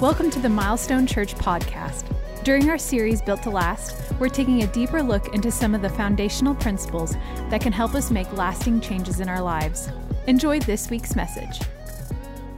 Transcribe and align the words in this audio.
Welcome 0.00 0.28
to 0.32 0.40
the 0.40 0.48
Milestone 0.48 1.06
Church 1.06 1.36
podcast. 1.36 2.04
During 2.42 2.68
our 2.68 2.78
series 2.78 3.22
Built 3.22 3.44
to 3.44 3.50
Last, 3.50 4.12
we're 4.18 4.28
taking 4.28 4.64
a 4.64 4.66
deeper 4.66 5.00
look 5.00 5.32
into 5.32 5.52
some 5.52 5.72
of 5.72 5.82
the 5.82 5.88
foundational 5.88 6.54
principles 6.56 7.12
that 7.48 7.60
can 7.60 7.72
help 7.72 7.94
us 7.94 8.10
make 8.10 8.30
lasting 8.32 8.80
changes 8.80 9.20
in 9.20 9.28
our 9.28 9.40
lives. 9.40 9.88
Enjoy 10.26 10.58
this 10.58 10.90
week's 10.90 11.14
message. 11.14 11.60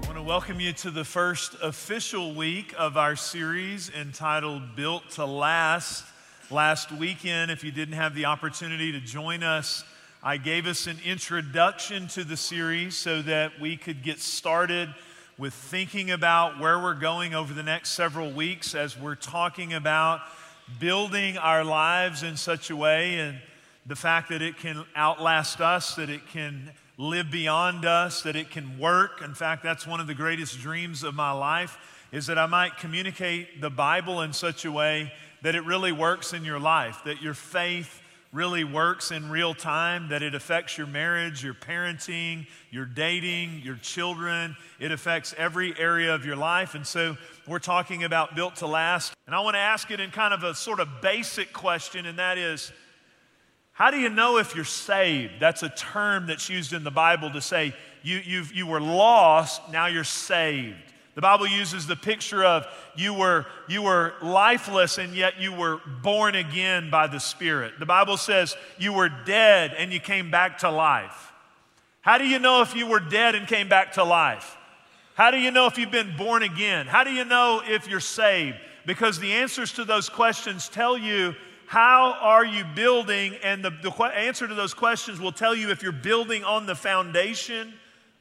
I 0.03 0.07
want 0.07 0.17
to 0.17 0.23
welcome 0.23 0.61
you 0.61 0.73
to 0.73 0.91
the 0.91 1.05
first 1.05 1.55
official 1.63 2.35
week 2.35 2.75
of 2.79 2.97
our 2.97 3.15
series 3.15 3.91
entitled 3.91 4.75
Built 4.75 5.09
to 5.11 5.27
Last. 5.27 6.05
Last 6.51 6.91
weekend, 6.91 7.51
if 7.51 7.63
you 7.63 7.71
didn't 7.71 7.97
have 7.97 8.15
the 8.15 8.25
opportunity 8.25 8.93
to 8.93 9.01
join 9.01 9.43
us, 9.43 9.85
I 10.23 10.39
gave 10.39 10.67
us 10.67 10.87
an 10.87 10.97
introduction 11.05 12.09
to 12.09 12.25
the 12.25 12.37
series 12.37 12.97
so 12.97 13.21
that 13.23 13.61
we 13.61 13.77
could 13.77 14.03
get 14.03 14.21
started 14.21 14.89
with 15.39 15.53
thinking 15.53 16.11
about 16.11 16.59
where 16.59 16.79
we're 16.79 16.95
going 16.95 17.35
over 17.35 17.53
the 17.53 17.63
next 17.63 17.91
several 17.91 18.31
weeks 18.31 18.75
as 18.75 18.99
we're 18.99 19.15
talking 19.15 19.75
about 19.75 20.21
building 20.81 21.37
our 21.37 21.63
lives 21.63 22.23
in 22.23 22.39
such 22.39 22.71
a 22.71 22.77
way 22.77 23.19
and 23.19 23.39
the 23.85 23.97
fact 23.97 24.31
that 24.31 24.41
it 24.41 24.57
can 24.57 24.83
outlast 24.97 25.61
us, 25.61 25.95
that 25.97 26.09
it 26.09 26.27
can 26.29 26.71
live 26.97 27.31
beyond 27.31 27.85
us, 27.85 28.23
that 28.23 28.35
it 28.35 28.51
can 28.51 28.79
work. 28.79 29.21
In 29.23 29.35
fact, 29.35 29.63
that's 29.63 29.87
one 29.87 30.01
of 30.01 30.07
the 30.07 30.15
greatest 30.15 30.59
dreams 30.59 31.03
of 31.03 31.15
my 31.15 31.33
life 31.33 31.77
is 32.13 32.27
that 32.29 32.39
I 32.39 32.47
might 32.47 32.79
communicate 32.79 33.61
the 33.61 33.69
Bible 33.69 34.23
in 34.23 34.33
such 34.33 34.65
a 34.65 34.73
way 34.73 35.13
that 35.43 35.55
it 35.55 35.65
really 35.67 35.93
works 35.93 36.33
in 36.33 36.47
your 36.47 36.59
life, 36.59 37.03
that 37.05 37.21
your 37.21 37.35
faith 37.35 38.01
really 38.33 38.65
works 38.65 39.11
in 39.11 39.31
real 39.31 39.55
time, 39.55 40.09
that 40.09 40.23
it 40.23 40.35
affects 40.35 40.77
your 40.77 40.87
marriage, 40.87 41.43
your 41.43 41.55
parenting, 41.55 42.47
your 42.71 42.85
dating, 42.85 43.61
your 43.63 43.77
children. 43.77 44.57
It 44.79 44.93
affects 44.93 45.35
every 45.39 45.79
area 45.79 46.15
of 46.15 46.25
your 46.25 46.37
life. 46.37 46.75
And 46.75 46.87
so 46.87 47.17
we're 47.47 47.59
talking 47.59 48.05
about 48.05 48.35
built 48.35 48.57
to 48.57 48.67
last. 48.67 49.15
And 49.27 49.35
I 49.35 49.41
want 49.41 49.55
to 49.55 49.61
ask 49.61 49.91
it 49.91 50.01
in 50.01 50.11
kind 50.11 50.35
of 50.35 50.43
a 50.43 50.55
sort 50.55 50.81
of 50.81 50.89
basic 51.01 51.53
question, 51.53 52.07
and 52.07 52.19
that 52.19 52.39
is 52.39 52.73
how 53.73 53.91
do 53.91 53.99
you 53.99 54.09
know 54.09 54.39
if 54.39 54.55
you're 54.55 54.65
saved? 54.65 55.35
That's 55.39 55.63
a 55.63 55.69
term 55.69 56.27
that's 56.27 56.49
used 56.49 56.73
in 56.73 56.83
the 56.83 56.91
Bible 56.91 57.31
to 57.33 57.43
say 57.43 57.75
you, 58.03 58.19
you 58.25 58.45
you 58.55 58.67
were 58.67 58.81
lost, 58.81 59.71
now 59.71 59.87
you're 59.87 60.03
saved. 60.03 60.95
The 61.17 61.23
Bible 61.23 61.47
uses 61.47 61.87
the 61.87 61.97
picture 61.97 62.45
of 62.45 62.67
you 62.95 63.15
were, 63.15 63.47
you 63.69 63.81
were 63.81 64.13
lifeless 64.21 64.99
and 64.99 65.15
yet 65.15 65.41
you 65.41 65.51
were 65.51 65.81
born 66.03 66.35
again 66.35 66.91
by 66.91 67.07
the 67.07 67.19
Spirit. 67.19 67.73
The 67.79 67.87
Bible 67.87 68.19
says 68.19 68.55
you 68.77 68.93
were 68.93 69.09
dead 69.09 69.75
and 69.79 69.95
you 69.95 69.99
came 69.99 70.31
back 70.31 70.59
to 70.59 70.71
life. 70.71 71.33
How 72.03 72.19
do 72.19 72.27
you 72.27 72.39
know 72.39 72.61
if 72.61 72.77
you 72.77 72.87
were 72.87 73.01
dead 73.01 73.35
and 73.35 73.49
came 73.49 73.67
back 73.67 73.95
to 73.95 74.05
life? 74.05 74.59
How 75.15 75.31
do 75.31 75.39
you 75.39 75.51
know 75.51 75.67
if 75.67 75.79
you've 75.79 75.91
been 75.91 76.19
born 76.19 76.43
again? 76.43 76.87
How 76.87 77.03
do 77.03 77.11
you 77.11 77.25
know 77.25 77.63
if 77.65 77.89
you're 77.89 77.99
saved? 77.99 78.59
Because 78.85 79.19
the 79.19 79.33
answers 79.33 79.73
to 79.73 79.87
those 79.87 80.11
questions 80.11 80.69
tell 80.69 80.99
you 80.99 81.35
how 81.67 82.13
are 82.21 82.45
you 82.45 82.63
building, 82.75 83.35
and 83.43 83.65
the, 83.65 83.71
the 83.71 83.91
answer 83.91 84.47
to 84.47 84.55
those 84.55 84.75
questions 84.75 85.19
will 85.19 85.33
tell 85.33 85.55
you 85.55 85.71
if 85.71 85.83
you're 85.83 85.93
building 85.93 86.45
on 86.45 86.67
the 86.67 86.77
foundation 86.77 87.73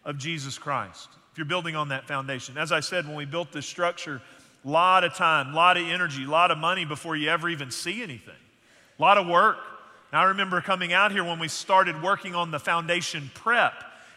of 0.05 0.17
Jesus 0.17 0.57
Christ 0.57 1.09
if 1.35 1.39
you're 1.39 1.45
building 1.45 1.75
on 1.75 1.89
that 1.89 2.07
foundation. 2.07 2.57
As 2.57 2.71
I 2.71 2.79
said, 2.79 3.05
when 3.05 3.17
we 3.17 3.25
built 3.25 3.51
this 3.51 3.65
structure, 3.65 4.21
a 4.63 4.69
lot 4.69 5.03
of 5.03 5.15
time, 5.15 5.49
a 5.51 5.53
lot 5.53 5.75
of 5.75 5.85
energy, 5.85 6.23
a 6.23 6.29
lot 6.29 6.49
of 6.49 6.57
money 6.57 6.85
before 6.85 7.17
you 7.17 7.27
ever 7.27 7.49
even 7.49 7.71
see 7.71 8.01
anything, 8.01 8.37
a 8.97 9.01
lot 9.01 9.17
of 9.17 9.27
work. 9.27 9.57
And 10.13 10.21
I 10.21 10.23
remember 10.23 10.61
coming 10.61 10.93
out 10.93 11.11
here 11.11 11.25
when 11.25 11.37
we 11.37 11.49
started 11.49 12.01
working 12.01 12.35
on 12.35 12.51
the 12.51 12.59
foundation 12.59 13.29
prep. 13.33 13.73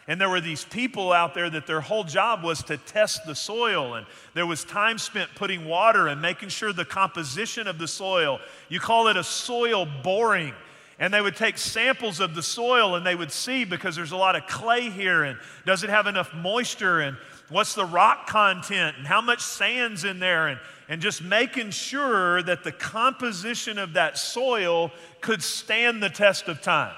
And 0.07 0.19
there 0.21 0.29
were 0.29 0.39
these 0.39 0.63
people 0.63 1.11
out 1.11 1.33
there 1.33 1.49
that 1.49 1.67
their 1.67 1.81
whole 1.81 2.05
job 2.05 2.41
was 2.41 2.63
to 2.63 2.77
test 2.77 3.25
the 3.25 3.35
soil. 3.35 3.95
And 3.95 4.05
there 4.33 4.45
was 4.45 4.63
time 4.63 4.97
spent 4.97 5.29
putting 5.35 5.65
water 5.65 6.07
and 6.07 6.21
making 6.21 6.47
sure 6.47 6.71
the 6.71 6.85
composition 6.85 7.67
of 7.67 7.79
the 7.79 7.87
soil. 7.89 8.39
You 8.69 8.79
call 8.79 9.09
it 9.09 9.17
a 9.17 9.25
soil 9.25 9.85
boring 10.03 10.53
and 10.99 11.13
they 11.13 11.21
would 11.21 11.35
take 11.35 11.57
samples 11.57 12.19
of 12.19 12.35
the 12.35 12.43
soil 12.43 12.95
and 12.95 13.05
they 13.05 13.15
would 13.15 13.31
see 13.31 13.63
because 13.63 13.95
there's 13.95 14.11
a 14.11 14.17
lot 14.17 14.35
of 14.35 14.45
clay 14.47 14.89
here 14.89 15.23
and 15.23 15.39
does 15.65 15.83
it 15.83 15.89
have 15.89 16.07
enough 16.07 16.33
moisture 16.33 16.99
and 16.99 17.17
what's 17.47 17.73
the 17.73 17.85
rock 17.85 18.27
content 18.27 18.97
and 18.97 19.07
how 19.07 19.21
much 19.21 19.41
sand's 19.41 20.03
in 20.03 20.19
there 20.19 20.49
and, 20.49 20.59
and 20.89 21.01
just 21.01 21.23
making 21.23 21.71
sure 21.71 22.43
that 22.43 22.63
the 22.63 22.71
composition 22.71 23.79
of 23.79 23.93
that 23.93 24.17
soil 24.17 24.91
could 25.21 25.41
stand 25.41 26.03
the 26.03 26.09
test 26.09 26.47
of 26.49 26.61
time. 26.61 26.95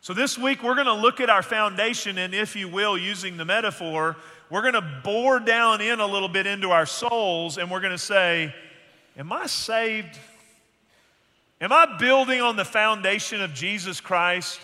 So, 0.00 0.12
this 0.12 0.36
week 0.36 0.62
we're 0.62 0.74
going 0.74 0.86
to 0.86 0.92
look 0.92 1.18
at 1.18 1.30
our 1.30 1.42
foundation, 1.42 2.18
and 2.18 2.34
if 2.34 2.54
you 2.56 2.68
will, 2.68 2.98
using 2.98 3.38
the 3.38 3.46
metaphor, 3.46 4.16
we're 4.50 4.60
going 4.60 4.74
to 4.74 5.00
bore 5.02 5.40
down 5.40 5.80
in 5.80 5.98
a 5.98 6.06
little 6.06 6.28
bit 6.28 6.46
into 6.46 6.72
our 6.72 6.84
souls 6.84 7.56
and 7.56 7.70
we're 7.70 7.80
going 7.80 7.92
to 7.92 7.98
say, 7.98 8.54
Am 9.16 9.32
I 9.32 9.46
saved? 9.46 10.18
Am 11.60 11.72
I 11.72 11.96
building 11.98 12.40
on 12.40 12.56
the 12.56 12.64
foundation 12.64 13.40
of 13.40 13.54
Jesus 13.54 14.00
Christ? 14.00 14.60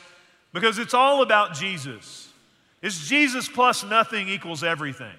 Because 0.53 0.79
it's 0.79 0.95
all 0.95 1.23
about 1.23 1.55
Jesus. 1.55 2.29
It's 2.83 3.09
Jesus 3.09 3.49
plus 3.49 3.85
nothing 3.85 4.29
equals 4.29 4.65
everything. 4.65 5.15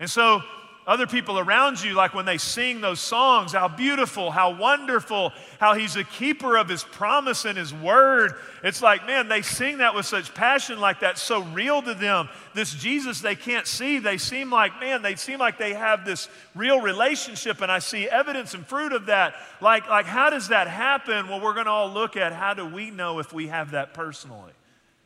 And 0.00 0.08
so 0.08 0.42
other 0.88 1.06
people 1.06 1.38
around 1.38 1.82
you, 1.84 1.92
like 1.92 2.14
when 2.14 2.24
they 2.24 2.38
sing 2.38 2.80
those 2.80 2.98
songs, 2.98 3.52
how 3.52 3.68
beautiful, 3.68 4.30
how 4.30 4.56
wonderful, 4.56 5.34
how 5.60 5.74
he's 5.74 5.96
a 5.96 6.02
keeper 6.02 6.56
of 6.56 6.66
his 6.66 6.82
promise 6.82 7.44
and 7.44 7.58
his 7.58 7.74
word. 7.74 8.32
It's 8.64 8.80
like, 8.80 9.06
man, 9.06 9.28
they 9.28 9.42
sing 9.42 9.78
that 9.78 9.94
with 9.94 10.06
such 10.06 10.32
passion, 10.32 10.80
like 10.80 11.00
that's 11.00 11.20
so 11.20 11.42
real 11.42 11.82
to 11.82 11.92
them. 11.92 12.30
This 12.54 12.72
Jesus 12.72 13.20
they 13.20 13.34
can't 13.34 13.66
see, 13.66 13.98
they 13.98 14.16
seem 14.16 14.50
like, 14.50 14.80
man, 14.80 15.02
they 15.02 15.14
seem 15.14 15.38
like 15.38 15.58
they 15.58 15.74
have 15.74 16.06
this 16.06 16.26
real 16.54 16.80
relationship, 16.80 17.60
and 17.60 17.70
I 17.70 17.80
see 17.80 18.08
evidence 18.08 18.54
and 18.54 18.66
fruit 18.66 18.94
of 18.94 19.06
that. 19.06 19.34
Like, 19.60 19.90
like 19.90 20.06
how 20.06 20.30
does 20.30 20.48
that 20.48 20.68
happen? 20.68 21.28
Well, 21.28 21.42
we're 21.42 21.52
going 21.52 21.66
to 21.66 21.70
all 21.70 21.90
look 21.90 22.16
at 22.16 22.32
how 22.32 22.54
do 22.54 22.64
we 22.64 22.90
know 22.90 23.18
if 23.18 23.30
we 23.30 23.48
have 23.48 23.72
that 23.72 23.92
personally? 23.92 24.52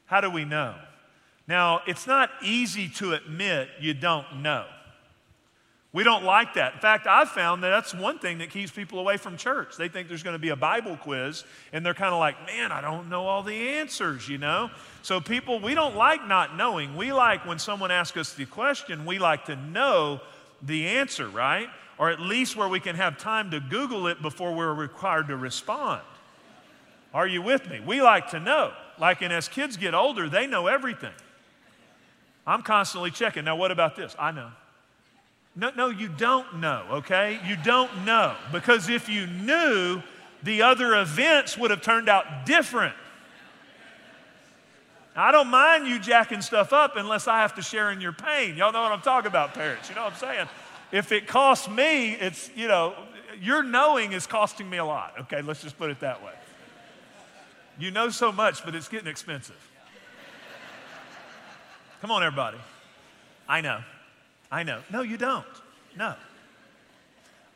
How 0.07 0.21
do 0.21 0.31
we 0.31 0.45
know? 0.45 0.77
Now, 1.49 1.81
it's 1.89 2.07
not 2.07 2.31
easy 2.41 2.89
to 2.91 3.15
admit 3.15 3.69
you 3.81 3.95
don't 3.95 4.43
know. 4.43 4.65
We 5.93 6.05
don't 6.05 6.25
like 6.25 6.55
that. 6.55 6.73
In 6.73 6.81
fact, 6.81 7.07
I've 7.07 7.29
found 7.29 7.63
that 7.63 7.69
that's 7.69 7.93
one 7.93 8.19
thing 8.19 8.39
that 8.39 8.49
keeps 8.49 8.73
people 8.73 8.99
away 8.99 9.19
from 9.19 9.37
church. 9.37 9.77
They 9.77 9.89
think 9.89 10.09
there's 10.09 10.23
going 10.23 10.35
to 10.35 10.39
be 10.39 10.49
a 10.49 10.57
Bible 10.57 10.97
quiz, 10.97 11.45
and 11.71 11.85
they're 11.85 11.93
kind 11.93 12.15
of 12.15 12.19
like, 12.19 12.47
man, 12.47 12.73
I 12.73 12.81
don't 12.81 13.11
know 13.11 13.27
all 13.27 13.43
the 13.43 13.69
answers, 13.69 14.27
you 14.27 14.39
know? 14.39 14.71
So, 15.03 15.21
people, 15.21 15.61
we 15.61 15.75
don't 15.75 15.95
like 15.95 16.27
not 16.27 16.57
knowing. 16.57 16.97
We 16.97 17.13
like 17.13 17.45
when 17.45 17.59
someone 17.59 17.91
asks 17.91 18.17
us 18.17 18.33
the 18.33 18.47
question, 18.47 19.05
we 19.05 19.19
like 19.19 19.45
to 19.47 19.57
know 19.57 20.23
the 20.63 20.87
answer, 20.87 21.29
right? 21.29 21.69
Or 21.99 22.09
at 22.09 22.21
least 22.21 22.57
where 22.57 22.69
we 22.69 22.81
can 22.81 22.97
have 22.97 23.19
time 23.19 23.51
to 23.51 23.61
Google 23.61 24.07
it 24.07 24.23
before 24.23 24.55
we're 24.55 24.73
required 24.73 25.29
to 25.29 25.37
respond. 25.37 26.01
Are 27.13 27.27
you 27.27 27.43
with 27.43 27.69
me? 27.69 27.81
We 27.81 28.01
like 28.01 28.31
to 28.31 28.41
know. 28.41 28.73
Like, 28.99 29.21
and 29.21 29.31
as 29.31 29.47
kids 29.47 29.77
get 29.77 29.95
older, 29.95 30.31
they 30.31 30.47
know 30.47 30.69
everything. 30.69 31.13
I'm 32.47 32.63
constantly 32.63 33.11
checking. 33.11 33.45
Now, 33.45 33.57
what 33.57 33.71
about 33.71 33.95
this? 33.95 34.17
I 34.19 34.33
know. 34.33 34.53
No, 35.55 35.71
no, 35.77 35.89
you 35.89 36.09
don't 36.09 36.61
know, 36.61 36.85
okay? 36.91 37.39
You 37.47 37.57
don't 37.57 38.05
know. 38.05 38.35
Because 38.53 38.89
if 38.89 39.09
you 39.09 39.27
knew, 39.27 40.03
the 40.43 40.63
other 40.63 40.97
events 40.97 41.59
would 41.59 41.71
have 41.71 41.83
turned 41.83 42.09
out 42.09 42.47
different. 42.47 42.95
I 45.15 45.31
don't 45.31 45.49
mind 45.49 45.87
you 45.87 45.99
jacking 45.99 46.41
stuff 46.41 46.73
up 46.73 46.97
unless 46.97 47.29
I 47.29 47.41
have 47.41 47.55
to 47.57 47.63
share 47.63 47.91
in 47.91 48.01
your 48.01 48.13
pain. 48.13 48.57
Y'all 48.57 48.73
know 48.73 48.83
what 48.83 48.93
I'm 48.93 49.03
talking 49.03 49.29
about, 49.29 49.53
parents. 49.53 49.91
You 49.91 49.95
know 49.95 50.05
what 50.05 50.15
I'm 50.15 50.19
saying? 50.19 50.49
If 50.91 51.13
it 51.13 51.27
costs 51.27 51.69
me, 51.69 52.13
it's, 52.13 52.51
you 52.57 52.67
know, 52.67 52.95
your 53.41 53.63
knowing 53.63 54.13
is 54.13 54.27
costing 54.27 54.69
me 54.69 54.79
a 54.79 54.85
lot. 54.85 55.15
Okay, 55.21 55.43
let's 55.43 55.63
just 55.63 55.77
put 55.77 55.91
it 55.91 56.01
that 56.01 56.23
way. 56.25 56.33
You 57.79 57.91
know 57.91 58.09
so 58.09 58.33
much, 58.33 58.65
but 58.65 58.75
it's 58.75 58.89
getting 58.89 59.09
expensive. 59.09 59.71
Come 62.01 62.11
on, 62.11 62.23
everybody. 62.23 62.59
I 63.49 63.61
know. 63.61 63.81
I 64.53 64.63
know. 64.65 64.81
No, 64.93 65.01
you 65.01 65.17
don't. 65.17 65.47
No. 65.97 66.15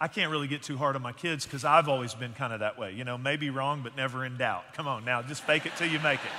I 0.00 0.08
can't 0.08 0.30
really 0.30 0.48
get 0.48 0.62
too 0.62 0.78
hard 0.78 0.96
on 0.96 1.02
my 1.02 1.12
kids 1.12 1.44
because 1.44 1.64
I've 1.64 1.88
always 1.88 2.14
been 2.14 2.32
kind 2.32 2.54
of 2.54 2.60
that 2.60 2.78
way. 2.78 2.92
You 2.92 3.04
know, 3.04 3.18
maybe 3.18 3.50
wrong, 3.50 3.82
but 3.82 3.96
never 3.96 4.24
in 4.24 4.38
doubt. 4.38 4.72
Come 4.72 4.88
on 4.88 5.04
now, 5.04 5.22
just 5.22 5.42
fake 5.42 5.66
it 5.66 5.72
till 5.76 5.88
you 5.88 6.00
make 6.00 6.20
it. 6.20 6.32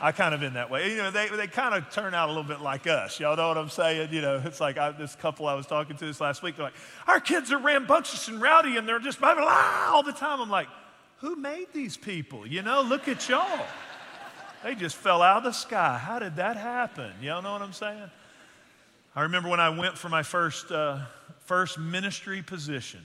I 0.00 0.12
kind 0.12 0.32
of 0.32 0.38
been 0.38 0.54
that 0.54 0.70
way. 0.70 0.92
You 0.92 0.98
know, 0.98 1.10
they, 1.10 1.28
they 1.28 1.48
kind 1.48 1.74
of 1.74 1.90
turn 1.90 2.14
out 2.14 2.28
a 2.28 2.32
little 2.32 2.44
bit 2.44 2.60
like 2.60 2.86
us. 2.86 3.18
Y'all 3.18 3.36
know 3.36 3.48
what 3.48 3.58
I'm 3.58 3.68
saying? 3.68 4.12
You 4.12 4.20
know, 4.20 4.40
it's 4.44 4.60
like 4.60 4.78
I, 4.78 4.92
this 4.92 5.16
couple 5.16 5.48
I 5.48 5.54
was 5.54 5.66
talking 5.66 5.96
to 5.96 6.06
this 6.06 6.20
last 6.20 6.40
week, 6.40 6.56
they're 6.56 6.66
like, 6.66 6.74
our 7.08 7.18
kids 7.18 7.50
are 7.50 7.58
rambunctious 7.58 8.28
and 8.28 8.40
rowdy 8.40 8.76
and 8.76 8.88
they're 8.88 9.00
just 9.00 9.18
blah, 9.18 9.34
blah, 9.34 9.42
blah, 9.42 9.92
all 9.92 10.04
the 10.04 10.12
time. 10.12 10.40
I'm 10.40 10.50
like, 10.50 10.68
who 11.18 11.34
made 11.34 11.66
these 11.72 11.96
people? 11.96 12.46
You 12.46 12.62
know, 12.62 12.80
look 12.82 13.08
at 13.08 13.28
y'all. 13.28 13.66
They 14.62 14.76
just 14.76 14.94
fell 14.94 15.20
out 15.20 15.38
of 15.38 15.44
the 15.44 15.52
sky. 15.52 15.98
How 15.98 16.20
did 16.20 16.36
that 16.36 16.56
happen? 16.56 17.12
Y'all 17.20 17.42
know 17.42 17.52
what 17.52 17.62
I'm 17.62 17.72
saying? 17.72 18.10
I 19.18 19.22
remember 19.22 19.48
when 19.48 19.58
I 19.58 19.70
went 19.70 19.98
for 19.98 20.08
my 20.08 20.22
first, 20.22 20.70
uh, 20.70 21.00
first 21.40 21.76
ministry 21.76 22.40
position, 22.40 23.00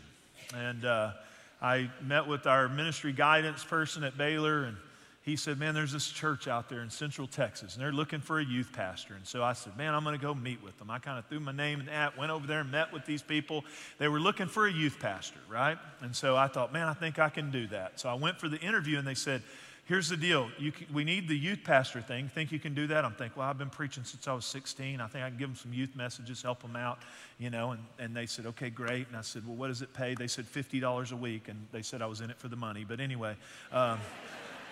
and 0.56 0.86
uh, 0.86 1.14
I 1.60 1.90
met 2.04 2.28
with 2.28 2.46
our 2.46 2.70
ministry 2.70 3.12
guidance 3.14 3.64
person 3.64 4.04
at 4.04 4.16
Baylor, 4.16 4.66
and 4.66 4.78
he 5.24 5.36
said, 5.36 5.58
Man, 5.58 5.74
there's 5.74 5.92
this 5.92 6.08
church 6.08 6.48
out 6.48 6.70
there 6.70 6.84
in 6.84 6.92
Central 6.92 7.26
Texas, 7.26 7.74
and 7.74 7.84
they're 7.84 7.92
looking 7.92 8.20
for 8.20 8.40
a 8.40 8.46
youth 8.46 8.70
pastor. 8.74 9.16
And 9.16 9.26
so 9.26 9.44
I 9.44 9.54
said, 9.54 9.76
Man, 9.76 9.96
I'm 9.96 10.04
going 10.04 10.16
to 10.16 10.22
go 10.22 10.36
meet 10.36 10.62
with 10.62 10.78
them. 10.78 10.92
I 10.92 11.00
kind 11.00 11.18
of 11.18 11.26
threw 11.26 11.40
my 11.40 11.52
name 11.52 11.80
in 11.80 11.88
that, 11.88 12.16
went 12.16 12.32
over 12.32 12.46
there 12.46 12.60
and 12.60 12.70
met 12.70 12.94
with 12.94 13.08
these 13.08 13.24
people. 13.24 13.66
They 13.98 14.08
were 14.08 14.20
looking 14.20 14.46
for 14.46 14.68
a 14.68 14.72
youth 14.72 15.00
pastor, 15.00 15.40
right? 15.50 15.80
And 16.02 16.16
so 16.16 16.36
I 16.36 16.48
thought, 16.48 16.72
Man, 16.72 16.88
I 16.88 16.94
think 16.94 17.18
I 17.18 17.30
can 17.30 17.50
do 17.50 17.66
that. 17.70 18.00
So 18.00 18.08
I 18.08 18.14
went 18.14 18.40
for 18.40 18.48
the 18.48 18.60
interview, 18.60 19.00
and 19.00 19.08
they 19.08 19.16
said, 19.16 19.42
Here's 19.86 20.08
the 20.08 20.16
deal. 20.16 20.50
Can, 20.58 20.88
we 20.94 21.04
need 21.04 21.28
the 21.28 21.38
youth 21.38 21.60
pastor 21.66 22.02
thing. 22.02 22.30
Think 22.30 22.54
you 22.54 22.60
can 22.60 22.74
do 22.74 22.88
that? 22.88 23.04
I'm 23.04 23.12
thinking, 23.12 23.38
well, 23.38 23.50
I've 23.50 23.58
been 23.58 23.70
preaching 23.70 24.06
since 24.06 24.28
I 24.30 24.34
was 24.34 24.46
16. 24.46 25.02
I 25.02 25.08
think 25.08 25.26
I 25.26 25.30
can 25.30 25.38
give 25.38 25.50
them 25.50 25.58
some 25.58 25.74
youth 25.74 25.94
messages, 25.94 26.42
help 26.42 26.62
them 26.62 26.78
out, 26.78 27.00
you 27.38 27.50
know. 27.50 27.72
And, 27.72 27.84
and 28.00 28.16
they 28.16 28.26
said, 28.26 28.46
okay, 28.46 28.70
great. 28.70 29.08
And 29.10 29.18
I 29.18 29.22
said, 29.22 29.46
well, 29.46 29.58
what 29.58 29.68
does 29.68 29.82
it 29.82 29.94
pay? 29.94 30.16
They 30.16 30.28
said 30.28 30.46
$50 30.46 31.12
a 31.12 31.16
week. 31.18 31.50
And 31.50 31.68
they 31.74 31.82
said 31.82 32.02
I 32.02 32.06
was 32.06 32.22
in 32.22 32.30
it 32.30 32.40
for 32.40 32.48
the 32.48 32.56
money. 32.56 32.86
But 32.88 33.02
anyway, 33.02 33.36
um, 33.74 34.00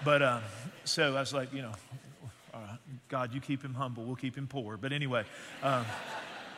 but 0.06 0.22
um, 0.22 0.42
so 0.86 1.16
I 1.16 1.20
was 1.20 1.34
like, 1.34 1.54
you 1.54 1.62
know, 1.62 1.74
God, 3.10 3.34
you 3.34 3.42
keep 3.42 3.62
him 3.62 3.74
humble. 3.74 4.06
We'll 4.06 4.16
keep 4.16 4.38
him 4.38 4.48
poor. 4.48 4.78
But 4.78 4.94
anyway. 4.94 5.26
Um, 5.62 5.86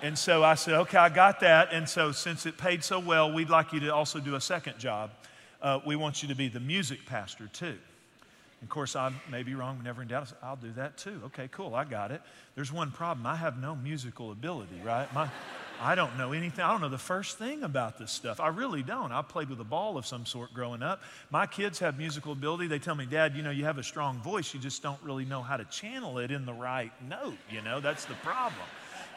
and 0.03 0.17
so 0.17 0.43
I 0.43 0.55
said, 0.55 0.75
okay, 0.75 0.97
I 0.97 1.09
got 1.09 1.39
that. 1.39 1.69
And 1.71 1.89
so 1.89 2.11
since 2.11 2.45
it 2.45 2.57
paid 2.57 2.83
so 2.83 2.99
well, 2.99 3.33
we'd 3.33 3.49
like 3.49 3.73
you 3.73 3.79
to 3.81 3.93
also 3.93 4.19
do 4.19 4.35
a 4.35 4.41
second 4.41 4.77
job. 4.77 5.09
Uh, 5.61 5.79
we 5.85 5.95
want 5.95 6.21
you 6.21 6.29
to 6.29 6.35
be 6.35 6.49
the 6.49 6.59
music 6.59 7.05
pastor 7.05 7.47
too. 7.47 7.77
Of 8.63 8.69
course, 8.69 8.95
I 8.95 9.11
may 9.29 9.43
be 9.43 9.55
wrong, 9.55 9.81
never 9.83 10.01
in 10.01 10.07
doubt. 10.07 10.31
I'll 10.41 10.55
do 10.55 10.71
that 10.73 10.97
too. 10.97 11.21
Okay, 11.25 11.49
cool, 11.51 11.75
I 11.75 11.83
got 11.83 12.11
it. 12.11 12.21
There's 12.55 12.71
one 12.71 12.91
problem. 12.91 13.27
I 13.27 13.35
have 13.35 13.61
no 13.61 13.75
musical 13.75 14.31
ability, 14.31 14.79
right? 14.83 15.13
My, 15.13 15.29
I 15.81 15.95
don't 15.95 16.17
know 16.17 16.31
anything. 16.31 16.63
I 16.63 16.71
don't 16.71 16.79
know 16.79 16.87
the 16.87 16.97
first 16.97 17.37
thing 17.37 17.63
about 17.63 17.97
this 17.97 18.09
stuff. 18.09 18.39
I 18.39 18.47
really 18.47 18.81
don't. 18.81 19.11
I 19.11 19.21
played 19.21 19.49
with 19.49 19.59
a 19.59 19.65
ball 19.65 19.97
of 19.97 20.05
some 20.05 20.25
sort 20.25 20.53
growing 20.53 20.81
up. 20.81 21.01
My 21.29 21.45
kids 21.45 21.79
have 21.79 21.97
musical 21.97 22.31
ability. 22.31 22.67
They 22.67 22.79
tell 22.79 22.95
me, 22.95 23.05
Dad, 23.05 23.35
you 23.35 23.43
know, 23.43 23.51
you 23.51 23.65
have 23.65 23.77
a 23.77 23.83
strong 23.83 24.21
voice. 24.21 24.53
You 24.53 24.61
just 24.61 24.81
don't 24.81 25.01
really 25.03 25.25
know 25.25 25.41
how 25.41 25.57
to 25.57 25.65
channel 25.65 26.19
it 26.19 26.31
in 26.31 26.45
the 26.45 26.53
right 26.53 26.91
note. 27.07 27.37
You 27.51 27.61
know, 27.61 27.81
that's 27.81 28.05
the 28.05 28.15
problem. 28.15 28.63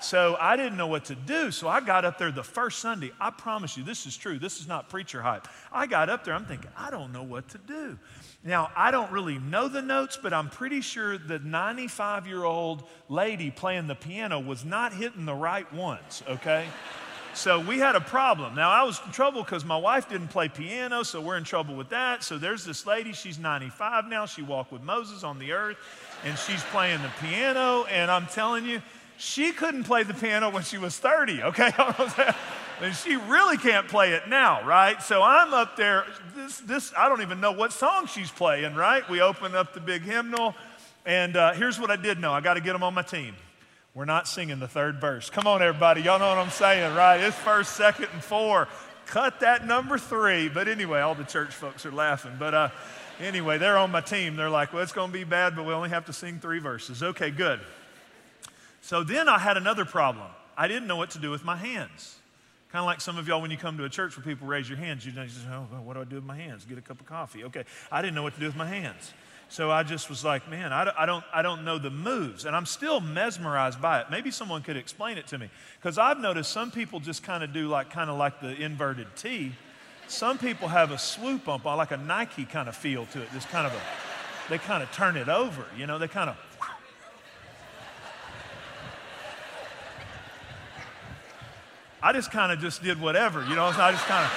So 0.01 0.37
I 0.39 0.57
didn't 0.57 0.77
know 0.77 0.87
what 0.87 1.07
to 1.07 1.15
do. 1.15 1.51
So 1.51 1.69
I 1.69 1.81
got 1.81 2.05
up 2.05 2.19
there 2.19 2.31
the 2.31 2.45
first 2.45 2.81
Sunday. 2.81 3.13
I 3.21 3.31
promise 3.31 3.77
you, 3.77 3.83
this 3.83 4.07
is 4.07 4.17
true. 4.17 4.39
This 4.39 4.61
is 4.61 4.69
not 4.69 4.89
preacher 4.89 5.23
hype. 5.23 5.49
I 5.73 5.87
got 5.87 6.09
up 6.11 6.25
there. 6.25 6.35
I'm 6.35 6.45
thinking, 6.45 6.71
I 6.77 6.91
don't 6.91 7.13
know 7.13 7.23
what 7.23 7.49
to 7.51 7.59
do. 7.59 7.99
Now, 8.45 8.71
I 8.77 8.91
don't 8.91 9.11
really 9.11 9.39
know 9.39 9.69
the 9.69 9.83
notes, 9.83 10.19
but 10.23 10.33
I'm 10.33 10.51
pretty 10.51 10.81
sure 10.81 11.19
the 11.19 11.39
95 11.39 12.27
year 12.27 12.45
old 12.45 12.85
lady 13.09 13.51
playing 13.51 13.87
the 13.87 13.95
piano 13.95 14.39
was 14.39 14.65
not 14.65 14.93
hitting 14.93 15.25
the 15.25 15.35
right 15.35 15.71
ones, 15.73 16.23
okay? 16.29 16.67
So 17.37 17.61
we 17.61 17.79
had 17.79 17.97
a 17.97 18.01
problem. 18.01 18.55
Now, 18.55 18.71
I 18.71 18.85
was 18.85 18.99
in 19.05 19.13
trouble 19.13 19.43
because 19.43 19.63
my 19.63 19.77
wife 19.77 20.09
didn't 20.09 20.29
play 20.29 20.49
piano, 20.49 21.03
so 21.03 21.21
we're 21.21 21.37
in 21.37 21.45
trouble 21.45 21.77
with 21.77 21.91
that. 21.91 22.25
So 22.25 22.39
there's 22.39 22.65
this 22.65 22.87
lady, 22.87 23.13
she's 23.13 23.39
95 23.39 24.07
now. 24.07 24.25
She 24.25 24.41
walked 24.41 24.73
with 24.73 24.83
Moses 24.83 25.23
on 25.23 25.39
the 25.39 25.53
earth, 25.53 25.77
and 26.25 26.39
she's 26.39 26.63
playing 26.65 27.03
the 27.03 27.13
piano. 27.21 27.85
And 27.91 28.11
I'm 28.11 28.27
telling 28.27 28.65
you, 28.65 28.81
she 29.19 29.53
couldn't 29.53 29.85
play 29.85 30.03
the 30.03 30.15
piano 30.15 30.51
when 30.51 30.63
she 30.63 30.79
was 30.79 30.99
30, 30.99 31.43
okay? 31.45 31.73
and 32.81 32.95
she 32.95 33.17
really 33.17 33.57
can't 33.57 33.89
play 33.89 34.13
it 34.13 34.29
now, 34.29 34.65
right? 34.65 35.03
So 35.03 35.23
I'm 35.23 35.55
up 35.55 35.77
there. 35.77 36.05
This, 36.35 36.59
this, 36.59 36.93
I 36.97 37.09
don't 37.09 37.23
even 37.23 37.41
know 37.41 37.53
what 37.53 37.73
song 37.73 38.07
she's 38.07 38.31
playing, 38.31 38.75
right? 38.75 39.09
We 39.09 39.21
open 39.21 39.55
up 39.55 39.75
the 39.75 39.81
big 39.81 40.03
hymnal, 40.03 40.55
and 41.05 41.37
uh, 41.37 41.53
here's 41.55 41.81
what 41.81 41.91
I 41.91 41.97
did 41.97 42.19
know 42.19 42.33
I 42.33 42.41
got 42.41 42.55
to 42.55 42.61
get 42.61 42.73
them 42.73 42.83
on 42.83 42.95
my 42.95 43.03
team. 43.03 43.35
We're 43.95 44.05
not 44.05 44.29
singing 44.29 44.59
the 44.59 44.69
third 44.69 45.01
verse. 45.01 45.31
Come 45.31 45.47
on, 45.47 45.62
everybody. 45.62 46.03
Y'all 46.03 46.19
know 46.19 46.29
what 46.29 46.37
I'm 46.37 46.51
saying, 46.51 46.95
right? 46.95 47.19
It's 47.19 47.37
first, 47.37 47.77
second, 47.77 48.09
and 48.12 48.23
four. 48.23 48.69
Cut 49.07 49.41
that 49.41 49.67
number 49.67 49.97
three. 49.97 50.51
But 50.51 50.69
anyway, 50.69 51.01
all 51.01 51.15
the 51.15 51.25
church 51.25 51.55
folks 51.55 51.87
are 51.87 51.93
laughing. 51.93 52.33
But 52.39 52.53
uh, 52.53 52.69
anyway, 53.21 53.57
they're 53.57 53.79
on 53.79 53.91
my 53.91 54.03
team. 54.03 54.37
They're 54.37 54.51
like, 54.51 54.75
well, 54.75 54.83
it's 54.83 54.93
going 54.93 55.09
to 55.09 55.12
be 55.12 55.25
bad, 55.25 55.57
but 55.57 55.65
we 55.65 55.73
only 55.73 55.89
have 55.89 56.05
to 56.07 56.12
sing 56.12 56.41
three 56.41 56.59
verses. 56.59 57.03
Okay, 57.03 57.31
good. 57.31 57.61
So 58.87 59.03
then 59.03 59.29
I 59.29 59.41
had 59.41 59.56
another 59.56 59.85
problem. 59.85 60.29
I 60.56 60.69
didn't 60.69 60.87
know 60.87 60.94
what 60.94 61.11
to 61.11 61.19
do 61.19 61.33
with 61.33 61.44
my 61.44 61.56
hands. 61.56 62.15
Kind 62.71 62.85
of 62.85 62.87
like 62.87 63.00
some 63.00 63.19
of 63.19 63.27
y'all 63.27 63.43
when 63.43 63.50
you 63.50 63.56
come 63.56 63.77
to 63.79 63.85
a 63.85 63.88
church 63.88 64.17
where 64.17 64.25
people 64.25 64.47
raise 64.47 64.69
your 64.69 64.79
hands, 64.79 65.05
you 65.05 65.11
just, 65.11 65.41
oh, 65.50 65.67
what 65.83 65.94
do 65.94 66.03
I 66.03 66.05
do 66.05 66.15
with 66.15 66.25
my 66.25 66.37
hands? 66.37 66.65
Get 66.65 66.79
a 66.79 66.81
cup 66.81 67.00
of 67.00 67.06
coffee. 67.06 67.43
Okay, 67.43 67.65
I 67.91 68.00
didn't 68.00 68.15
know 68.15 68.23
what 68.23 68.35
to 68.35 68.41
do 68.41 68.47
with 68.47 68.55
my 68.55 68.69
hands. 68.69 69.12
So 69.49 69.73
I 69.73 69.83
just 69.83 70.09
was 70.09 70.25
like, 70.25 70.49
man, 70.49 70.73
I 70.73 70.85
don't, 70.85 70.97
I 70.97 71.05
don't, 71.05 71.25
I 71.35 71.43
don't 71.43 71.65
know 71.65 71.79
the 71.79 71.91
moves. 71.91 72.44
And 72.44 72.55
I'm 72.55 72.65
still 72.65 73.00
mesmerized 73.00 73.83
by 73.83 74.03
it. 74.03 74.06
Maybe 74.09 74.31
someone 74.31 74.62
could 74.62 74.77
explain 74.77 75.19
it 75.19 75.27
to 75.29 75.38
me. 75.38 75.50
Because 75.81 75.99
I've 75.99 76.21
noticed 76.21 76.53
some 76.53 76.71
people 76.71 77.00
just 77.00 77.25
kind 77.25 77.43
of 77.43 77.53
do 77.53 77.67
like, 77.67 77.91
kind 77.91 78.09
of 78.09 78.17
like 78.17 78.41
the 78.41 78.55
inverted 78.55 79.09
T. 79.17 79.50
Some 80.06 80.38
people 80.38 80.69
have 80.69 80.93
a 80.93 80.99
swoop 80.99 81.49
up, 81.49 81.65
like 81.65 81.91
a 81.91 81.97
Nike 81.97 82.44
kind 82.44 82.69
of 82.69 82.77
feel 82.77 83.06
to 83.06 83.21
it. 83.21 83.33
This 83.33 83.47
kind 83.47 83.67
of 83.67 83.73
a, 83.73 83.81
they 84.49 84.59
kind 84.59 84.85
of 84.85 84.93
turn 84.93 85.17
it 85.17 85.29
over, 85.29 85.65
you 85.77 85.88
know, 85.88 85.99
they 85.99 86.06
kind 86.06 86.31
of, 86.31 86.37
I 92.06 92.12
just 92.12 92.31
kind 92.31 92.53
of 92.53 92.61
just 92.61 92.85
did 92.85 93.00
whatever, 93.00 93.43
you 93.47 93.56
know. 93.56 93.64
I 93.64 93.91
just 93.91 94.05
kind 94.05 94.25
of 94.25 94.31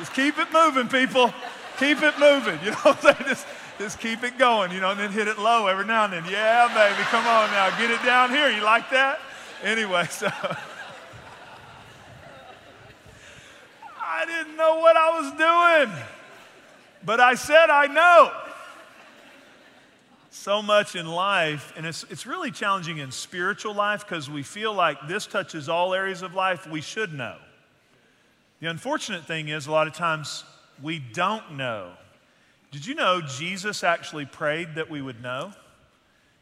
just 0.00 0.12
keep 0.12 0.36
it 0.36 0.48
moving, 0.52 0.88
people. 0.88 1.32
Keep 1.78 2.02
it 2.02 2.18
moving, 2.18 2.58
you 2.64 2.70
know. 2.72 2.76
What 2.82 3.04
I'm 3.04 3.14
saying? 3.14 3.28
Just, 3.28 3.46
just 3.78 4.00
keep 4.00 4.24
it 4.24 4.36
going, 4.36 4.72
you 4.72 4.80
know, 4.80 4.90
and 4.90 4.98
then 4.98 5.12
hit 5.12 5.28
it 5.28 5.38
low 5.38 5.68
every 5.68 5.84
now 5.84 6.06
and 6.06 6.12
then. 6.12 6.24
Yeah, 6.24 6.66
baby, 6.74 7.04
come 7.04 7.24
on 7.24 7.52
now, 7.52 7.70
get 7.78 7.92
it 7.92 8.04
down 8.04 8.30
here. 8.30 8.50
You 8.50 8.64
like 8.64 8.90
that? 8.90 9.20
Anyway, 9.62 10.04
so 10.10 10.28
I 14.02 14.26
didn't 14.26 14.56
know 14.56 14.80
what 14.80 14.96
I 14.96 15.20
was 15.20 15.30
doing, 15.86 15.96
but 17.04 17.20
I 17.20 17.36
said 17.36 17.70
I 17.70 17.86
know 17.86 18.32
so 20.30 20.62
much 20.62 20.94
in 20.94 21.06
life, 21.06 21.72
and 21.76 21.84
it's, 21.84 22.04
it's 22.04 22.24
really 22.24 22.52
challenging 22.52 22.98
in 22.98 23.10
spiritual 23.10 23.74
life 23.74 24.06
because 24.06 24.30
we 24.30 24.44
feel 24.44 24.72
like 24.72 25.08
this 25.08 25.26
touches 25.26 25.68
all 25.68 25.92
areas 25.92 26.22
of 26.22 26.34
life 26.34 26.68
we 26.68 26.80
should 26.80 27.12
know. 27.12 27.36
The 28.60 28.68
unfortunate 28.68 29.26
thing 29.26 29.48
is, 29.48 29.66
a 29.66 29.72
lot 29.72 29.88
of 29.88 29.92
times 29.92 30.44
we 30.80 31.00
don't 31.00 31.56
know. 31.56 31.92
Did 32.70 32.86
you 32.86 32.94
know 32.94 33.20
Jesus 33.20 33.82
actually 33.82 34.24
prayed 34.24 34.76
that 34.76 34.88
we 34.88 35.02
would 35.02 35.20
know? 35.20 35.52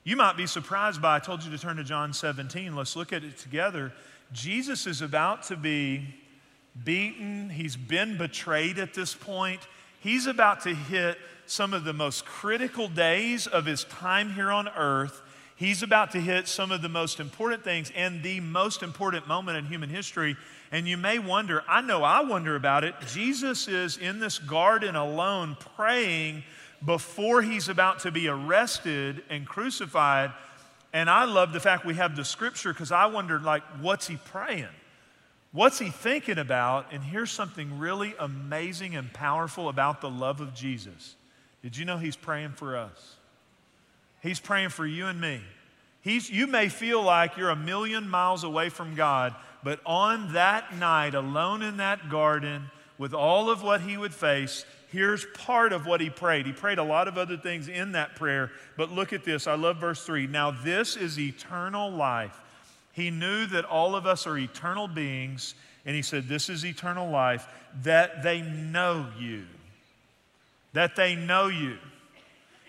You 0.04 0.16
might 0.16 0.36
be 0.36 0.46
surprised 0.46 1.00
by, 1.00 1.16
I 1.16 1.18
told 1.18 1.42
you 1.42 1.50
to 1.50 1.58
turn 1.58 1.76
to 1.76 1.84
John 1.84 2.12
17. 2.12 2.76
Let's 2.76 2.94
look 2.94 3.12
at 3.12 3.24
it 3.24 3.38
together. 3.38 3.92
Jesus 4.32 4.86
is 4.86 5.00
about 5.00 5.44
to 5.44 5.56
be 5.56 6.14
beaten, 6.84 7.48
he's 7.48 7.76
been 7.76 8.18
betrayed 8.18 8.78
at 8.78 8.92
this 8.92 9.14
point. 9.14 9.66
He's 10.00 10.26
about 10.26 10.62
to 10.62 10.74
hit 10.74 11.18
some 11.46 11.74
of 11.74 11.84
the 11.84 11.92
most 11.92 12.24
critical 12.24 12.88
days 12.88 13.46
of 13.46 13.66
his 13.66 13.84
time 13.84 14.32
here 14.32 14.50
on 14.50 14.68
earth. 14.68 15.22
He's 15.56 15.82
about 15.82 16.12
to 16.12 16.20
hit 16.20 16.46
some 16.46 16.70
of 16.70 16.82
the 16.82 16.88
most 16.88 17.18
important 17.18 17.64
things 17.64 17.90
and 17.96 18.22
the 18.22 18.38
most 18.38 18.82
important 18.82 19.26
moment 19.26 19.58
in 19.58 19.66
human 19.66 19.88
history. 19.88 20.36
And 20.70 20.86
you 20.86 20.96
may 20.96 21.18
wonder, 21.18 21.64
I 21.66 21.80
know 21.80 22.04
I 22.04 22.20
wonder 22.20 22.54
about 22.54 22.84
it. 22.84 22.94
Jesus 23.08 23.66
is 23.66 23.96
in 23.96 24.20
this 24.20 24.38
garden 24.38 24.94
alone 24.94 25.56
praying 25.76 26.44
before 26.84 27.42
he's 27.42 27.68
about 27.68 28.00
to 28.00 28.12
be 28.12 28.28
arrested 28.28 29.24
and 29.30 29.46
crucified. 29.46 30.30
And 30.92 31.10
I 31.10 31.24
love 31.24 31.52
the 31.52 31.60
fact 31.60 31.84
we 31.84 31.94
have 31.94 32.14
the 32.14 32.24
scripture 32.24 32.72
because 32.72 32.92
I 32.92 33.06
wondered, 33.06 33.42
like, 33.42 33.62
what's 33.80 34.06
he 34.06 34.16
praying? 34.16 34.68
What's 35.58 35.80
he 35.80 35.90
thinking 35.90 36.38
about? 36.38 36.92
And 36.92 37.02
here's 37.02 37.32
something 37.32 37.80
really 37.80 38.14
amazing 38.20 38.94
and 38.94 39.12
powerful 39.12 39.68
about 39.68 40.00
the 40.00 40.08
love 40.08 40.40
of 40.40 40.54
Jesus. 40.54 41.16
Did 41.62 41.76
you 41.76 41.84
know 41.84 41.98
He's 41.98 42.14
praying 42.14 42.52
for 42.52 42.76
us? 42.76 43.16
He's 44.22 44.38
praying 44.38 44.68
for 44.68 44.86
you 44.86 45.06
and 45.06 45.20
me. 45.20 45.40
He's, 46.00 46.30
you 46.30 46.46
may 46.46 46.68
feel 46.68 47.02
like 47.02 47.36
you're 47.36 47.50
a 47.50 47.56
million 47.56 48.08
miles 48.08 48.44
away 48.44 48.68
from 48.68 48.94
God, 48.94 49.34
but 49.64 49.80
on 49.84 50.32
that 50.34 50.76
night, 50.76 51.16
alone 51.16 51.62
in 51.62 51.78
that 51.78 52.08
garden, 52.08 52.70
with 52.96 53.12
all 53.12 53.50
of 53.50 53.60
what 53.60 53.80
he 53.80 53.96
would 53.96 54.14
face, 54.14 54.64
here's 54.92 55.26
part 55.34 55.72
of 55.72 55.86
what 55.86 56.00
he 56.00 56.08
prayed. 56.08 56.46
He 56.46 56.52
prayed 56.52 56.78
a 56.78 56.84
lot 56.84 57.08
of 57.08 57.18
other 57.18 57.36
things 57.36 57.66
in 57.66 57.90
that 57.92 58.14
prayer, 58.14 58.52
but 58.76 58.92
look 58.92 59.12
at 59.12 59.24
this. 59.24 59.48
I 59.48 59.56
love 59.56 59.78
verse 59.78 60.04
3. 60.04 60.28
Now, 60.28 60.52
this 60.52 60.94
is 60.94 61.18
eternal 61.18 61.90
life. 61.90 62.40
He 62.98 63.10
knew 63.10 63.46
that 63.46 63.64
all 63.64 63.94
of 63.94 64.06
us 64.06 64.26
are 64.26 64.36
eternal 64.36 64.88
beings, 64.88 65.54
and 65.86 65.96
he 65.96 66.02
said, 66.02 66.28
This 66.28 66.48
is 66.48 66.64
eternal 66.64 67.08
life, 67.10 67.46
that 67.82 68.22
they 68.22 68.42
know 68.42 69.06
you 69.18 69.44
that 70.72 70.96
they 70.96 71.16
know 71.16 71.48
you. 71.48 71.76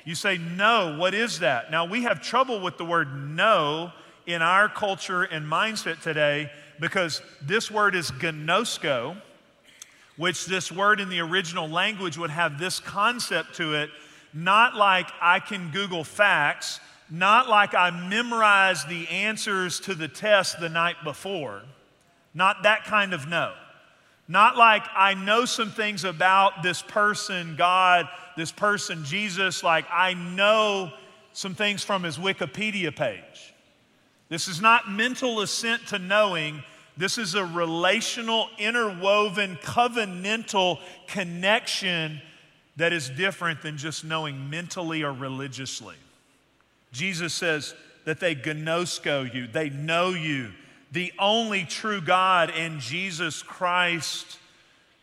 You 0.06 0.16
say, 0.16 0.38
no, 0.38 0.98
what 0.98 1.14
is 1.14 1.40
that? 1.40 1.72
Now, 1.72 1.86
we 1.86 2.04
have 2.04 2.22
trouble 2.22 2.62
with 2.62 2.78
the 2.78 2.86
word 2.86 3.14
know 3.14 3.92
in 4.26 4.42
our 4.42 4.70
culture 4.70 5.24
and 5.24 5.46
mindset 5.46 6.02
today 6.02 6.50
because 6.80 7.22
this 7.42 7.70
word 7.70 7.96
is 7.96 8.10
gnosko, 8.12 9.16
which 10.18 10.46
this 10.46 10.72
word 10.72 11.00
in 11.00 11.10
the 11.10 11.20
original 11.20 11.68
language 11.68 12.18
would 12.18 12.30
have 12.30 12.58
this 12.58 12.80
concept 12.80 13.56
to 13.56 13.76
it, 13.76 13.90
not 14.34 14.76
like 14.76 15.10
I 15.22 15.40
can 15.40 15.72
Google 15.72 16.04
facts, 16.04 16.80
not 17.10 17.50
like 17.50 17.74
I 17.74 17.90
memorized 17.90 18.88
the 18.88 19.08
answers 19.08 19.80
to 19.82 19.96
the 19.96 20.08
test 20.08 20.60
the 20.60 20.70
night 20.70 20.98
before, 21.04 21.64
not 22.34 22.64
that 22.64 22.86
kind 22.86 23.14
of 23.14 23.28
know. 23.28 23.54
Not 24.28 24.58
like 24.58 24.84
I 24.96 25.16
know 25.16 25.46
some 25.46 25.72
things 25.72 26.04
about 26.04 26.62
this 26.62 26.84
person, 26.84 27.56
God, 27.58 28.08
this 28.38 28.52
person, 28.52 29.04
Jesus, 29.04 29.64
like 29.64 29.86
I 29.92 30.14
know 30.14 30.92
some 31.34 31.56
things 31.56 31.84
from 31.84 32.04
his 32.04 32.18
Wikipedia 32.18 32.96
page. 32.96 33.54
This 34.30 34.48
is 34.48 34.62
not 34.62 34.92
mental 34.92 35.42
assent 35.42 35.88
to 35.88 35.98
knowing. 35.98 36.64
This 36.96 37.18
is 37.18 37.34
a 37.34 37.44
relational, 37.44 38.50
interwoven, 38.60 39.58
covenantal 39.64 40.80
connection 41.08 42.22
that 42.78 42.94
is 42.94 43.10
different 43.10 43.64
than 43.64 43.78
just 43.78 44.06
knowing 44.06 44.48
mentally 44.50 45.02
or 45.02 45.12
religiously. 45.12 45.96
Jesus 46.92 47.34
says 47.34 47.74
that 48.06 48.20
they 48.20 48.36
gnosko 48.36 49.34
you, 49.34 49.48
they 49.48 49.70
know 49.70 50.10
you, 50.10 50.52
the 50.92 51.14
only 51.20 51.64
true 51.66 52.02
God 52.02 52.50
and 52.50 52.80
Jesus 52.80 53.44
Christ, 53.44 54.40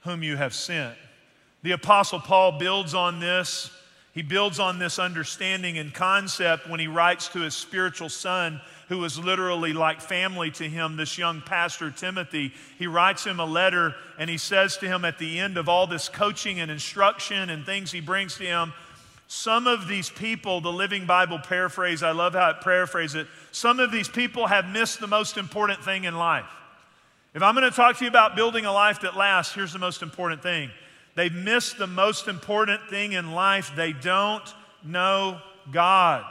whom 0.00 0.22
you 0.22 0.36
have 0.36 0.54
sent. 0.54 0.96
The 1.62 1.72
Apostle 1.72 2.20
Paul 2.20 2.58
builds 2.58 2.94
on 2.94 3.20
this. 3.20 3.70
He 4.12 4.22
builds 4.22 4.58
on 4.58 4.78
this 4.78 4.98
understanding 4.98 5.78
and 5.78 5.92
concept 5.92 6.68
when 6.68 6.80
he 6.80 6.86
writes 6.86 7.28
to 7.28 7.40
his 7.40 7.54
spiritual 7.54 8.08
son 8.08 8.60
who 8.88 8.98
was 8.98 9.18
literally 9.18 9.72
like 9.72 10.00
family 10.00 10.50
to 10.52 10.64
him, 10.64 10.96
this 10.96 11.18
young 11.18 11.42
pastor, 11.42 11.90
Timothy. 11.90 12.52
He 12.78 12.86
writes 12.86 13.24
him 13.24 13.40
a 13.40 13.44
letter 13.44 13.94
and 14.18 14.30
he 14.30 14.38
says 14.38 14.76
to 14.78 14.86
him 14.86 15.04
at 15.04 15.18
the 15.18 15.38
end 15.38 15.58
of 15.58 15.68
all 15.68 15.86
this 15.86 16.08
coaching 16.08 16.60
and 16.60 16.70
instruction 16.70 17.50
and 17.50 17.66
things 17.66 17.90
he 17.90 18.00
brings 18.00 18.36
to 18.36 18.44
him, 18.44 18.72
some 19.28 19.66
of 19.66 19.88
these 19.88 20.08
people, 20.08 20.60
the 20.60 20.72
Living 20.72 21.06
Bible 21.06 21.38
paraphrase, 21.38 22.02
I 22.02 22.12
love 22.12 22.34
how 22.34 22.50
it 22.50 22.60
paraphrases 22.60 23.22
it, 23.22 23.26
some 23.50 23.80
of 23.80 23.90
these 23.90 24.08
people 24.08 24.46
have 24.46 24.66
missed 24.66 25.00
the 25.00 25.06
most 25.06 25.36
important 25.36 25.82
thing 25.82 26.04
in 26.04 26.16
life. 26.16 26.46
If 27.34 27.42
I'm 27.42 27.54
going 27.54 27.68
to 27.68 27.76
talk 27.76 27.98
to 27.98 28.04
you 28.04 28.08
about 28.08 28.36
building 28.36 28.64
a 28.64 28.72
life 28.72 29.00
that 29.00 29.16
lasts, 29.16 29.54
here's 29.54 29.72
the 29.72 29.78
most 29.78 30.02
important 30.02 30.42
thing. 30.42 30.70
They've 31.16 31.34
missed 31.34 31.76
the 31.76 31.86
most 31.86 32.28
important 32.28 32.88
thing 32.88 33.12
in 33.12 33.32
life. 33.32 33.72
They 33.74 33.92
don't 33.92 34.42
know 34.84 35.40
God. 35.72 36.24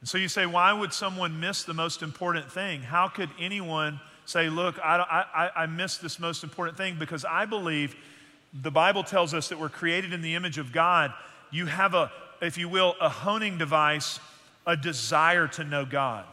And 0.00 0.08
so 0.08 0.16
you 0.16 0.28
say, 0.28 0.46
why 0.46 0.72
would 0.72 0.92
someone 0.92 1.40
miss 1.40 1.64
the 1.64 1.74
most 1.74 2.02
important 2.02 2.50
thing? 2.52 2.82
How 2.82 3.08
could 3.08 3.30
anyone 3.38 4.00
say, 4.26 4.48
look, 4.48 4.78
I, 4.78 5.26
I, 5.34 5.62
I 5.62 5.66
missed 5.66 6.02
this 6.02 6.18
most 6.20 6.44
important 6.44 6.76
thing? 6.76 6.96
Because 6.98 7.24
I 7.24 7.46
believe 7.46 7.96
the 8.52 8.70
Bible 8.70 9.02
tells 9.02 9.34
us 9.34 9.48
that 9.48 9.58
we're 9.58 9.68
created 9.68 10.12
in 10.12 10.22
the 10.22 10.34
image 10.34 10.58
of 10.58 10.72
God. 10.72 11.12
You 11.50 11.66
have 11.66 11.94
a, 11.94 12.10
if 12.40 12.58
you 12.58 12.68
will, 12.68 12.94
a 13.00 13.08
honing 13.08 13.58
device, 13.58 14.20
a 14.66 14.76
desire 14.76 15.48
to 15.48 15.64
know 15.64 15.84
God. 15.84 16.24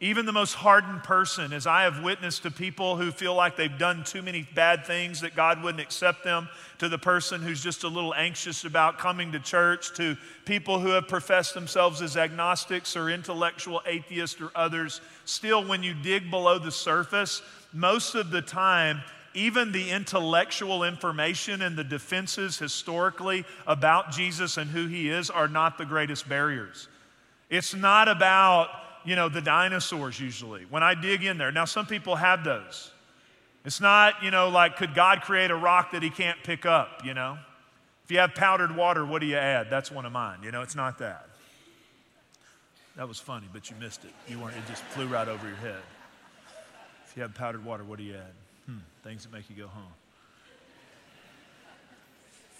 Even 0.00 0.26
the 0.26 0.32
most 0.32 0.54
hardened 0.54 1.04
person, 1.04 1.52
as 1.52 1.64
I 1.64 1.84
have 1.84 2.02
witnessed 2.02 2.42
to 2.42 2.50
people 2.50 2.96
who 2.96 3.12
feel 3.12 3.36
like 3.36 3.54
they've 3.54 3.78
done 3.78 4.02
too 4.02 4.20
many 4.20 4.42
bad 4.52 4.84
things 4.84 5.20
that 5.20 5.36
God 5.36 5.62
wouldn't 5.62 5.80
accept 5.80 6.24
them, 6.24 6.48
to 6.78 6.88
the 6.88 6.98
person 6.98 7.40
who's 7.40 7.62
just 7.62 7.84
a 7.84 7.88
little 7.88 8.12
anxious 8.12 8.64
about 8.64 8.98
coming 8.98 9.30
to 9.30 9.38
church, 9.38 9.94
to 9.94 10.16
people 10.44 10.80
who 10.80 10.88
have 10.88 11.06
professed 11.06 11.54
themselves 11.54 12.02
as 12.02 12.16
agnostics 12.16 12.96
or 12.96 13.10
intellectual 13.10 13.80
atheists 13.86 14.40
or 14.40 14.50
others, 14.56 15.00
still, 15.24 15.64
when 15.64 15.84
you 15.84 15.94
dig 15.94 16.32
below 16.32 16.58
the 16.58 16.72
surface, 16.72 17.40
most 17.72 18.16
of 18.16 18.32
the 18.32 18.42
time, 18.42 19.02
even 19.34 19.72
the 19.72 19.90
intellectual 19.90 20.84
information 20.84 21.62
and 21.62 21.76
the 21.76 21.84
defenses 21.84 22.58
historically 22.58 23.44
about 23.66 24.10
Jesus 24.10 24.56
and 24.56 24.70
who 24.70 24.86
he 24.86 25.08
is 25.08 25.30
are 25.30 25.48
not 25.48 25.78
the 25.78 25.86
greatest 25.86 26.28
barriers. 26.28 26.88
It's 27.50 27.74
not 27.74 28.08
about 28.08 28.68
you 29.04 29.16
know, 29.16 29.28
the 29.28 29.40
dinosaurs 29.40 30.18
usually, 30.20 30.62
when 30.64 30.82
I 30.82 30.94
dig 30.94 31.24
in 31.24 31.38
there. 31.38 31.52
Now, 31.52 31.64
some 31.64 31.86
people 31.86 32.16
have 32.16 32.44
those. 32.44 32.90
It's 33.64 33.80
not, 33.80 34.22
you 34.22 34.30
know, 34.30 34.48
like, 34.48 34.76
could 34.76 34.94
God 34.94 35.22
create 35.22 35.50
a 35.50 35.56
rock 35.56 35.92
that 35.92 36.02
he 36.02 36.10
can't 36.10 36.38
pick 36.42 36.66
up, 36.66 37.02
you 37.04 37.14
know? 37.14 37.38
If 38.04 38.10
you 38.10 38.18
have 38.18 38.34
powdered 38.34 38.74
water, 38.74 39.04
what 39.04 39.20
do 39.20 39.26
you 39.26 39.36
add? 39.36 39.70
That's 39.70 39.90
one 39.90 40.04
of 40.04 40.12
mine. 40.12 40.38
You 40.42 40.50
know, 40.50 40.62
it's 40.62 40.74
not 40.74 40.98
that. 40.98 41.28
That 42.96 43.08
was 43.08 43.18
funny, 43.18 43.46
but 43.52 43.70
you 43.70 43.76
missed 43.80 44.04
it. 44.04 44.12
You 44.28 44.38
weren't, 44.38 44.56
it 44.56 44.66
just 44.68 44.82
flew 44.82 45.06
right 45.06 45.28
over 45.28 45.46
your 45.46 45.56
head. 45.56 45.80
If 47.06 47.16
you 47.16 47.22
have 47.22 47.34
powdered 47.34 47.64
water, 47.64 47.84
what 47.84 47.98
do 47.98 48.04
you 48.04 48.14
add? 48.14 48.41
Things 49.02 49.24
that 49.24 49.32
make 49.32 49.50
you 49.50 49.56
go 49.56 49.68
home. 49.68 49.92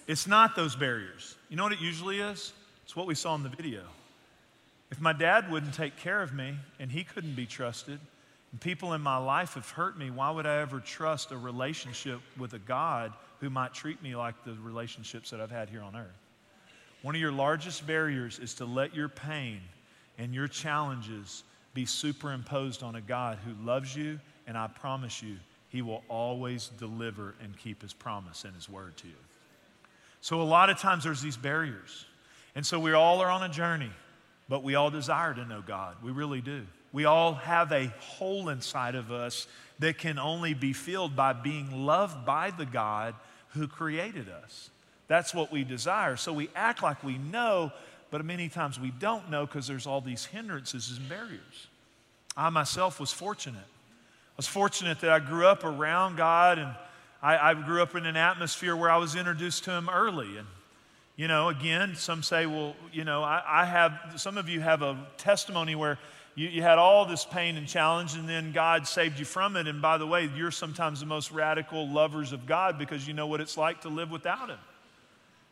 It's 0.07 0.27
not 0.27 0.55
those 0.55 0.75
barriers. 0.75 1.37
You 1.49 1.55
know 1.55 1.63
what 1.63 1.73
it 1.73 1.79
usually 1.79 2.19
is? 2.19 2.51
It's 2.83 2.95
what 2.95 3.07
we 3.07 3.15
saw 3.15 3.35
in 3.35 3.43
the 3.43 3.49
video. 3.49 3.83
If 4.91 4.99
my 4.99 5.13
dad 5.13 5.49
wouldn't 5.49 5.73
take 5.73 5.97
care 5.97 6.21
of 6.21 6.33
me 6.33 6.55
and 6.79 6.91
he 6.91 7.03
couldn't 7.03 7.35
be 7.35 7.45
trusted, 7.45 7.99
and 8.51 8.61
people 8.61 8.93
in 8.93 9.01
my 9.01 9.17
life 9.17 9.55
have 9.55 9.69
hurt 9.69 9.97
me, 9.97 10.11
why 10.11 10.29
would 10.29 10.45
I 10.45 10.61
ever 10.61 10.79
trust 10.79 11.31
a 11.31 11.37
relationship 11.37 12.19
with 12.37 12.53
a 12.53 12.59
God 12.59 13.13
who 13.39 13.49
might 13.49 13.73
treat 13.73 14.03
me 14.03 14.15
like 14.15 14.35
the 14.43 14.53
relationships 14.61 15.31
that 15.31 15.41
I've 15.41 15.49
had 15.49 15.69
here 15.69 15.81
on 15.81 15.95
earth? 15.95 16.05
One 17.01 17.15
of 17.15 17.21
your 17.21 17.31
largest 17.31 17.87
barriers 17.87 18.39
is 18.39 18.53
to 18.55 18.65
let 18.65 18.93
your 18.93 19.09
pain 19.09 19.61
and 20.17 20.33
your 20.33 20.47
challenges 20.47 21.43
be 21.73 21.85
superimposed 21.85 22.83
on 22.83 22.95
a 22.95 23.01
God 23.01 23.39
who 23.43 23.65
loves 23.65 23.95
you, 23.95 24.19
and 24.45 24.57
I 24.57 24.67
promise 24.67 25.23
you, 25.23 25.37
he 25.73 25.81
will 25.81 26.03
always 26.07 26.69
deliver 26.79 27.35
and 27.43 27.57
keep 27.57 27.81
his 27.81 27.91
promise 27.91 28.45
and 28.45 28.55
his 28.55 28.69
word 28.69 28.95
to 28.97 29.07
you. 29.07 29.13
So, 30.21 30.41
a 30.41 30.43
lot 30.43 30.69
of 30.69 30.79
times 30.79 31.03
there's 31.03 31.21
these 31.21 31.35
barriers. 31.35 32.05
And 32.55 32.65
so, 32.65 32.79
we 32.79 32.93
all 32.93 33.19
are 33.19 33.29
on 33.29 33.43
a 33.43 33.49
journey. 33.49 33.91
But 34.49 34.63
we 34.63 34.75
all 34.75 34.89
desire 34.89 35.33
to 35.33 35.45
know 35.45 35.63
God. 35.65 35.95
We 36.03 36.11
really 36.11 36.41
do. 36.41 36.65
We 36.91 37.05
all 37.05 37.33
have 37.33 37.71
a 37.71 37.87
hole 37.99 38.49
inside 38.49 38.95
of 38.95 39.11
us 39.11 39.47
that 39.79 39.97
can 39.97 40.19
only 40.19 40.53
be 40.53 40.73
filled 40.73 41.15
by 41.15 41.33
being 41.33 41.85
loved 41.85 42.25
by 42.25 42.51
the 42.51 42.65
God 42.65 43.15
who 43.49 43.67
created 43.67 44.29
us. 44.29 44.69
That's 45.07 45.33
what 45.33 45.51
we 45.51 45.63
desire. 45.63 46.17
So 46.17 46.33
we 46.33 46.49
act 46.55 46.83
like 46.83 47.03
we 47.03 47.17
know, 47.17 47.71
but 48.11 48.23
many 48.23 48.49
times 48.49 48.79
we 48.79 48.91
don't 48.91 49.29
know 49.29 49.45
because 49.45 49.67
there's 49.67 49.87
all 49.87 50.01
these 50.01 50.25
hindrances 50.25 50.95
and 50.97 51.09
barriers. 51.09 51.67
I 52.37 52.49
myself 52.49 52.99
was 52.99 53.11
fortunate. 53.11 53.63
I 54.33 54.37
was 54.37 54.47
fortunate 54.47 54.99
that 55.01 55.11
I 55.11 55.19
grew 55.19 55.45
up 55.45 55.63
around 55.63 56.17
God 56.17 56.57
and 56.57 56.73
I, 57.21 57.51
I 57.51 57.53
grew 57.53 57.83
up 57.83 57.95
in 57.95 58.07
an 58.07 58.17
atmosphere 58.17 58.75
where 58.75 58.89
I 58.89 58.97
was 58.97 59.15
introduced 59.15 59.63
to 59.65 59.71
Him 59.71 59.89
early. 59.89 60.37
And 60.37 60.47
you 61.15 61.27
know, 61.27 61.49
again, 61.49 61.95
some 61.95 62.23
say, 62.23 62.47
well, 62.47 62.75
you 62.91 63.03
know, 63.03 63.21
I, 63.21 63.43
I 63.45 63.65
have, 63.65 64.13
some 64.15 64.39
of 64.39 64.49
you 64.49 64.61
have 64.61 64.81
a 64.81 64.97
testimony 65.17 65.75
where 65.75 65.99
you, 66.33 66.47
you, 66.47 66.63
had 66.63 66.79
all 66.79 67.05
this 67.05 67.23
pain 67.23 67.55
and 67.57 67.67
challenge, 67.67 68.15
and 68.15 68.27
then 68.27 68.51
God 68.51 68.87
saved 68.87 69.19
you 69.19 69.25
from 69.25 69.55
it. 69.55 69.67
And 69.67 69.79
by 69.79 69.99
the 69.99 70.07
way, 70.07 70.27
you're 70.35 70.49
sometimes 70.49 70.99
the 70.99 71.05
most 71.05 71.31
radical 71.31 71.87
lovers 71.87 72.33
of 72.33 72.47
God 72.47 72.79
because 72.79 73.07
you 73.07 73.13
know 73.13 73.27
what 73.27 73.39
it's 73.39 73.55
like 73.55 73.81
to 73.81 73.89
live 73.89 74.09
without 74.09 74.49
Him. 74.49 74.57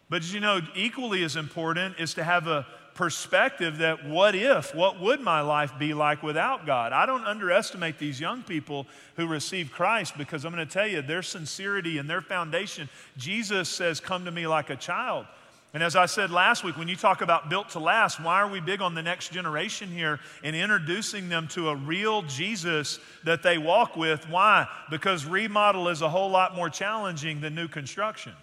But 0.09 0.33
you 0.33 0.39
know, 0.39 0.59
equally 0.75 1.23
as 1.23 1.35
important 1.35 1.99
is 1.99 2.15
to 2.15 2.23
have 2.23 2.47
a 2.47 2.65
perspective 2.93 3.77
that 3.77 4.05
what 4.05 4.35
if, 4.35 4.75
what 4.75 4.99
would 4.99 5.21
my 5.21 5.41
life 5.41 5.71
be 5.79 5.93
like 5.93 6.23
without 6.23 6.65
God? 6.65 6.93
I 6.93 7.05
don't 7.05 7.25
underestimate 7.25 7.97
these 7.97 8.19
young 8.19 8.43
people 8.43 8.87
who 9.15 9.27
receive 9.27 9.71
Christ 9.71 10.17
because 10.17 10.45
I'm 10.45 10.53
going 10.53 10.65
to 10.65 10.71
tell 10.71 10.87
you, 10.87 11.01
their 11.01 11.23
sincerity 11.23 11.97
and 11.97 12.09
their 12.09 12.21
foundation, 12.21 12.89
Jesus 13.17 13.69
says, 13.69 13.99
Come 13.99 14.25
to 14.25 14.31
me 14.31 14.47
like 14.47 14.69
a 14.69 14.75
child. 14.75 15.25
And 15.73 15.81
as 15.81 15.95
I 15.95 16.05
said 16.05 16.31
last 16.31 16.65
week, 16.65 16.77
when 16.77 16.89
you 16.89 16.97
talk 16.97 17.21
about 17.21 17.49
built 17.49 17.69
to 17.69 17.79
last, 17.79 18.19
why 18.19 18.41
are 18.41 18.49
we 18.49 18.59
big 18.59 18.81
on 18.81 18.93
the 18.93 19.01
next 19.01 19.31
generation 19.31 19.89
here 19.89 20.19
and 20.43 20.53
introducing 20.53 21.29
them 21.29 21.47
to 21.49 21.69
a 21.69 21.75
real 21.75 22.23
Jesus 22.23 22.99
that 23.23 23.41
they 23.41 23.57
walk 23.57 23.95
with? 23.95 24.29
Why? 24.29 24.67
Because 24.89 25.25
remodel 25.25 25.87
is 25.87 26.01
a 26.01 26.09
whole 26.09 26.29
lot 26.29 26.55
more 26.55 26.69
challenging 26.69 27.39
than 27.39 27.55
new 27.55 27.69
construction. 27.69 28.33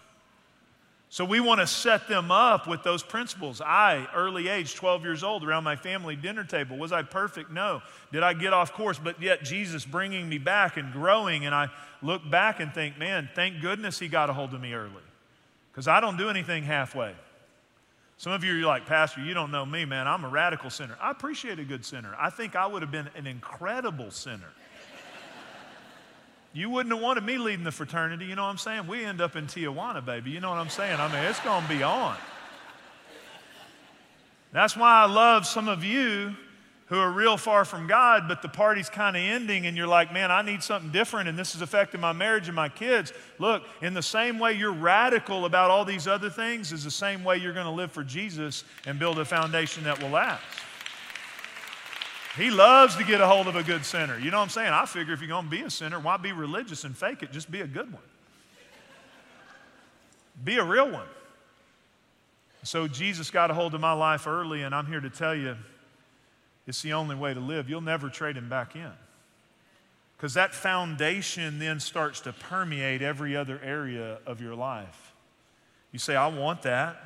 So 1.10 1.24
we 1.24 1.40
want 1.40 1.60
to 1.60 1.66
set 1.66 2.06
them 2.06 2.30
up 2.30 2.66
with 2.66 2.82
those 2.82 3.02
principles. 3.02 3.62
I, 3.62 4.06
early 4.14 4.48
age, 4.48 4.74
12 4.74 5.04
years 5.04 5.24
old, 5.24 5.42
around 5.42 5.64
my 5.64 5.74
family 5.74 6.16
dinner 6.16 6.44
table, 6.44 6.76
was 6.76 6.92
I 6.92 7.02
perfect? 7.02 7.50
No. 7.50 7.80
Did 8.12 8.22
I 8.22 8.34
get 8.34 8.52
off 8.52 8.74
course? 8.74 8.98
But 8.98 9.20
yet 9.22 9.42
Jesus 9.42 9.86
bringing 9.86 10.28
me 10.28 10.36
back 10.36 10.76
and 10.76 10.92
growing, 10.92 11.46
and 11.46 11.54
I 11.54 11.68
look 12.02 12.28
back 12.28 12.60
and 12.60 12.74
think, 12.74 12.98
man, 12.98 13.30
thank 13.34 13.62
goodness 13.62 13.98
he 13.98 14.08
got 14.08 14.28
a 14.28 14.34
hold 14.34 14.52
of 14.52 14.60
me 14.60 14.74
early 14.74 14.92
because 15.72 15.88
I 15.88 16.00
don't 16.00 16.18
do 16.18 16.28
anything 16.28 16.62
halfway. 16.62 17.14
Some 18.18 18.32
of 18.32 18.44
you 18.44 18.60
are 18.60 18.66
like, 18.66 18.84
Pastor, 18.84 19.22
you 19.22 19.32
don't 19.32 19.52
know 19.52 19.64
me, 19.64 19.84
man. 19.84 20.08
I'm 20.08 20.24
a 20.24 20.28
radical 20.28 20.70
sinner. 20.70 20.98
I 21.00 21.12
appreciate 21.12 21.60
a 21.60 21.64
good 21.64 21.84
sinner. 21.84 22.14
I 22.18 22.30
think 22.30 22.56
I 22.56 22.66
would 22.66 22.82
have 22.82 22.90
been 22.90 23.08
an 23.14 23.26
incredible 23.28 24.10
sinner. 24.10 24.50
You 26.52 26.70
wouldn't 26.70 26.94
have 26.94 27.02
wanted 27.02 27.24
me 27.24 27.38
leading 27.38 27.64
the 27.64 27.72
fraternity, 27.72 28.24
you 28.24 28.34
know 28.34 28.44
what 28.44 28.50
I'm 28.50 28.58
saying? 28.58 28.86
We 28.86 29.04
end 29.04 29.20
up 29.20 29.36
in 29.36 29.46
Tijuana, 29.46 30.04
baby. 30.04 30.30
You 30.30 30.40
know 30.40 30.50
what 30.50 30.58
I'm 30.58 30.70
saying? 30.70 30.98
I 30.98 31.12
mean, 31.12 31.22
it's 31.24 31.40
going 31.40 31.62
to 31.62 31.68
be 31.68 31.82
on. 31.82 32.16
That's 34.52 34.76
why 34.76 35.02
I 35.02 35.04
love 35.04 35.46
some 35.46 35.68
of 35.68 35.84
you 35.84 36.34
who 36.86 36.98
are 36.98 37.10
real 37.10 37.36
far 37.36 37.66
from 37.66 37.86
God, 37.86 38.28
but 38.28 38.40
the 38.40 38.48
party's 38.48 38.88
kind 38.88 39.14
of 39.14 39.20
ending, 39.20 39.66
and 39.66 39.76
you're 39.76 39.86
like, 39.86 40.10
man, 40.10 40.30
I 40.30 40.40
need 40.40 40.62
something 40.62 40.90
different, 40.90 41.28
and 41.28 41.38
this 41.38 41.54
is 41.54 41.60
affecting 41.60 42.00
my 42.00 42.14
marriage 42.14 42.48
and 42.48 42.56
my 42.56 42.70
kids. 42.70 43.12
Look, 43.38 43.62
in 43.82 43.92
the 43.92 44.02
same 44.02 44.38
way 44.38 44.54
you're 44.54 44.72
radical 44.72 45.44
about 45.44 45.70
all 45.70 45.84
these 45.84 46.08
other 46.08 46.30
things, 46.30 46.72
is 46.72 46.84
the 46.84 46.90
same 46.90 47.24
way 47.24 47.36
you're 47.36 47.52
going 47.52 47.66
to 47.66 47.70
live 47.70 47.92
for 47.92 48.02
Jesus 48.02 48.64
and 48.86 48.98
build 48.98 49.18
a 49.18 49.24
foundation 49.26 49.84
that 49.84 50.02
will 50.02 50.08
last. 50.08 50.42
He 52.38 52.50
loves 52.52 52.94
to 52.96 53.04
get 53.04 53.20
a 53.20 53.26
hold 53.26 53.48
of 53.48 53.56
a 53.56 53.64
good 53.64 53.84
sinner. 53.84 54.16
You 54.16 54.30
know 54.30 54.36
what 54.38 54.44
I'm 54.44 54.48
saying? 54.50 54.68
I 54.68 54.86
figure 54.86 55.12
if 55.12 55.20
you're 55.20 55.28
going 55.28 55.46
to 55.46 55.50
be 55.50 55.62
a 55.62 55.70
sinner, 55.70 55.98
why 55.98 56.16
be 56.18 56.30
religious 56.30 56.84
and 56.84 56.96
fake 56.96 57.24
it? 57.24 57.32
Just 57.32 57.50
be 57.50 57.62
a 57.62 57.66
good 57.66 57.92
one. 57.92 58.02
Be 60.44 60.56
a 60.58 60.64
real 60.64 60.88
one. 60.88 61.08
So 62.62 62.86
Jesus 62.86 63.32
got 63.32 63.50
a 63.50 63.54
hold 63.54 63.74
of 63.74 63.80
my 63.80 63.92
life 63.92 64.28
early, 64.28 64.62
and 64.62 64.72
I'm 64.72 64.86
here 64.86 65.00
to 65.00 65.10
tell 65.10 65.34
you 65.34 65.56
it's 66.68 66.80
the 66.80 66.92
only 66.92 67.16
way 67.16 67.34
to 67.34 67.40
live. 67.40 67.68
You'll 67.68 67.80
never 67.80 68.08
trade 68.08 68.36
him 68.36 68.48
back 68.48 68.76
in. 68.76 68.92
Because 70.16 70.34
that 70.34 70.54
foundation 70.54 71.58
then 71.58 71.80
starts 71.80 72.20
to 72.20 72.32
permeate 72.32 73.02
every 73.02 73.36
other 73.36 73.60
area 73.64 74.18
of 74.26 74.40
your 74.40 74.54
life. 74.54 75.12
You 75.90 75.98
say, 75.98 76.14
I 76.14 76.28
want 76.28 76.62
that. 76.62 77.00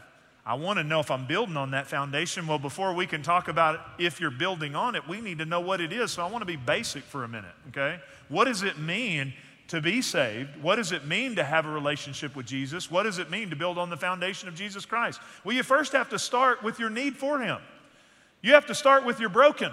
I 0.45 0.55
want 0.55 0.79
to 0.79 0.85
know 0.85 0.99
if 0.99 1.11
I'm 1.11 1.27
building 1.27 1.57
on 1.57 1.71
that 1.71 1.87
foundation. 1.87 2.49
Well, 2.49 2.59
before 2.59 2.95
we 2.95 3.07
can 3.07 3.23
talk 3.23 3.47
about 3.47 3.81
if 3.99 4.21
you're 4.21 4.31
building 4.31 4.75
on 4.75 4.97
it, 4.97 5.07
we 5.07 5.21
need 5.21 5.39
to 5.39 5.45
know 5.45 5.61
what 5.61 5.81
it 5.81 5.93
is. 5.93 6.11
So 6.11 6.23
I 6.25 6.29
want 6.29 6.43
to 6.43 6.47
be 6.47 6.57
basic 6.57 7.05
for 7.05 7.23
a 7.23 7.29
minute, 7.29 7.55
okay? 7.69 8.01
What 8.29 8.47
does 8.47 8.63
it 8.63 8.79
mean 8.79 9.35
to 9.69 9.81
be 9.81 10.03
saved? 10.03 10.51
What 10.61 10.77
does 10.77 10.91
it 10.91 11.07
mean 11.07 11.37
to 11.37 11.45
have 11.45 11.65
a 11.65 11.71
relationship 11.71 12.35
with 12.35 12.47
Jesus? 12.47 12.91
What 12.91 13.05
does 13.05 13.19
it 13.19 13.31
mean 13.31 13.51
to 13.51 13.57
build 13.57 13.79
on 13.79 13.89
the 13.89 13.97
foundation 13.97 14.49
of 14.49 14.57
Jesus 14.57 14.85
Christ? 14.85 15.21
Well, 15.45 15.55
you 15.55 15.63
first 15.63 15.93
have 15.93 16.09
to 16.11 16.19
start 16.19 16.63
with 16.65 16.81
your 16.81 16.91
need 16.91 17.17
for 17.17 17.39
Him. 17.39 17.59
You 18.43 18.55
have 18.55 18.67
to 18.67 18.75
start 18.75 19.07
with 19.07 19.21
your 19.21 19.29
broken. 19.29 19.71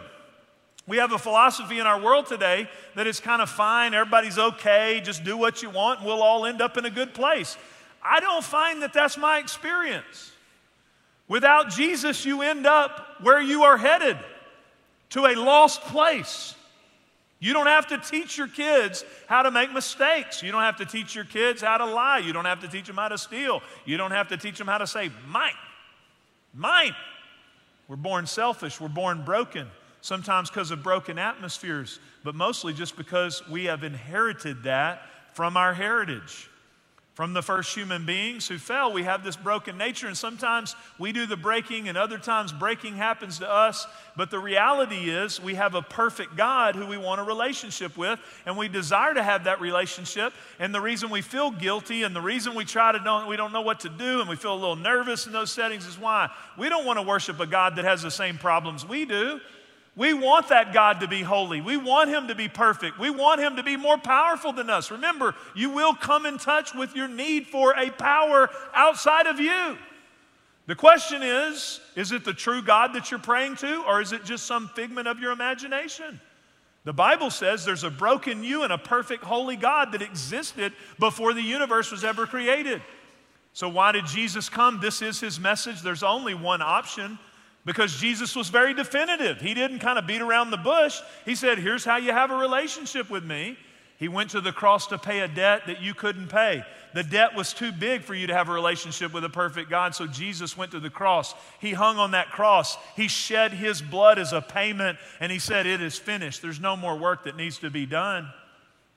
We 0.86 0.98
have 0.98 1.12
a 1.12 1.18
philosophy 1.18 1.80
in 1.80 1.88
our 1.88 2.00
world 2.00 2.28
today 2.28 2.70
that 2.96 3.08
is 3.08 3.20
kind 3.20 3.42
of 3.42 3.50
fine, 3.50 3.96
everybody's 3.96 4.38
okay, 4.38 5.02
just 5.04 5.24
do 5.24 5.36
what 5.36 5.64
you 5.64 5.70
want, 5.70 6.00
and 6.00 6.08
we'll 6.08 6.22
all 6.22 6.46
end 6.46 6.62
up 6.62 6.78
in 6.78 6.86
a 6.86 6.90
good 6.90 7.16
place. 7.16 7.58
I 8.04 8.20
don't 8.20 8.44
find 8.44 8.84
that 8.84 8.94
that's 8.94 9.18
my 9.18 9.40
experience. 9.40 10.32
Without 11.30 11.70
Jesus, 11.70 12.26
you 12.26 12.42
end 12.42 12.66
up 12.66 13.22
where 13.22 13.42
you 13.42 13.64
are 13.64 13.78
headed 13.78 14.18
to 15.12 15.28
a 15.28 15.36
lost 15.36 15.82
place. 15.82 16.56
You 17.40 17.54
don't 17.54 17.68
have 17.68 17.88
to 17.88 17.98
teach 17.98 18.38
your 18.38 18.50
kids 18.50 19.06
how 19.28 19.44
to 19.44 19.52
make 19.52 19.72
mistakes. 19.72 20.44
You 20.44 20.52
don't 20.52 20.64
have 20.64 20.78
to 20.78 20.86
teach 20.86 21.16
your 21.16 21.24
kids 21.24 21.62
how 21.62 21.78
to 21.78 21.86
lie. 21.86 22.18
You 22.18 22.34
don't 22.34 22.46
have 22.46 22.60
to 22.62 22.68
teach 22.68 22.88
them 22.88 22.98
how 22.98 23.08
to 23.08 23.18
steal. 23.18 23.62
You 23.86 23.96
don't 23.96 24.12
have 24.12 24.28
to 24.30 24.38
teach 24.38 24.58
them 24.58 24.68
how 24.68 24.80
to 24.80 24.88
say, 24.88 25.10
mine, 25.28 25.54
mine. 26.54 26.96
We're 27.88 27.96
born 27.96 28.26
selfish. 28.28 28.82
We're 28.82 28.90
born 28.90 29.24
broken, 29.24 29.68
sometimes 30.02 30.50
because 30.50 30.72
of 30.72 30.84
broken 30.84 31.18
atmospheres, 31.18 32.00
but 32.24 32.36
mostly 32.36 32.74
just 32.74 32.98
because 32.98 33.48
we 33.48 33.66
have 33.66 33.84
inherited 33.84 34.64
that 34.64 35.04
from 35.34 35.56
our 35.56 35.74
heritage. 35.74 36.50
From 37.20 37.34
the 37.34 37.42
first 37.42 37.76
human 37.76 38.06
beings 38.06 38.48
who 38.48 38.58
fell, 38.58 38.94
we 38.94 39.04
have 39.04 39.26
this 39.26 39.36
broken 39.36 39.78
nature, 39.78 40.08
and 40.08 40.18
sometimes 40.18 40.78
we 40.98 41.12
do 41.12 41.26
the 41.26 41.36
breaking, 41.36 41.90
and 41.90 41.98
other 41.98 42.18
times 42.18 42.54
breaking 42.54 42.96
happens 42.96 43.40
to 43.40 43.52
us. 43.52 43.86
But 44.16 44.32
the 44.32 44.40
reality 44.40 45.10
is, 45.10 45.38
we 45.38 45.56
have 45.56 45.76
a 45.76 45.82
perfect 45.82 46.38
God 46.38 46.78
who 46.78 46.86
we 46.86 46.96
want 46.96 47.20
a 47.20 47.26
relationship 47.26 47.98
with, 47.98 48.22
and 48.46 48.56
we 48.56 48.70
desire 48.70 49.14
to 49.14 49.22
have 49.22 49.44
that 49.44 49.60
relationship. 49.60 50.32
And 50.60 50.74
the 50.74 50.80
reason 50.80 51.10
we 51.10 51.22
feel 51.22 51.52
guilty 51.52 52.04
and 52.04 52.16
the 52.16 52.22
reason 52.22 52.56
we 52.56 52.64
try 52.64 52.94
to 52.94 53.00
don't, 53.00 53.28
we 53.28 53.36
don't 53.36 53.52
know 53.52 53.64
what 53.64 53.82
to 53.82 53.90
do 53.90 54.22
and 54.22 54.30
we 54.30 54.38
feel 54.38 54.54
a 54.54 54.56
little 54.56 54.78
nervous 54.78 55.28
in 55.28 55.34
those 55.34 55.52
settings 55.52 55.86
is 55.86 56.00
why 56.00 56.30
we 56.58 56.70
don't 56.70 56.86
want 56.86 57.00
to 57.00 57.04
worship 57.04 57.42
a 57.42 57.46
God 57.46 57.76
that 57.76 57.84
has 57.84 58.02
the 58.02 58.12
same 58.12 58.38
problems 58.38 58.86
we 58.86 59.04
do. 59.04 59.42
We 59.96 60.14
want 60.14 60.50
that 60.50 60.74
God 60.74 61.02
to 61.02 61.08
be 61.08 61.22
holy. 61.22 61.62
We 61.62 61.76
want 61.76 62.10
Him 62.10 62.28
to 62.30 62.36
be 62.36 62.48
perfect. 62.48 63.00
We 63.00 63.10
want 63.10 63.42
Him 63.42 63.58
to 63.58 63.64
be 63.64 63.76
more 63.76 63.98
powerful 63.98 64.54
than 64.54 64.70
us. 64.70 64.92
Remember, 64.92 65.36
you 65.56 65.70
will 65.70 65.94
come 65.94 66.26
in 66.26 66.38
touch 66.38 66.74
with 66.74 66.96
your 66.96 67.08
need 67.08 67.48
for 67.48 67.74
a 67.78 67.90
power 67.90 68.50
outside 68.74 69.28
of 69.28 69.40
you. 69.40 69.78
The 70.68 70.76
question 70.76 71.24
is 71.24 71.82
is 71.96 72.12
it 72.12 72.24
the 72.24 72.34
true 72.34 72.62
God 72.62 72.94
that 72.94 73.10
you're 73.10 73.20
praying 73.20 73.56
to, 73.58 73.84
or 73.88 74.02
is 74.02 74.14
it 74.14 74.24
just 74.24 74.46
some 74.46 74.70
figment 74.70 75.08
of 75.08 75.20
your 75.20 75.32
imagination? 75.32 76.22
The 76.86 76.94
Bible 76.94 77.30
says 77.30 77.66
there's 77.66 77.84
a 77.84 77.90
broken 77.90 78.44
you 78.44 78.64
and 78.64 78.72
a 78.72 78.78
perfect 78.78 79.24
holy 79.24 79.56
God 79.56 79.92
that 79.92 80.02
existed 80.02 80.74
before 80.98 81.34
the 81.34 81.42
universe 81.42 81.92
was 81.92 82.04
ever 82.04 82.26
created. 82.26 82.82
So, 83.54 83.68
why 83.68 83.92
did 83.92 84.06
Jesus 84.06 84.48
come? 84.48 84.80
This 84.80 85.02
is 85.02 85.20
his 85.20 85.40
message. 85.40 85.82
There's 85.82 86.04
only 86.04 86.36
one 86.36 86.62
option 86.62 87.20
because 87.70 87.96
Jesus 87.98 88.36
was 88.36 88.50
very 88.50 88.74
definitive. 88.74 89.40
He 89.40 89.54
didn't 89.54 89.78
kind 89.78 90.00
of 90.00 90.08
beat 90.08 90.22
around 90.22 90.50
the 90.50 90.58
bush. 90.58 91.00
He 91.24 91.36
said, 91.36 91.60
Here's 91.60 91.86
how 91.86 91.98
you 91.98 92.12
have 92.12 92.32
a 92.32 92.36
relationship 92.36 93.12
with 93.12 93.24
me. 93.24 93.60
He 94.00 94.08
went 94.08 94.32
to 94.32 94.42
the 94.42 94.52
cross 94.52 94.88
to 94.88 94.98
pay 94.98 95.20
a 95.20 95.28
debt 95.28 95.68
that 95.68 95.80
you 95.80 95.94
couldn't 95.94 96.30
pay. 96.30 96.64
The 96.96 97.04
debt 97.04 97.36
was 97.36 97.54
too 97.54 97.72
big 97.72 98.02
for 98.02 98.16
you 98.16 98.26
to 98.26 98.34
have 98.34 98.50
a 98.50 98.54
relationship 98.54 99.14
with 99.14 99.24
a 99.24 99.30
perfect 99.30 99.70
God, 99.70 99.94
so 99.94 100.08
Jesus 100.08 100.58
went 100.58 100.72
to 100.72 100.80
the 100.80 100.90
cross. 100.90 101.36
He 101.62 101.74
hung 101.74 102.00
on 102.00 102.10
that 102.12 102.32
cross. 102.32 102.76
He 102.96 103.08
shed 103.08 103.52
his 103.52 103.84
blood 103.84 104.18
as 104.18 104.34
a 104.34 104.42
payment, 104.42 104.98
and 105.20 105.32
he 105.32 105.38
said, 105.38 105.68
It 105.68 105.80
is 105.80 105.96
finished. 105.96 106.42
There's 106.42 106.60
no 106.60 106.76
more 106.76 106.98
work 106.98 107.26
that 107.26 107.38
needs 107.38 107.60
to 107.60 107.70
be 107.70 107.86
done. 107.86 108.28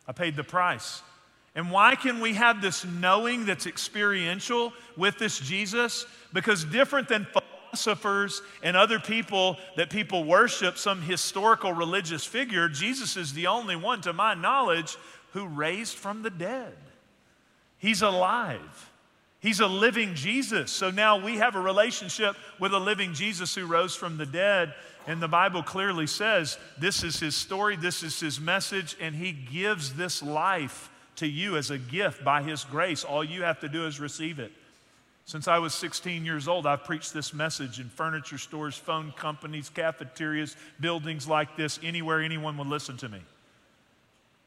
I 0.08 0.12
paid 0.12 0.34
the 0.34 0.44
price. 0.44 1.02
And 1.54 1.70
why 1.70 1.94
can 1.94 2.20
we 2.20 2.32
have 2.32 2.62
this 2.62 2.86
knowing 2.86 3.44
that's 3.44 3.66
experiential 3.66 4.72
with 4.96 5.18
this 5.18 5.38
Jesus? 5.38 6.06
Because 6.32 6.64
different 6.64 7.10
than 7.10 7.26
philosophers 7.72 8.42
and 8.62 8.76
other 8.76 8.98
people 8.98 9.56
that 9.76 9.90
people 9.90 10.24
worship, 10.24 10.76
some 10.76 11.00
historical 11.00 11.72
religious 11.72 12.24
figure, 12.24 12.68
Jesus 12.68 13.16
is 13.16 13.32
the 13.32 13.46
only 13.46 13.76
one, 13.76 14.00
to 14.02 14.12
my 14.12 14.34
knowledge, 14.34 14.96
who 15.32 15.46
raised 15.46 15.96
from 15.96 16.22
the 16.22 16.30
dead. 16.30 16.74
He's 17.78 18.02
alive. 18.02 18.90
He's 19.40 19.60
a 19.60 19.66
living 19.66 20.14
Jesus. 20.14 20.70
So 20.70 20.90
now 20.90 21.24
we 21.24 21.38
have 21.38 21.56
a 21.56 21.60
relationship 21.60 22.36
with 22.60 22.72
a 22.72 22.78
living 22.78 23.14
Jesus 23.14 23.54
who 23.54 23.66
rose 23.66 23.96
from 23.96 24.18
the 24.18 24.26
dead. 24.26 24.74
And 25.06 25.20
the 25.20 25.28
Bible 25.28 25.64
clearly 25.64 26.06
says 26.06 26.58
this 26.78 27.02
is 27.02 27.18
his 27.18 27.34
story, 27.34 27.74
this 27.74 28.04
is 28.04 28.20
his 28.20 28.38
message, 28.38 28.96
and 29.00 29.16
he 29.16 29.32
gives 29.32 29.94
this 29.94 30.22
life 30.22 30.90
to 31.16 31.26
you 31.26 31.56
as 31.56 31.70
a 31.70 31.78
gift 31.78 32.22
by 32.22 32.42
his 32.42 32.62
grace. 32.64 33.02
All 33.02 33.24
you 33.24 33.42
have 33.42 33.58
to 33.60 33.68
do 33.68 33.86
is 33.86 33.98
receive 33.98 34.38
it. 34.38 34.52
Since 35.24 35.46
I 35.46 35.58
was 35.58 35.72
16 35.74 36.24
years 36.24 36.48
old, 36.48 36.66
I've 36.66 36.84
preached 36.84 37.14
this 37.14 37.32
message 37.32 37.78
in 37.78 37.88
furniture 37.88 38.38
stores, 38.38 38.76
phone 38.76 39.12
companies, 39.16 39.68
cafeterias, 39.68 40.56
buildings 40.80 41.28
like 41.28 41.56
this, 41.56 41.78
anywhere 41.82 42.20
anyone 42.20 42.56
would 42.58 42.66
listen 42.66 42.96
to 42.98 43.08
me. 43.08 43.20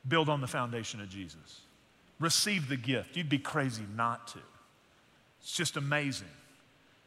Build 0.08 0.30
on 0.30 0.42
the 0.42 0.48
foundation 0.48 1.02
of 1.02 1.10
Jesus. 1.10 1.62
Receive 2.20 2.68
the 2.68 2.78
gift. 2.78 3.16
You'd 3.16 3.30
be 3.30 3.40
crazy 3.40 3.84
not 3.96 4.28
to. 4.30 4.40
It's 5.42 5.56
just 5.56 5.78
amazing. 5.78 6.28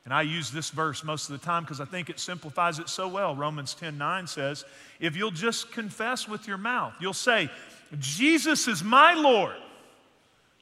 And 0.05 0.15
I 0.15 0.23
use 0.23 0.51
this 0.51 0.71
verse 0.71 1.05
most 1.05 1.29
of 1.29 1.39
the 1.39 1.45
time 1.45 1.65
because 1.65 1.81
I 1.81 1.85
think 1.85 2.09
it 2.09 2.19
simplifies 2.19 2.79
it 2.79 2.89
so 2.89 3.09
well. 3.09 3.37
Romans 3.37 3.75
10 3.75 3.99
9 3.99 4.27
says, 4.27 4.65
If 5.01 5.17
you'll 5.17 5.31
just 5.31 5.71
confess 5.71 6.27
with 6.27 6.49
your 6.49 6.57
mouth, 6.57 6.95
you'll 6.99 7.13
say, 7.13 7.51
Jesus 7.99 8.69
is 8.69 8.83
my 8.83 9.13
Lord. 9.15 9.57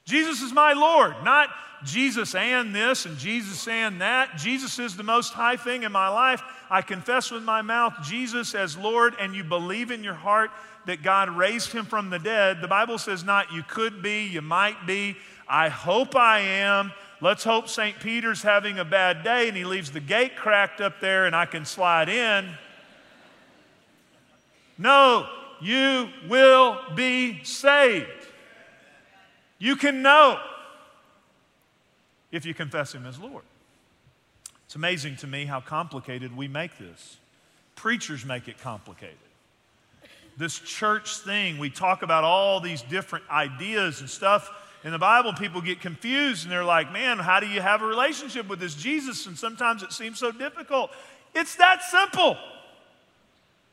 Jesus 0.06 0.40
is 0.40 0.52
my 0.52 0.72
Lord, 0.72 1.14
not 1.24 1.50
Jesus 1.84 2.34
and 2.34 2.74
this 2.74 3.06
and 3.06 3.18
Jesus 3.18 3.66
and 3.66 4.00
that. 4.00 4.36
Jesus 4.36 4.78
is 4.78 4.96
the 4.96 5.02
most 5.02 5.32
high 5.32 5.56
thing 5.56 5.82
in 5.82 5.92
my 5.92 6.08
life. 6.08 6.42
I 6.70 6.82
confess 6.82 7.30
with 7.30 7.42
my 7.42 7.62
mouth 7.62 7.94
Jesus 8.04 8.54
as 8.54 8.76
Lord, 8.76 9.14
and 9.20 9.34
you 9.34 9.44
believe 9.44 9.90
in 9.90 10.04
your 10.04 10.14
heart 10.14 10.50
that 10.86 11.02
God 11.02 11.28
raised 11.30 11.72
him 11.72 11.84
from 11.84 12.10
the 12.10 12.18
dead. 12.18 12.60
The 12.60 12.68
Bible 12.68 12.98
says 12.98 13.24
not 13.24 13.52
you 13.52 13.62
could 13.64 14.02
be, 14.02 14.26
you 14.26 14.42
might 14.42 14.86
be. 14.86 15.16
I 15.48 15.68
hope 15.68 16.14
I 16.14 16.40
am. 16.40 16.92
Let's 17.20 17.44
hope 17.44 17.68
St. 17.68 17.98
Peter's 17.98 18.42
having 18.42 18.78
a 18.78 18.84
bad 18.84 19.24
day 19.24 19.48
and 19.48 19.56
he 19.56 19.64
leaves 19.64 19.90
the 19.90 20.00
gate 20.00 20.36
cracked 20.36 20.80
up 20.80 21.00
there 21.00 21.26
and 21.26 21.34
I 21.34 21.46
can 21.46 21.64
slide 21.64 22.08
in. 22.08 22.50
No, 24.78 25.26
you 25.60 26.08
will 26.28 26.78
be 26.94 27.42
saved. 27.42 28.25
You 29.58 29.76
can 29.76 30.02
know 30.02 30.38
if 32.30 32.44
you 32.44 32.54
confess 32.54 32.94
Him 32.94 33.06
as 33.06 33.18
Lord. 33.18 33.44
It's 34.66 34.74
amazing 34.74 35.16
to 35.18 35.26
me 35.26 35.44
how 35.44 35.60
complicated 35.60 36.36
we 36.36 36.48
make 36.48 36.76
this. 36.78 37.16
Preachers 37.76 38.24
make 38.24 38.48
it 38.48 38.58
complicated. 38.60 39.16
This 40.36 40.58
church 40.58 41.18
thing, 41.18 41.58
we 41.58 41.70
talk 41.70 42.02
about 42.02 42.24
all 42.24 42.60
these 42.60 42.82
different 42.82 43.24
ideas 43.30 44.00
and 44.00 44.10
stuff. 44.10 44.50
In 44.84 44.92
the 44.92 44.98
Bible, 44.98 45.32
people 45.32 45.60
get 45.60 45.80
confused 45.80 46.44
and 46.44 46.52
they're 46.52 46.64
like, 46.64 46.92
man, 46.92 47.18
how 47.18 47.40
do 47.40 47.46
you 47.46 47.60
have 47.60 47.80
a 47.80 47.86
relationship 47.86 48.48
with 48.48 48.60
this 48.60 48.74
Jesus? 48.74 49.26
And 49.26 49.38
sometimes 49.38 49.82
it 49.82 49.92
seems 49.92 50.18
so 50.18 50.30
difficult. 50.30 50.90
It's 51.34 51.56
that 51.56 51.82
simple. 51.82 52.36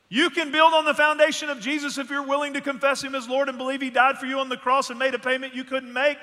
You 0.08 0.30
can 0.30 0.52
build 0.52 0.74
on 0.74 0.84
the 0.84 0.94
foundation 0.94 1.50
of 1.50 1.60
Jesus 1.60 1.98
if 1.98 2.10
you're 2.10 2.26
willing 2.26 2.54
to 2.54 2.60
confess 2.60 3.02
Him 3.02 3.14
as 3.14 3.28
Lord 3.28 3.48
and 3.48 3.58
believe 3.58 3.80
He 3.80 3.90
died 3.90 4.18
for 4.18 4.26
you 4.26 4.38
on 4.38 4.48
the 4.48 4.56
cross 4.56 4.90
and 4.90 4.98
made 4.98 5.14
a 5.14 5.18
payment 5.18 5.54
you 5.54 5.64
couldn't 5.64 5.92
make, 5.92 6.18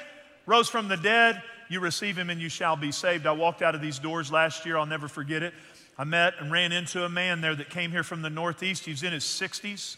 rose 0.46 0.70
from 0.70 0.88
the 0.88 0.98
dead, 0.98 1.42
you 1.72 1.80
receive 1.80 2.18
him 2.18 2.30
and 2.30 2.42
you 2.42 2.50
shall 2.50 2.76
be 2.76 2.92
saved. 2.92 3.26
I 3.26 3.32
walked 3.32 3.62
out 3.62 3.76
of 3.76 3.82
these 3.82 3.98
doors 3.98 4.30
last 4.30 4.66
year, 4.66 4.78
I'll 4.78 4.86
never 4.86 5.08
forget 5.08 5.42
it. 5.42 5.54
I 5.98 6.04
met 6.04 6.34
and 6.40 6.52
ran 6.52 6.74
into 6.74 7.06
a 7.06 7.10
man 7.10 7.40
there 7.40 7.56
that 7.56 7.70
came 7.70 7.92
here 7.92 8.04
from 8.04 8.22
the 8.22 8.30
Northeast. 8.30 8.84
He 8.84 8.92
was 8.92 9.04
in 9.04 9.14
his 9.14 9.24
60s. 9.24 9.96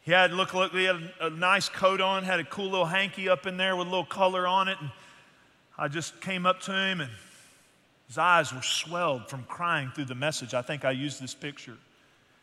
He 0.00 0.10
had 0.10 0.32
look, 0.32 0.54
look 0.54 0.72
he 0.72 0.84
had 0.84 0.96
a, 1.20 1.26
a 1.26 1.30
nice 1.30 1.68
coat 1.68 2.00
on, 2.00 2.24
had 2.24 2.40
a 2.40 2.44
cool 2.44 2.70
little 2.70 2.86
hanky 2.86 3.28
up 3.28 3.46
in 3.46 3.56
there 3.56 3.76
with 3.76 3.86
a 3.86 3.90
little 3.90 4.04
color 4.04 4.46
on 4.46 4.66
it. 4.66 4.76
And 4.80 4.90
I 5.78 5.86
just 5.86 6.20
came 6.20 6.46
up 6.46 6.60
to 6.62 6.72
him 6.72 7.00
and 7.00 7.10
his 8.08 8.18
eyes 8.18 8.52
were 8.52 8.62
swelled 8.62 9.28
from 9.28 9.44
crying 9.44 9.92
through 9.94 10.06
the 10.06 10.14
message. 10.16 10.52
I 10.52 10.62
think 10.62 10.84
I 10.84 10.90
used 10.90 11.22
this 11.22 11.34
picture. 11.34 11.76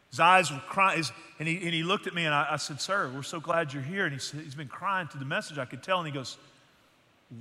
His 0.10 0.20
eyes 0.20 0.52
were 0.52 0.60
crying, 0.60 1.04
and 1.40 1.48
he, 1.48 1.56
and 1.58 1.74
he 1.74 1.84
looked 1.84 2.08
at 2.08 2.14
me, 2.14 2.26
and 2.26 2.34
I, 2.34 2.48
I 2.52 2.56
said, 2.58 2.80
Sir, 2.80 3.12
we're 3.14 3.24
so 3.24 3.40
glad 3.40 3.74
you're 3.74 3.84
here. 3.84 4.06
And 4.06 4.14
he 4.14 4.20
said, 4.20 4.42
He's 4.42 4.56
been 4.56 4.68
crying 4.68 5.08
to 5.10 5.18
the 5.18 5.26
message, 5.26 5.58
I 5.58 5.66
could 5.66 5.84
tell. 5.84 6.00
And 6.00 6.08
he 6.08 6.14
goes, 6.14 6.38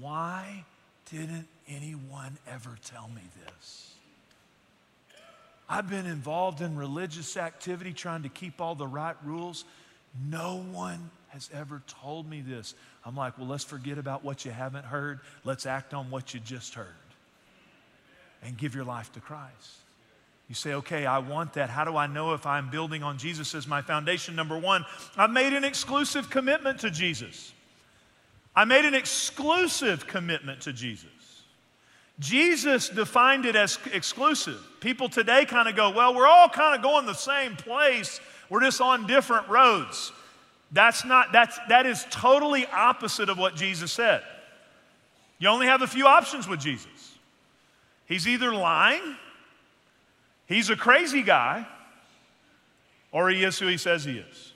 Why 0.01 0.65
didn't 1.11 1.47
anyone 1.69 2.37
ever 2.51 2.77
tell 2.85 3.09
me 3.09 3.23
this? 3.47 3.95
I've 5.69 5.89
been 5.89 6.07
involved 6.07 6.61
in 6.61 6.77
religious 6.77 7.37
activity 7.37 7.93
trying 7.93 8.25
to 8.25 8.29
keep 8.29 8.61
all 8.61 8.75
the 8.75 8.87
right 8.87 9.17
rules. 9.25 9.65
No 10.29 10.63
one 10.73 11.11
has 11.29 11.51
ever 11.53 11.83
told 11.87 12.29
me 12.29 12.43
this. 12.43 12.75
I'm 13.05 13.17
like, 13.17 13.39
well, 13.39 13.47
let's 13.47 13.65
forget 13.65 13.99
about 13.99 14.25
what 14.25 14.45
you 14.45 14.51
haven't 14.51 14.85
heard. 14.85 15.21
Let's 15.43 15.67
act 15.67 15.95
on 15.95 16.11
what 16.11 16.35
you 16.35 16.41
just 16.41 16.75
heard 16.75 16.87
and 18.43 18.57
give 18.57 18.75
your 18.75 18.85
life 18.85 19.11
to 19.13 19.21
Christ. 19.21 19.79
You 20.49 20.55
say, 20.55 20.75
okay, 20.75 21.07
I 21.07 21.19
want 21.19 21.55
that. 21.55 21.71
How 21.71 21.85
do 21.85 21.97
I 21.97 22.07
know 22.07 22.35
if 22.35 22.45
I'm 22.45 22.71
building 22.71 23.03
on 23.03 23.17
Jesus 23.17 23.55
as 23.55 23.67
my 23.67 23.81
foundation? 23.81 24.37
Number 24.37 24.59
one, 24.59 24.85
I've 25.17 25.31
made 25.31 25.55
an 25.55 25.65
exclusive 25.65 26.29
commitment 26.29 26.81
to 26.81 26.91
Jesus. 26.91 27.53
I 28.55 28.65
made 28.65 28.85
an 28.85 28.95
exclusive 28.95 30.07
commitment 30.07 30.61
to 30.63 30.73
Jesus. 30.73 31.09
Jesus 32.21 32.89
defined 32.89 33.47
it 33.47 33.57
as 33.57 33.79
exclusive. 33.93 34.61
People 34.81 35.09
today 35.09 35.45
kind 35.45 35.69
of 35.69 35.75
go, 35.75 35.91
well, 35.91 36.15
we're 36.15 36.27
all 36.27 36.49
kind 36.49 36.77
of 36.77 36.83
going 36.83 37.07
the 37.07 37.15
same 37.15 37.57
place, 37.57 38.21
we're 38.49 38.61
just 38.61 38.81
on 38.81 39.07
different 39.07 39.49
roads. 39.49 40.13
That's 40.71 41.05
not, 41.05 41.33
that's, 41.33 41.59
that 41.69 41.87
is 41.87 42.07
totally 42.11 42.67
opposite 42.67 43.29
of 43.29 43.39
what 43.39 43.57
Jesus 43.57 43.91
said. 43.93 44.23
You 45.39 45.49
only 45.49 45.67
have 45.67 45.83
a 45.83 45.87
few 45.87 46.07
options 46.07 46.47
with 46.47 46.61
Jesus. 46.61 47.17
He's 48.07 48.29
either 48.29 48.55
lying, 48.55 49.17
he's 50.47 50.71
a 50.71 50.77
crazy 50.77 51.23
guy, 51.23 51.67
or 53.13 53.31
he 53.31 53.45
is 53.45 53.59
who 53.59 53.67
he 53.67 53.77
says 53.77 54.05
he 54.05 54.19
is. 54.19 54.53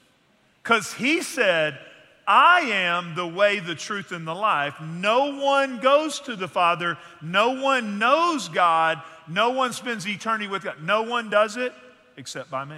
Because 0.63 0.93
he 0.93 1.23
said, 1.23 1.79
I 2.27 2.61
am 2.61 3.15
the 3.15 3.27
way, 3.27 3.59
the 3.59 3.75
truth, 3.75 4.13
and 4.13 4.27
the 4.27 4.35
life. 4.35 4.75
No 4.83 5.43
one 5.43 5.79
goes 5.79 6.21
to 6.21 6.37
the 6.37 6.49
Father. 6.49 6.99
No 7.23 7.63
one 7.63 7.99
knows 7.99 8.49
God. 8.49 9.01
No 9.27 9.51
one 9.51 9.73
spends 9.73 10.07
eternity 10.07 10.47
with 10.47 10.63
God. 10.63 10.83
No 10.83 11.03
one 11.03 11.31
does 11.31 11.57
it 11.57 11.73
except 12.19 12.51
by 12.51 12.67
me. 12.67 12.77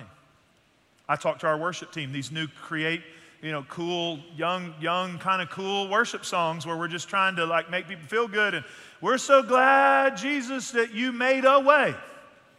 I 1.08 1.16
talked 1.16 1.40
to 1.40 1.48
our 1.48 1.58
worship 1.58 1.90
team, 1.92 2.12
these 2.12 2.30
new 2.30 2.46
create, 2.46 3.02
you 3.42 3.50
know, 3.50 3.64
cool, 3.68 4.20
young, 4.36 4.72
young, 4.80 5.18
kind 5.18 5.42
of 5.42 5.50
cool 5.50 5.88
worship 5.88 6.24
songs 6.24 6.64
where 6.64 6.76
we're 6.76 6.86
just 6.86 7.08
trying 7.08 7.34
to 7.36 7.46
like 7.46 7.68
make 7.68 7.88
people 7.88 8.06
feel 8.06 8.28
good. 8.28 8.54
And 8.54 8.64
we're 9.00 9.18
so 9.18 9.42
glad, 9.42 10.16
Jesus, 10.16 10.70
that 10.72 10.94
you 10.94 11.10
made 11.10 11.44
a 11.44 11.58
way. 11.58 11.96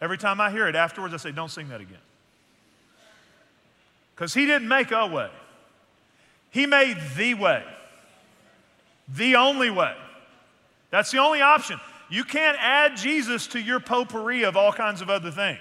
Every 0.02 0.18
time 0.18 0.40
I 0.40 0.50
hear 0.50 0.66
it 0.66 0.74
afterwards, 0.74 1.14
I 1.14 1.16
say, 1.16 1.30
don't 1.30 1.48
sing 1.48 1.68
that 1.68 1.80
again. 1.80 1.96
Because 4.16 4.34
he 4.34 4.46
didn't 4.46 4.66
make 4.66 4.90
a 4.90 5.06
way. 5.06 5.30
He 6.50 6.66
made 6.66 6.98
the 7.16 7.34
way, 7.34 7.64
the 9.08 9.36
only 9.36 9.70
way. 9.70 9.94
That's 10.90 11.12
the 11.12 11.18
only 11.18 11.40
option. 11.40 11.78
You 12.10 12.24
can't 12.24 12.58
add 12.60 12.96
Jesus 12.96 13.46
to 13.48 13.60
your 13.60 13.78
potpourri 13.78 14.42
of 14.42 14.56
all 14.56 14.72
kinds 14.72 15.02
of 15.02 15.08
other 15.08 15.30
things. 15.30 15.60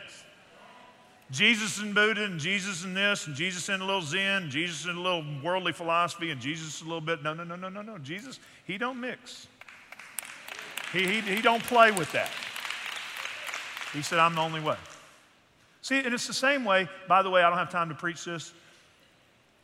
Jesus 1.30 1.80
and 1.80 1.94
Buddha, 1.94 2.24
and 2.24 2.40
Jesus 2.40 2.84
and 2.84 2.98
this, 2.98 3.28
and 3.28 3.36
Jesus 3.36 3.70
and 3.70 3.82
a 3.82 3.86
little 3.86 4.02
Zen, 4.02 4.50
Jesus 4.50 4.86
and 4.86 4.98
a 4.98 5.02
little 5.02 5.24
worldly 5.44 5.72
philosophy, 5.72 6.32
and 6.32 6.42
Jesus 6.42 6.82
a 6.82 6.84
little 6.84 7.00
bit. 7.00 7.22
No, 7.22 7.36
no, 7.36 7.44
no, 7.44 7.56
no, 7.56 7.70
no, 7.70 7.84
no. 7.84 8.00
Jesus, 8.00 8.40
he 8.66 8.80
don't 8.80 9.00
mix. 9.00 9.48
He, 10.92 11.06
he, 11.06 11.22
he 11.22 11.42
don't 11.44 11.64
play 11.64 11.92
with 11.92 12.12
that. 12.14 12.32
He 13.94 14.02
said, 14.02 14.20
I'm 14.20 14.36
the 14.36 14.42
only 14.42 14.62
way. 14.62 14.78
See, 15.82 16.00
and 16.00 16.14
it's 16.14 16.28
the 16.28 16.34
same 16.34 16.64
way, 16.64 16.88
by 17.08 17.24
the 17.24 17.30
way, 17.30 17.44
I 17.44 17.50
don't 17.50 17.58
have 17.58 17.72
time 17.72 17.90
to 17.90 17.96
preach 17.96 18.24
this 18.24 18.54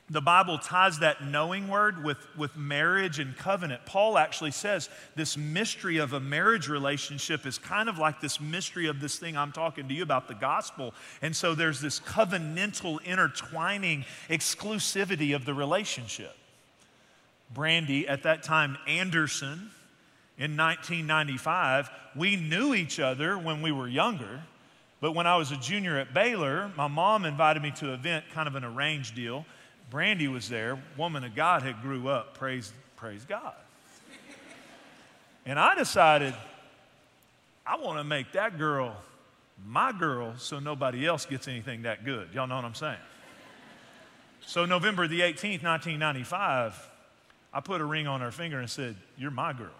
the 0.09 0.21
Bible 0.21 0.57
ties 0.57 0.99
that 0.99 1.23
knowing 1.23 1.67
word 1.67 2.01
with, 2.01 2.17
with 2.37 2.55
marriage 2.55 3.19
and 3.19 3.35
covenant. 3.35 3.85
Paul 3.85 4.17
actually 4.17 4.51
says 4.51 4.89
this 5.15 5.35
mystery 5.35 5.97
of 5.97 6.13
a 6.13 6.19
marriage 6.19 6.69
relationship 6.69 7.45
is 7.45 7.57
kind 7.57 7.89
of 7.89 7.97
like 7.97 8.21
this 8.21 8.39
mystery 8.39 8.87
of 8.87 9.01
this 9.01 9.19
thing 9.19 9.35
I'm 9.35 9.51
talking 9.51 9.87
to 9.89 9.93
you 9.93 10.03
about, 10.03 10.29
the 10.29 10.33
gospel. 10.33 10.93
And 11.21 11.35
so 11.35 11.55
there's 11.55 11.81
this 11.81 11.99
covenantal 11.99 13.03
intertwining 13.03 14.05
exclusivity 14.29 15.35
of 15.35 15.43
the 15.43 15.53
relationship. 15.53 16.35
Brandy, 17.53 18.07
at 18.07 18.23
that 18.23 18.43
time, 18.43 18.77
Anderson, 18.87 19.71
in 20.37 20.55
1995, 20.55 21.89
we 22.15 22.35
knew 22.35 22.73
each 22.73 22.99
other 22.99 23.37
when 23.37 23.61
we 23.61 23.71
were 23.71 23.87
younger. 23.87 24.41
But 24.99 25.13
when 25.13 25.27
I 25.27 25.37
was 25.37 25.51
a 25.51 25.57
junior 25.57 25.97
at 25.97 26.13
Baylor, 26.13 26.71
my 26.75 26.87
mom 26.87 27.25
invited 27.25 27.61
me 27.61 27.71
to 27.77 27.87
an 27.89 27.93
event, 27.93 28.25
kind 28.33 28.47
of 28.47 28.55
an 28.55 28.63
arranged 28.63 29.15
deal. 29.15 29.45
Brandy 29.89 30.27
was 30.27 30.49
there, 30.49 30.77
woman 30.97 31.23
of 31.23 31.35
God 31.35 31.63
had 31.63 31.81
grew 31.81 32.07
up, 32.07 32.37
praise, 32.37 32.71
praise 32.97 33.23
God. 33.25 33.53
And 35.45 35.57
I 35.57 35.75
decided 35.75 36.33
I 37.65 37.77
want 37.77 37.99
to 37.99 38.03
make 38.03 38.33
that 38.33 38.57
girl 38.57 38.95
my 39.65 39.91
girl 39.91 40.35
so 40.37 40.59
nobody 40.59 41.07
else 41.07 41.25
gets 41.25 41.47
anything 41.47 41.83
that 41.83 42.05
good. 42.05 42.29
Y'all 42.33 42.47
know 42.47 42.55
what 42.55 42.65
I'm 42.65 42.75
saying? 42.75 42.97
So, 44.45 44.65
November 44.65 45.07
the 45.07 45.21
18th, 45.21 45.63
1995, 45.63 46.89
I 47.53 47.59
put 47.59 47.81
a 47.81 47.85
ring 47.85 48.07
on 48.07 48.21
her 48.21 48.31
finger 48.31 48.59
and 48.59 48.69
said, 48.69 48.95
You're 49.17 49.31
my 49.31 49.51
girl. 49.51 49.73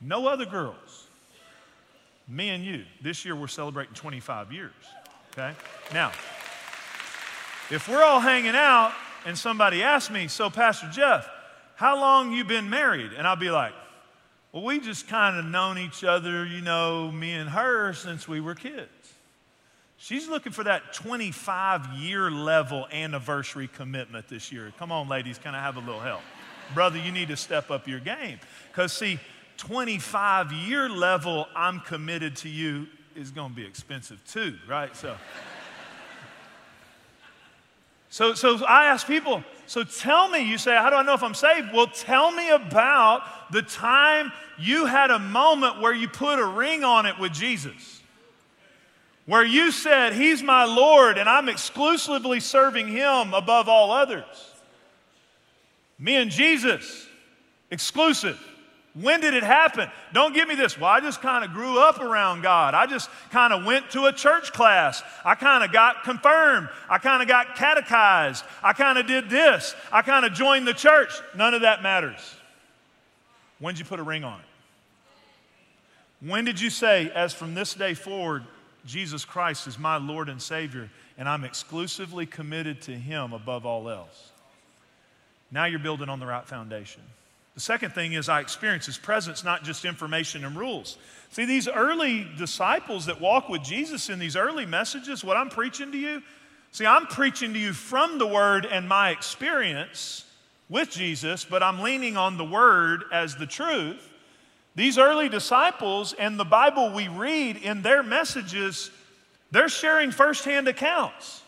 No 0.00 0.26
other 0.26 0.46
girls. 0.46 1.06
Me 2.26 2.48
and 2.50 2.64
you. 2.64 2.84
This 3.02 3.24
year 3.24 3.34
we're 3.34 3.48
celebrating 3.48 3.94
25 3.94 4.52
years. 4.52 4.72
Okay? 5.32 5.52
Now, 5.92 6.12
if 7.70 7.88
we're 7.88 8.02
all 8.02 8.20
hanging 8.20 8.54
out 8.54 8.92
and 9.26 9.36
somebody 9.36 9.82
asks 9.82 10.10
me, 10.10 10.28
So, 10.28 10.48
Pastor 10.48 10.88
Jeff, 10.92 11.28
how 11.76 12.00
long 12.00 12.32
you 12.32 12.44
been 12.44 12.70
married? 12.70 13.12
And 13.12 13.26
I'll 13.26 13.36
be 13.36 13.50
like, 13.50 13.72
Well, 14.52 14.62
we 14.62 14.80
just 14.80 15.08
kind 15.08 15.38
of 15.38 15.44
known 15.44 15.78
each 15.78 16.04
other, 16.04 16.46
you 16.46 16.60
know, 16.60 17.10
me 17.10 17.32
and 17.32 17.50
her 17.50 17.92
since 17.92 18.26
we 18.26 18.40
were 18.40 18.54
kids. 18.54 18.88
She's 19.96 20.28
looking 20.28 20.52
for 20.52 20.64
that 20.64 20.94
25 20.94 21.88
year 21.98 22.30
level 22.30 22.86
anniversary 22.90 23.68
commitment 23.68 24.28
this 24.28 24.50
year. 24.50 24.72
Come 24.78 24.90
on, 24.90 25.08
ladies, 25.08 25.38
can 25.38 25.54
I 25.54 25.60
have 25.60 25.76
a 25.76 25.80
little 25.80 26.00
help? 26.00 26.22
Brother, 26.72 26.98
you 26.98 27.12
need 27.12 27.28
to 27.28 27.36
step 27.36 27.70
up 27.70 27.86
your 27.86 28.00
game. 28.00 28.38
Because, 28.70 28.92
see, 28.92 29.18
25 29.60 30.52
year 30.52 30.88
level, 30.88 31.46
I'm 31.54 31.80
committed 31.80 32.34
to 32.36 32.48
you 32.48 32.86
is 33.14 33.30
going 33.30 33.50
to 33.50 33.56
be 33.56 33.66
expensive 33.66 34.18
too, 34.26 34.56
right? 34.66 34.96
So. 34.96 35.16
So, 38.12 38.34
so 38.34 38.64
I 38.64 38.86
ask 38.86 39.06
people, 39.06 39.44
so 39.66 39.84
tell 39.84 40.28
me, 40.28 40.40
you 40.40 40.58
say, 40.58 40.74
how 40.74 40.90
do 40.90 40.96
I 40.96 41.02
know 41.02 41.14
if 41.14 41.22
I'm 41.22 41.34
saved? 41.34 41.68
Well, 41.72 41.86
tell 41.86 42.32
me 42.32 42.48
about 42.48 43.22
the 43.52 43.62
time 43.62 44.32
you 44.58 44.86
had 44.86 45.12
a 45.12 45.20
moment 45.20 45.80
where 45.80 45.94
you 45.94 46.08
put 46.08 46.40
a 46.40 46.44
ring 46.44 46.82
on 46.82 47.06
it 47.06 47.20
with 47.20 47.32
Jesus. 47.32 48.02
Where 49.26 49.44
you 49.44 49.70
said, 49.70 50.12
He's 50.14 50.42
my 50.42 50.64
Lord 50.64 51.18
and 51.18 51.28
I'm 51.28 51.48
exclusively 51.48 52.40
serving 52.40 52.88
Him 52.88 53.32
above 53.32 53.68
all 53.68 53.92
others. 53.92 54.24
Me 56.00 56.16
and 56.16 56.32
Jesus, 56.32 57.06
exclusive. 57.70 58.44
When 58.94 59.20
did 59.20 59.34
it 59.34 59.44
happen? 59.44 59.88
Don't 60.12 60.34
give 60.34 60.48
me 60.48 60.56
this. 60.56 60.76
Well, 60.76 60.90
I 60.90 61.00
just 61.00 61.22
kind 61.22 61.44
of 61.44 61.52
grew 61.52 61.78
up 61.78 62.00
around 62.00 62.42
God. 62.42 62.74
I 62.74 62.86
just 62.86 63.08
kind 63.30 63.52
of 63.52 63.64
went 63.64 63.90
to 63.90 64.06
a 64.06 64.12
church 64.12 64.52
class. 64.52 65.02
I 65.24 65.36
kind 65.36 65.62
of 65.62 65.72
got 65.72 66.02
confirmed. 66.02 66.68
I 66.88 66.98
kind 66.98 67.22
of 67.22 67.28
got 67.28 67.54
catechized. 67.54 68.44
I 68.64 68.72
kind 68.72 68.98
of 68.98 69.06
did 69.06 69.30
this. 69.30 69.76
I 69.92 70.02
kind 70.02 70.26
of 70.26 70.32
joined 70.32 70.66
the 70.66 70.74
church. 70.74 71.12
None 71.36 71.54
of 71.54 71.60
that 71.60 71.84
matters. 71.84 72.18
When 73.60 73.74
did 73.74 73.78
you 73.78 73.84
put 73.84 74.00
a 74.00 74.02
ring 74.02 74.24
on 74.24 74.40
it? 74.40 74.46
When 76.26 76.44
did 76.44 76.60
you 76.60 76.68
say, 76.68 77.10
as 77.14 77.32
from 77.32 77.54
this 77.54 77.74
day 77.74 77.94
forward, 77.94 78.42
Jesus 78.84 79.24
Christ 79.24 79.68
is 79.68 79.78
my 79.78 79.98
Lord 79.98 80.28
and 80.28 80.42
Savior, 80.42 80.90
and 81.16 81.28
I'm 81.28 81.44
exclusively 81.44 82.26
committed 82.26 82.82
to 82.82 82.92
Him 82.92 83.32
above 83.32 83.64
all 83.64 83.88
else? 83.88 84.32
Now 85.52 85.66
you're 85.66 85.78
building 85.78 86.08
on 86.08 86.18
the 86.18 86.26
right 86.26 86.44
foundation. 86.44 87.02
The 87.54 87.60
second 87.60 87.94
thing 87.94 88.12
is 88.12 88.28
I 88.28 88.40
experience 88.40 88.86
his 88.86 88.98
presence, 88.98 89.44
not 89.44 89.64
just 89.64 89.84
information 89.84 90.44
and 90.44 90.56
rules. 90.56 90.98
See, 91.30 91.44
these 91.44 91.68
early 91.68 92.26
disciples 92.36 93.06
that 93.06 93.20
walk 93.20 93.48
with 93.48 93.62
Jesus 93.62 94.08
in 94.08 94.18
these 94.18 94.36
early 94.36 94.66
messages, 94.66 95.24
what 95.24 95.36
I'm 95.36 95.48
preaching 95.48 95.92
to 95.92 95.98
you, 95.98 96.22
see, 96.70 96.86
I'm 96.86 97.06
preaching 97.06 97.52
to 97.52 97.58
you 97.58 97.72
from 97.72 98.18
the 98.18 98.26
word 98.26 98.66
and 98.66 98.88
my 98.88 99.10
experience 99.10 100.24
with 100.68 100.90
Jesus, 100.90 101.44
but 101.44 101.62
I'm 101.62 101.80
leaning 101.80 102.16
on 102.16 102.36
the 102.36 102.44
word 102.44 103.04
as 103.12 103.36
the 103.36 103.46
truth. 103.46 104.08
These 104.76 104.98
early 104.98 105.28
disciples 105.28 106.12
and 106.12 106.38
the 106.38 106.44
Bible 106.44 106.92
we 106.92 107.08
read 107.08 107.56
in 107.56 107.82
their 107.82 108.02
messages, 108.02 108.90
they're 109.50 109.68
sharing 109.68 110.12
firsthand 110.12 110.68
accounts. 110.68 111.42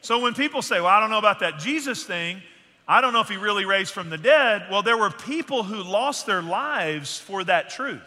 So 0.00 0.18
when 0.18 0.34
people 0.34 0.60
say, 0.60 0.80
Well, 0.80 0.90
I 0.90 1.00
don't 1.00 1.10
know 1.10 1.18
about 1.18 1.40
that 1.40 1.58
Jesus 1.58 2.04
thing, 2.04 2.42
I 2.86 3.00
don't 3.00 3.12
know 3.12 3.20
if 3.20 3.28
he 3.28 3.36
really 3.36 3.64
raised 3.64 3.92
from 3.92 4.10
the 4.10 4.18
dead. 4.18 4.66
Well, 4.70 4.82
there 4.82 4.98
were 4.98 5.10
people 5.10 5.62
who 5.62 5.82
lost 5.82 6.26
their 6.26 6.42
lives 6.42 7.18
for 7.18 7.42
that 7.44 7.70
truth. 7.70 8.02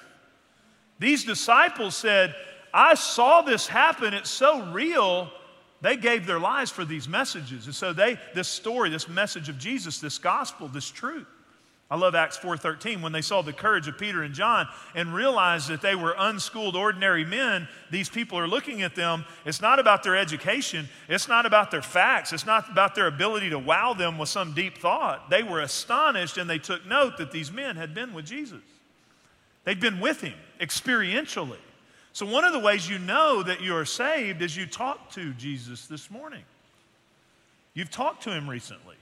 These 1.00 1.26
disciples 1.26 1.96
said, 1.96 2.36
I 2.74 2.94
saw 2.94 3.42
this 3.42 3.68
happen. 3.68 4.13
It's 4.13 4.30
so 4.30 4.72
real. 4.72 5.32
they 5.82 5.96
gave 5.96 6.26
their 6.26 6.40
lives 6.40 6.72
for 6.72 6.86
these 6.86 7.08
messages. 7.08 7.66
And 7.66 7.74
so 7.74 7.94
they, 7.94 8.20
this 8.34 8.48
story, 8.48 8.90
this 8.90 9.08
message 9.08 9.50
of 9.50 9.58
Jesus, 9.58 10.00
this 10.00 10.18
gospel, 10.18 10.68
this 10.68 10.90
truth. 10.90 11.28
I 11.89 11.95
love 11.95 12.15
Acts 12.15 12.38
4:13 12.38 13.02
when 13.02 13.13
they 13.13 13.21
saw 13.21 13.41
the 13.41 13.54
courage 13.54 13.88
of 13.88 13.97
Peter 13.97 14.21
and 14.21 14.34
John 14.34 14.67
and 14.93 15.13
realized 15.13 15.69
that 15.69 15.82
they 15.82 15.95
were 15.95 16.15
unschooled 16.17 16.76
ordinary 16.76 17.23
men. 17.23 17.69
These 17.91 18.10
people 18.10 18.38
are 18.38 18.47
looking 18.47 18.82
at 18.82 18.93
them. 18.93 19.23
It's 19.45 19.62
not 19.62 19.80
about 19.80 20.04
their 20.04 20.17
education, 20.17 20.89
it's 21.08 21.30
not 21.30 21.45
about 21.45 21.71
their 21.71 21.82
facts, 21.82 22.34
it's 22.34 22.45
not 22.45 22.69
about 22.69 22.93
their 22.93 23.08
ability 23.08 23.52
to 23.52 23.60
wow 23.60 23.93
them 23.93 24.17
with 24.17 24.28
some 24.28 24.54
deep 24.54 24.80
thought. 24.80 25.30
They 25.30 25.43
were 25.43 25.62
astonished 25.62 26.38
and 26.38 26.50
they 26.50 26.60
took 26.60 26.86
note 26.86 27.17
that 27.17 27.32
these 27.32 27.54
men 27.54 27.78
had 27.78 27.93
been 27.93 28.13
with 28.13 28.26
Jesus. 28.26 28.63
They'd 29.63 29.80
been 29.80 30.02
with 30.02 30.19
him 30.19 30.38
experientially. 30.60 31.60
So 32.12 32.26
one 32.26 32.43
of 32.43 32.52
the 32.52 32.60
ways 32.60 32.89
you 32.89 33.00
know 33.00 33.43
that 33.43 33.62
you 33.62 33.76
are 33.76 33.86
saved 33.86 34.41
is 34.41 34.58
you 34.58 34.65
talk 34.65 35.12
to 35.12 35.34
Jesus 35.34 35.88
this 35.88 36.12
morning. 36.12 36.43
You've 37.73 37.91
talked 37.91 38.23
to 38.23 38.32
him 38.32 38.50
recently. 38.50 38.95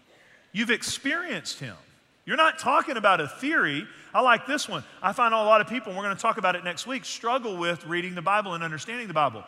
You've 0.51 0.69
experienced 0.69 1.59
him. 1.59 1.77
You're 2.25 2.37
not 2.37 2.57
talking 2.57 2.97
about 2.97 3.21
a 3.21 3.27
theory. 3.27 3.87
I 4.13 4.21
like 4.21 4.47
this 4.47 4.67
one. 4.67 4.83
I 5.01 5.13
find 5.13 5.33
a 5.33 5.37
lot 5.37 5.61
of 5.61 5.67
people, 5.67 5.89
and 5.89 5.97
we're 5.97 6.05
going 6.05 6.15
to 6.15 6.21
talk 6.21 6.37
about 6.37 6.55
it 6.55 6.63
next 6.63 6.87
week, 6.87 7.05
struggle 7.05 7.57
with 7.57 7.85
reading 7.85 8.15
the 8.15 8.21
Bible 8.21 8.53
and 8.53 8.63
understanding 8.63 9.07
the 9.07 9.13
Bible. 9.13 9.43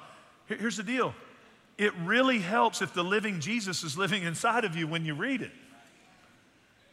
Here's 0.45 0.77
the 0.77 0.83
deal 0.83 1.13
it 1.77 1.93
really 2.03 2.39
helps 2.39 2.81
if 2.81 2.93
the 2.93 3.03
living 3.03 3.39
Jesus 3.39 3.83
is 3.83 3.97
living 3.97 4.23
inside 4.23 4.65
of 4.65 4.75
you 4.75 4.87
when 4.87 5.05
you 5.05 5.13
read 5.13 5.41
it. 5.41 5.51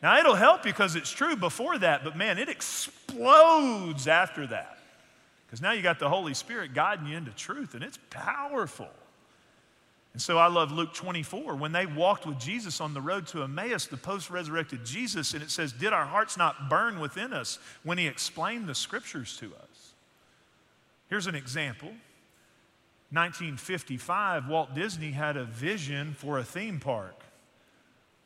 Now, 0.03 0.19
it'll 0.19 0.35
help 0.35 0.63
because 0.63 0.97
it's 0.97 1.11
true 1.11 1.37
before 1.37 1.79
that, 1.79 2.05
but 2.05 2.17
man, 2.17 2.39
it 2.39 2.51
explodes 2.51 4.07
after 4.07 4.47
that. 4.49 4.79
Because 5.47 5.63
now 5.63 5.73
you 5.73 5.83
got 5.83 5.99
the 5.99 6.09
Holy 6.09 6.35
Spirit 6.35 6.75
guiding 6.75 7.07
you 7.07 7.17
into 7.17 7.31
truth, 7.31 7.75
and 7.75 7.83
it's 7.83 7.99
powerful. 8.11 8.91
And 10.15 10.23
so 10.23 10.39
I 10.39 10.47
love 10.47 10.71
Luke 10.71 10.95
24. 10.95 11.57
When 11.57 11.73
they 11.73 11.87
walked 11.87 12.25
with 12.25 12.39
Jesus 12.39 12.81
on 12.81 12.95
the 12.95 13.01
road 13.01 13.27
to 13.29 13.43
Emmaus, 13.43 13.87
the 13.87 13.97
post 13.97 14.31
resurrected 14.31 14.85
Jesus, 14.85 15.35
and 15.35 15.43
it 15.43 15.51
says, 15.51 15.73
Did 15.73 15.93
our 15.93 16.07
hearts 16.07 16.37
not 16.37 16.71
burn 16.71 17.01
within 17.01 17.33
us 17.33 17.59
when 17.83 17.99
he 17.99 18.07
explained 18.07 18.69
the 18.69 18.77
scriptures 18.77 19.37
to 19.39 19.47
us? 19.47 19.95
Here's 21.11 21.27
an 21.27 21.35
example 21.35 21.89
1955, 23.11 24.49
Walt 24.49 24.75
Disney 24.75 25.11
had 25.11 25.37
a 25.37 25.45
vision 25.45 26.15
for 26.15 26.39
a 26.39 26.45
theme 26.45 26.81
park 26.81 27.21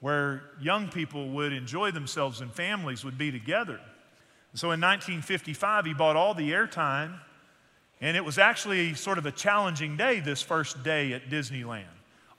where 0.00 0.42
young 0.60 0.88
people 0.88 1.28
would 1.30 1.52
enjoy 1.52 1.90
themselves 1.90 2.40
and 2.40 2.52
families 2.52 3.04
would 3.04 3.18
be 3.18 3.30
together. 3.30 3.80
So 4.54 4.68
in 4.68 4.80
1955, 4.80 5.86
he 5.86 5.94
bought 5.94 6.16
all 6.16 6.34
the 6.34 6.50
airtime 6.50 7.18
and 8.00 8.16
it 8.16 8.24
was 8.24 8.38
actually 8.38 8.94
sort 8.94 9.18
of 9.18 9.26
a 9.26 9.32
challenging 9.32 9.96
day 9.96 10.20
this 10.20 10.42
first 10.42 10.82
day 10.84 11.12
at 11.12 11.28
Disneyland. 11.28 11.84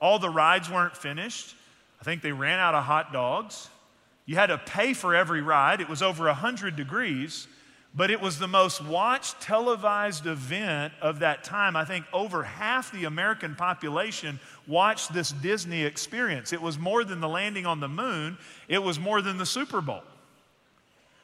All 0.00 0.18
the 0.18 0.30
rides 0.30 0.70
weren't 0.70 0.96
finished. 0.96 1.54
I 2.00 2.04
think 2.04 2.22
they 2.22 2.32
ran 2.32 2.58
out 2.58 2.74
of 2.74 2.84
hot 2.84 3.12
dogs. 3.12 3.68
You 4.24 4.36
had 4.36 4.46
to 4.46 4.58
pay 4.58 4.94
for 4.94 5.14
every 5.14 5.42
ride. 5.42 5.80
It 5.80 5.88
was 5.88 6.02
over 6.02 6.24
100 6.26 6.76
degrees, 6.76 7.46
but 7.94 8.10
it 8.10 8.20
was 8.20 8.38
the 8.38 8.48
most 8.48 8.82
watched 8.82 9.40
televised 9.40 10.26
event 10.26 10.94
of 11.02 11.18
that 11.18 11.44
time. 11.44 11.76
I 11.76 11.84
think 11.84 12.06
over 12.12 12.44
half 12.44 12.92
the 12.92 13.04
American 13.04 13.54
population 13.54 14.40
watched 14.66 15.12
this 15.12 15.30
Disney 15.30 15.82
experience. 15.82 16.52
It 16.52 16.62
was 16.62 16.78
more 16.78 17.04
than 17.04 17.20
the 17.20 17.28
landing 17.28 17.66
on 17.66 17.80
the 17.80 17.88
moon, 17.88 18.38
it 18.68 18.82
was 18.82 18.98
more 18.98 19.20
than 19.20 19.36
the 19.36 19.46
Super 19.46 19.80
Bowl. 19.80 20.02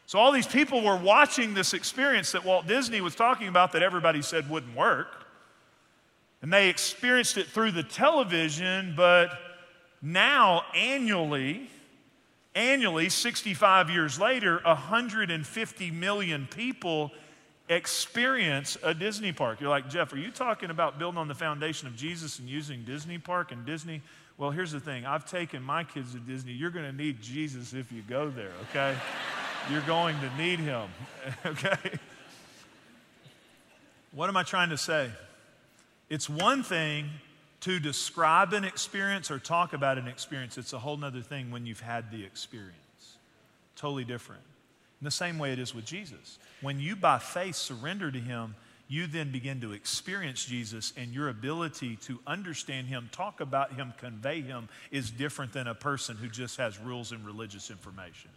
So, 0.07 0.21
all 0.21 0.31
these 0.31 0.47
people 0.47 0.83
were 0.83 0.97
watching 0.97 1.53
this 1.53 1.75
experience 1.75 2.33
that 2.33 2.45
Walt 2.45 2.69
Disney 2.69 3.01
was 3.01 3.17
talking 3.17 3.49
about 3.49 3.73
that 3.73 3.83
everybody 3.83 4.23
said 4.23 4.49
wouldn't 4.49 4.77
work. 4.77 5.27
And 6.43 6.53
they 6.53 6.69
experienced 6.69 7.39
it 7.39 7.49
through 7.49 7.73
the 7.73 7.83
television, 7.83 8.95
but 8.97 9.31
now, 10.01 10.63
annually, 10.77 11.69
annually, 12.55 13.09
65 13.09 13.91
years 13.91 14.21
later, 14.21 14.61
150 14.65 15.91
million 15.91 16.47
people 16.47 17.11
experience 17.69 18.79
a 18.85 18.95
Disney 18.95 19.33
park. 19.33 19.61
You're 19.61 19.71
like, 19.71 19.89
Jeff, 19.91 20.13
are 20.13 20.19
you 20.19 20.31
talking 20.31 20.71
about 20.71 21.01
building 21.01 21.19
on 21.19 21.27
the 21.27 21.35
foundation 21.35 21.89
of 21.89 21.97
Jesus 21.97 22.39
and 22.39 22.49
using 22.49 22.85
Disney 22.85 23.19
Park 23.19 23.51
and 23.51 23.67
Disney? 23.67 24.03
Well, 24.39 24.51
here's 24.51 24.71
the 24.71 24.79
thing 24.79 25.05
I've 25.05 25.29
taken 25.29 25.63
my 25.65 25.83
kids 25.83 26.13
to 26.13 26.21
Disney. 26.21 26.53
You're 26.53 26.71
going 26.71 26.85
to 26.85 26.97
need 26.97 27.21
Jesus 27.21 27.73
if 27.73 27.91
you 27.91 28.03
go 28.03 28.31
there, 28.31 28.53
okay? 28.71 28.97
You're 29.71 29.81
going 29.83 30.17
to 30.21 30.31
need 30.37 30.61
him, 30.61 30.89
okay? 31.47 31.99
What 34.13 34.29
am 34.29 34.37
I 34.37 34.45
trying 34.45 34.71
to 34.71 34.79
say? 34.79 35.11
It's 36.09 36.31
one 36.31 36.63
thing 36.63 37.11
to 37.63 37.81
describe 37.81 38.53
an 38.53 38.63
experience 38.63 39.29
or 39.29 39.41
talk 39.41 39.73
about 39.73 39.99
an 39.99 40.07
experience, 40.07 40.57
it's 40.57 40.73
a 40.73 40.79
whole 40.79 41.03
other 41.05 41.21
thing 41.21 41.51
when 41.51 41.67
you've 41.67 41.81
had 41.81 42.13
the 42.13 42.25
experience. 42.25 43.17
Totally 43.75 44.05
different. 44.05 44.43
In 45.01 45.05
the 45.05 45.11
same 45.11 45.37
way 45.37 45.53
it 45.53 45.59
is 45.59 45.75
with 45.75 45.85
Jesus. 45.85 46.39
When 46.61 46.79
you, 46.79 46.95
by 46.95 47.19
faith, 47.19 47.57
surrender 47.57 48.13
to 48.13 48.21
Him, 48.21 48.55
you 48.87 49.09
then 49.09 49.33
begin 49.33 49.61
to 49.63 49.73
experience 49.73 50.45
Jesus, 50.45 50.93
and 50.97 51.13
your 51.13 51.29
ability 51.29 51.97
to 52.03 52.21
understand 52.25 52.87
Him, 52.87 53.09
talk 53.11 53.41
about 53.41 53.73
Him, 53.73 53.93
convey 53.99 54.43
Him 54.43 54.69
is 54.93 55.11
different 55.11 55.53
than 55.53 55.67
a 55.67 55.75
person 55.75 56.17
who 56.17 56.29
just 56.29 56.57
has 56.59 56.79
rules 56.79 57.11
and 57.11 57.27
religious 57.27 57.69
information. 57.71 58.31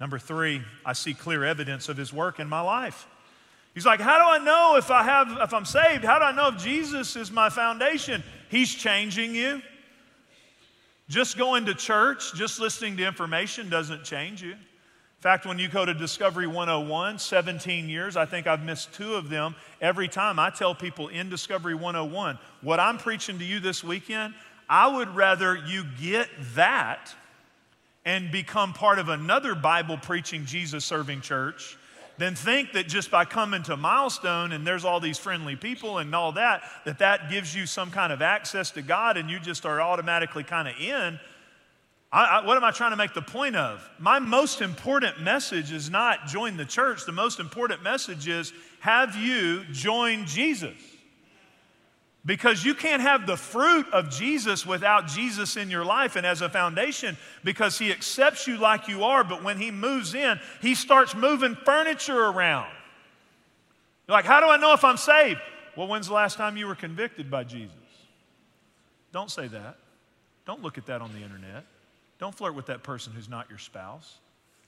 Number 0.00 0.18
three, 0.18 0.62
I 0.84 0.92
see 0.92 1.14
clear 1.14 1.44
evidence 1.44 1.88
of 1.88 1.96
his 1.96 2.12
work 2.12 2.38
in 2.38 2.48
my 2.48 2.60
life. 2.60 3.06
He's 3.74 3.86
like, 3.86 4.00
How 4.00 4.18
do 4.18 4.40
I 4.40 4.44
know 4.44 4.76
if 4.76 4.90
I 4.90 5.02
have 5.02 5.38
if 5.40 5.52
I'm 5.52 5.64
saved? 5.64 6.04
How 6.04 6.18
do 6.18 6.24
I 6.24 6.32
know 6.32 6.48
if 6.48 6.62
Jesus 6.62 7.16
is 7.16 7.30
my 7.30 7.48
foundation? 7.48 8.22
He's 8.48 8.74
changing 8.74 9.34
you. 9.34 9.62
Just 11.08 11.38
going 11.38 11.66
to 11.66 11.74
church, 11.74 12.34
just 12.34 12.58
listening 12.58 12.96
to 12.96 13.06
information 13.06 13.68
doesn't 13.68 14.04
change 14.04 14.42
you. 14.42 14.52
In 14.52 15.22
fact, 15.22 15.46
when 15.46 15.58
you 15.58 15.68
go 15.68 15.84
to 15.84 15.94
Discovery 15.94 16.46
101, 16.46 17.18
17 17.18 17.88
years, 17.88 18.16
I 18.16 18.26
think 18.26 18.46
I've 18.46 18.64
missed 18.64 18.92
two 18.92 19.14
of 19.14 19.28
them. 19.28 19.54
Every 19.80 20.08
time 20.08 20.38
I 20.38 20.50
tell 20.50 20.74
people 20.74 21.08
in 21.08 21.30
Discovery 21.30 21.74
101, 21.74 22.38
what 22.60 22.80
I'm 22.80 22.98
preaching 22.98 23.38
to 23.38 23.44
you 23.44 23.60
this 23.60 23.84
weekend, 23.84 24.34
I 24.68 24.96
would 24.96 25.14
rather 25.14 25.56
you 25.56 25.84
get 26.00 26.28
that 26.54 27.14
and 28.06 28.30
become 28.30 28.72
part 28.72 28.98
of 28.98 29.10
another 29.10 29.54
Bible 29.54 29.98
preaching, 29.98 30.46
Jesus 30.46 30.86
serving 30.86 31.20
church 31.20 31.76
then 32.18 32.34
think 32.34 32.72
that 32.72 32.88
just 32.88 33.10
by 33.10 33.24
coming 33.24 33.62
to 33.64 33.76
milestone 33.76 34.52
and 34.52 34.66
there's 34.66 34.84
all 34.84 35.00
these 35.00 35.18
friendly 35.18 35.56
people 35.56 35.98
and 35.98 36.14
all 36.14 36.32
that 36.32 36.62
that 36.84 36.98
that 36.98 37.30
gives 37.30 37.54
you 37.54 37.66
some 37.66 37.90
kind 37.90 38.12
of 38.12 38.22
access 38.22 38.70
to 38.72 38.82
god 38.82 39.16
and 39.16 39.30
you 39.30 39.38
just 39.38 39.66
are 39.66 39.80
automatically 39.80 40.42
kind 40.42 40.68
of 40.68 40.74
in. 40.80 41.18
I, 42.12 42.24
I, 42.24 42.46
what 42.46 42.56
am 42.56 42.64
i 42.64 42.70
trying 42.70 42.92
to 42.92 42.96
make 42.96 43.14
the 43.14 43.22
point 43.22 43.56
of? 43.56 43.86
My 43.98 44.18
most 44.18 44.60
important 44.62 45.20
message 45.20 45.72
is 45.72 45.90
not 45.90 46.26
join 46.26 46.56
the 46.56 46.64
church. 46.64 47.04
The 47.04 47.12
most 47.12 47.40
important 47.40 47.82
message 47.82 48.28
is 48.28 48.52
have 48.80 49.16
you 49.16 49.64
joined 49.72 50.26
jesus 50.26 50.74
because 52.26 52.64
you 52.64 52.74
can't 52.74 53.00
have 53.00 53.24
the 53.24 53.36
fruit 53.36 53.86
of 53.92 54.10
Jesus 54.10 54.66
without 54.66 55.06
Jesus 55.06 55.56
in 55.56 55.70
your 55.70 55.84
life 55.84 56.16
and 56.16 56.26
as 56.26 56.42
a 56.42 56.48
foundation 56.48 57.16
because 57.44 57.78
He 57.78 57.92
accepts 57.92 58.48
you 58.48 58.58
like 58.58 58.88
you 58.88 59.04
are, 59.04 59.22
but 59.22 59.44
when 59.44 59.58
He 59.58 59.70
moves 59.70 60.14
in, 60.14 60.40
He 60.60 60.74
starts 60.74 61.14
moving 61.14 61.54
furniture 61.54 62.24
around. 62.24 62.70
You're 64.08 64.16
like, 64.16 64.24
how 64.24 64.40
do 64.40 64.46
I 64.46 64.56
know 64.56 64.72
if 64.72 64.84
I'm 64.84 64.96
saved? 64.96 65.40
Well, 65.76 65.86
when's 65.86 66.08
the 66.08 66.14
last 66.14 66.36
time 66.36 66.56
you 66.56 66.66
were 66.66 66.74
convicted 66.74 67.30
by 67.30 67.44
Jesus? 67.44 67.76
Don't 69.12 69.30
say 69.30 69.46
that. 69.46 69.78
Don't 70.46 70.62
look 70.62 70.78
at 70.78 70.86
that 70.86 71.00
on 71.00 71.12
the 71.12 71.22
internet. 71.22 71.64
Don't 72.18 72.34
flirt 72.34 72.54
with 72.54 72.66
that 72.66 72.82
person 72.82 73.12
who's 73.12 73.28
not 73.28 73.48
your 73.48 73.58
spouse. 73.58 74.18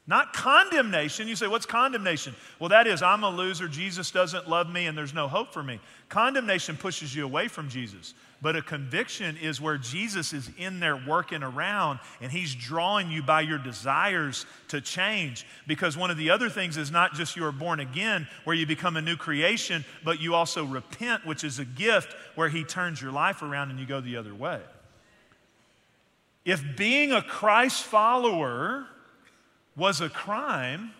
Not 0.09 0.33
condemnation. 0.33 1.29
You 1.29 1.37
say, 1.37 1.49
what's 1.49 1.67
condemnation? 1.67 2.35
Well, 2.59 2.71
that 2.71 2.87
is, 2.87 3.03
I'm 3.03 3.25
a 3.25 3.29
loser. 3.29 3.69
Jesus 3.69 4.11
doesn't 4.11 4.49
love 4.49 4.71
me 4.71 4.87
and 4.87 4.97
there's 4.97 5.13
no 5.13 5.29
hope 5.29 5.53
for 5.53 5.63
me. 5.63 5.81
Condemnation 6.09 6.79
pushes 6.79 7.15
you 7.15 7.27
away 7.27 7.47
from 7.47 7.69
Jesus. 7.69 8.15
But 8.41 8.57
a 8.57 8.63
conviction 8.63 9.37
is 9.37 9.61
where 9.61 9.77
Jesus 9.77 10.33
is 10.33 10.49
in 10.57 10.81
there 10.81 10.97
working 10.97 11.43
around 11.43 11.99
and 12.23 12.33
he's 12.33 12.55
drawing 12.55 13.11
you 13.11 13.23
by 13.23 13.43
your 13.43 13.59
desires 13.59 14.47
to 14.69 14.81
change. 14.81 15.47
Because 15.67 15.95
one 15.95 16.11
of 16.11 16.17
the 16.17 16.31
other 16.31 16.49
things 16.49 16.79
is 16.79 16.91
not 16.91 17.13
just 17.13 17.37
you 17.37 17.45
are 17.45 17.53
born 17.53 17.79
again, 17.79 18.27
where 18.45 18.57
you 18.57 18.65
become 18.65 18.97
a 18.97 19.03
new 19.03 19.17
creation, 19.17 19.85
but 20.07 20.23
you 20.23 20.35
also 20.35 20.65
repent, 20.65 21.27
which 21.27 21.45
is 21.45 21.59
a 21.59 21.67
gift 21.67 22.17
where 22.35 22.49
he 22.49 22.65
turns 22.65 23.03
your 23.03 23.13
life 23.13 23.43
around 23.43 23.69
and 23.69 23.79
you 23.79 23.85
go 23.85 24.01
the 24.01 24.17
other 24.17 24.35
way. 24.35 24.61
If 26.47 26.79
being 26.79 27.13
a 27.13 27.21
Christ 27.21 27.83
follower, 27.83 28.87
was 29.79 30.01
a 30.01 30.09
crime, 30.09 30.91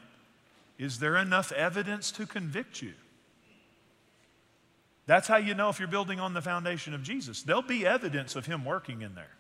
is 0.79 1.01
there 1.01 1.17
enough 1.17 1.51
evidence 1.53 2.13
to 2.13 2.25
convict 2.25 2.81
you? 2.81 2.95
That's 5.07 5.27
how 5.27 5.39
you 5.39 5.55
know 5.55 5.69
if 5.69 5.79
you're 5.79 5.89
building 5.89 6.21
on 6.21 6.33
the 6.33 6.43
foundation 6.43 6.95
of 6.95 7.03
Jesus. 7.03 7.43
There'll 7.43 7.63
be 7.63 7.85
evidence 7.85 8.37
of 8.37 8.47
Him 8.47 8.65
working 8.65 9.03
in 9.03 9.15
there. 9.15 9.31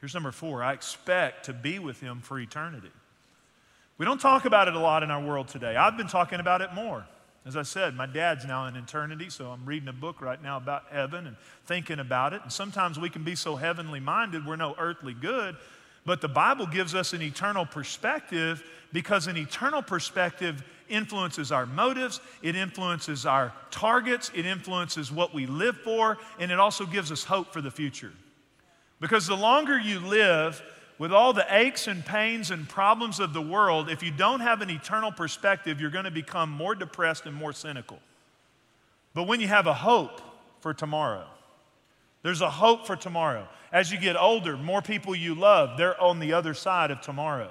Here's 0.00 0.14
number 0.14 0.32
four 0.32 0.62
I 0.62 0.72
expect 0.72 1.46
to 1.46 1.52
be 1.52 1.78
with 1.78 2.00
Him 2.00 2.20
for 2.20 2.40
eternity. 2.40 2.90
We 3.98 4.06
don't 4.06 4.20
talk 4.20 4.44
about 4.44 4.66
it 4.68 4.74
a 4.74 4.78
lot 4.78 5.02
in 5.02 5.10
our 5.10 5.22
world 5.22 5.48
today. 5.48 5.76
I've 5.76 5.96
been 5.96 6.08
talking 6.08 6.40
about 6.40 6.62
it 6.62 6.72
more. 6.74 7.06
As 7.46 7.56
I 7.56 7.62
said, 7.62 7.94
my 7.94 8.06
dad's 8.06 8.46
now 8.46 8.66
in 8.66 8.74
eternity, 8.74 9.28
so 9.28 9.50
I'm 9.50 9.66
reading 9.66 9.88
a 9.88 9.92
book 9.92 10.22
right 10.22 10.42
now 10.42 10.56
about 10.56 10.84
heaven 10.90 11.26
and 11.26 11.36
thinking 11.66 11.98
about 11.98 12.32
it. 12.32 12.40
And 12.42 12.50
sometimes 12.50 12.98
we 12.98 13.10
can 13.10 13.22
be 13.22 13.34
so 13.34 13.56
heavenly 13.56 14.00
minded, 14.00 14.46
we're 14.46 14.56
no 14.56 14.74
earthly 14.78 15.12
good. 15.12 15.56
But 16.06 16.20
the 16.20 16.28
Bible 16.28 16.66
gives 16.66 16.94
us 16.94 17.12
an 17.12 17.22
eternal 17.22 17.64
perspective 17.64 18.62
because 18.92 19.26
an 19.26 19.36
eternal 19.36 19.82
perspective 19.82 20.62
influences 20.88 21.50
our 21.50 21.66
motives, 21.66 22.20
it 22.42 22.56
influences 22.56 23.24
our 23.24 23.52
targets, 23.70 24.30
it 24.34 24.44
influences 24.44 25.10
what 25.10 25.34
we 25.34 25.46
live 25.46 25.76
for, 25.78 26.18
and 26.38 26.52
it 26.52 26.58
also 26.58 26.84
gives 26.84 27.10
us 27.10 27.24
hope 27.24 27.52
for 27.52 27.60
the 27.60 27.70
future. 27.70 28.12
Because 29.00 29.26
the 29.26 29.36
longer 29.36 29.78
you 29.78 29.98
live, 29.98 30.62
with 30.98 31.12
all 31.12 31.32
the 31.32 31.46
aches 31.50 31.88
and 31.88 32.04
pains 32.04 32.50
and 32.50 32.68
problems 32.68 33.18
of 33.18 33.32
the 33.32 33.42
world, 33.42 33.90
if 33.90 34.02
you 34.02 34.12
don't 34.12 34.40
have 34.40 34.60
an 34.60 34.70
eternal 34.70 35.10
perspective, 35.10 35.80
you're 35.80 35.90
going 35.90 36.04
to 36.04 36.10
become 36.10 36.50
more 36.50 36.74
depressed 36.74 37.26
and 37.26 37.34
more 37.34 37.52
cynical. 37.52 37.98
But 39.12 39.24
when 39.24 39.40
you 39.40 39.48
have 39.48 39.66
a 39.66 39.74
hope 39.74 40.20
for 40.60 40.72
tomorrow, 40.72 41.26
there's 42.24 42.40
a 42.40 42.48
hope 42.48 42.86
for 42.86 42.96
tomorrow. 42.96 43.46
As 43.70 43.92
you 43.92 44.00
get 44.00 44.16
older, 44.16 44.56
more 44.56 44.80
people 44.80 45.14
you 45.14 45.34
love, 45.34 45.76
they're 45.76 46.00
on 46.00 46.20
the 46.20 46.32
other 46.32 46.54
side 46.54 46.90
of 46.90 47.02
tomorrow. 47.02 47.50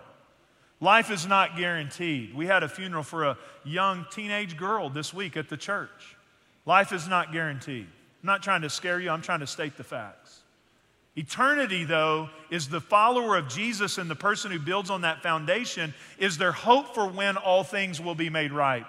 Life 0.82 1.12
is 1.12 1.28
not 1.28 1.56
guaranteed. 1.56 2.34
We 2.34 2.48
had 2.48 2.64
a 2.64 2.68
funeral 2.68 3.04
for 3.04 3.24
a 3.24 3.38
young 3.64 4.08
teenage 4.10 4.58
girl 4.58 4.90
this 4.90 5.14
week 5.14 5.38
at 5.38 5.48
the 5.48 5.58
church. 5.58 6.18
Life 6.66 6.92
is 6.92 7.08
not 7.08 7.32
guaranteed. 7.32 7.86
I'm 7.86 8.28
not 8.28 8.42
trying 8.42 8.64
to 8.64 8.70
scare 8.70 9.00
you, 9.00 9.12
I'm 9.12 9.22
trying 9.22 9.42
to 9.42 9.48
state 9.48 9.78
the 9.78 9.84
facts. 9.84 10.42
Eternity, 11.16 11.84
though, 11.84 12.32
is 12.50 12.68
the 12.68 12.82
follower 12.82 13.38
of 13.38 13.48
Jesus 13.48 14.00
and 14.00 14.10
the 14.10 14.16
person 14.16 14.52
who 14.52 14.58
builds 14.58 14.90
on 14.90 15.02
that 15.02 15.22
foundation 15.22 15.94
is 16.18 16.40
their 16.40 16.52
hope 16.52 16.96
for 16.96 17.08
when 17.08 17.38
all 17.38 17.64
things 17.64 18.02
will 18.02 18.16
be 18.16 18.32
made 18.32 18.52
right. 18.52 18.88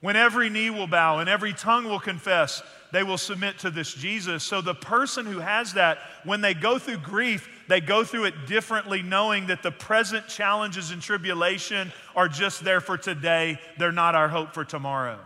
When 0.00 0.14
every 0.14 0.48
knee 0.48 0.70
will 0.70 0.86
bow 0.86 1.18
and 1.18 1.28
every 1.28 1.52
tongue 1.52 1.84
will 1.84 1.98
confess, 1.98 2.62
they 2.92 3.02
will 3.02 3.18
submit 3.18 3.58
to 3.60 3.70
this 3.70 3.92
Jesus. 3.92 4.44
So 4.44 4.60
the 4.60 4.74
person 4.74 5.26
who 5.26 5.40
has 5.40 5.74
that, 5.74 5.98
when 6.24 6.40
they 6.40 6.54
go 6.54 6.78
through 6.78 6.98
grief, 6.98 7.48
they 7.68 7.80
go 7.80 8.04
through 8.04 8.26
it 8.26 8.46
differently, 8.46 9.02
knowing 9.02 9.48
that 9.48 9.62
the 9.62 9.72
present 9.72 10.28
challenges 10.28 10.92
and 10.92 11.02
tribulation 11.02 11.92
are 12.14 12.28
just 12.28 12.62
there 12.62 12.80
for 12.80 12.96
today. 12.96 13.58
They're 13.76 13.92
not 13.92 14.14
our 14.14 14.28
hope 14.28 14.54
for 14.54 14.64
tomorrow. 14.64 15.18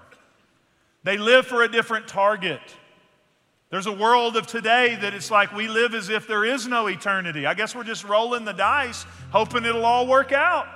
They 1.04 1.18
live 1.18 1.46
for 1.46 1.62
a 1.62 1.68
different 1.70 2.08
target. 2.08 2.60
There's 3.70 3.86
a 3.86 3.92
world 3.92 4.36
of 4.36 4.46
today 4.46 4.96
that 5.00 5.14
it's 5.14 5.30
like 5.30 5.54
we 5.54 5.68
live 5.68 5.94
as 5.94 6.08
if 6.08 6.26
there 6.26 6.44
is 6.44 6.66
no 6.66 6.86
eternity. 6.86 7.46
I 7.46 7.54
guess 7.54 7.74
we're 7.74 7.84
just 7.84 8.04
rolling 8.04 8.44
the 8.44 8.52
dice, 8.52 9.04
hoping 9.30 9.64
it'll 9.64 9.84
all 9.84 10.06
work 10.06 10.32
out. 10.32 10.66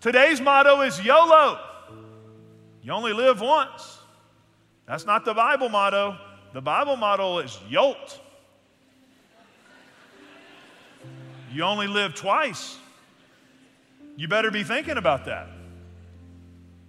Today's 0.00 0.40
motto 0.40 0.82
is 0.82 1.02
YOLO. 1.04 1.67
You 2.88 2.94
only 2.94 3.12
live 3.12 3.42
once. 3.42 3.98
That's 4.86 5.04
not 5.04 5.26
the 5.26 5.34
Bible 5.34 5.68
motto. 5.68 6.16
The 6.54 6.62
Bible 6.62 6.96
motto 6.96 7.40
is 7.40 7.58
YOLT. 7.68 8.18
You 11.52 11.64
only 11.64 11.86
live 11.86 12.14
twice. 12.14 12.78
You 14.16 14.26
better 14.26 14.50
be 14.50 14.64
thinking 14.64 14.96
about 14.96 15.26
that. 15.26 15.48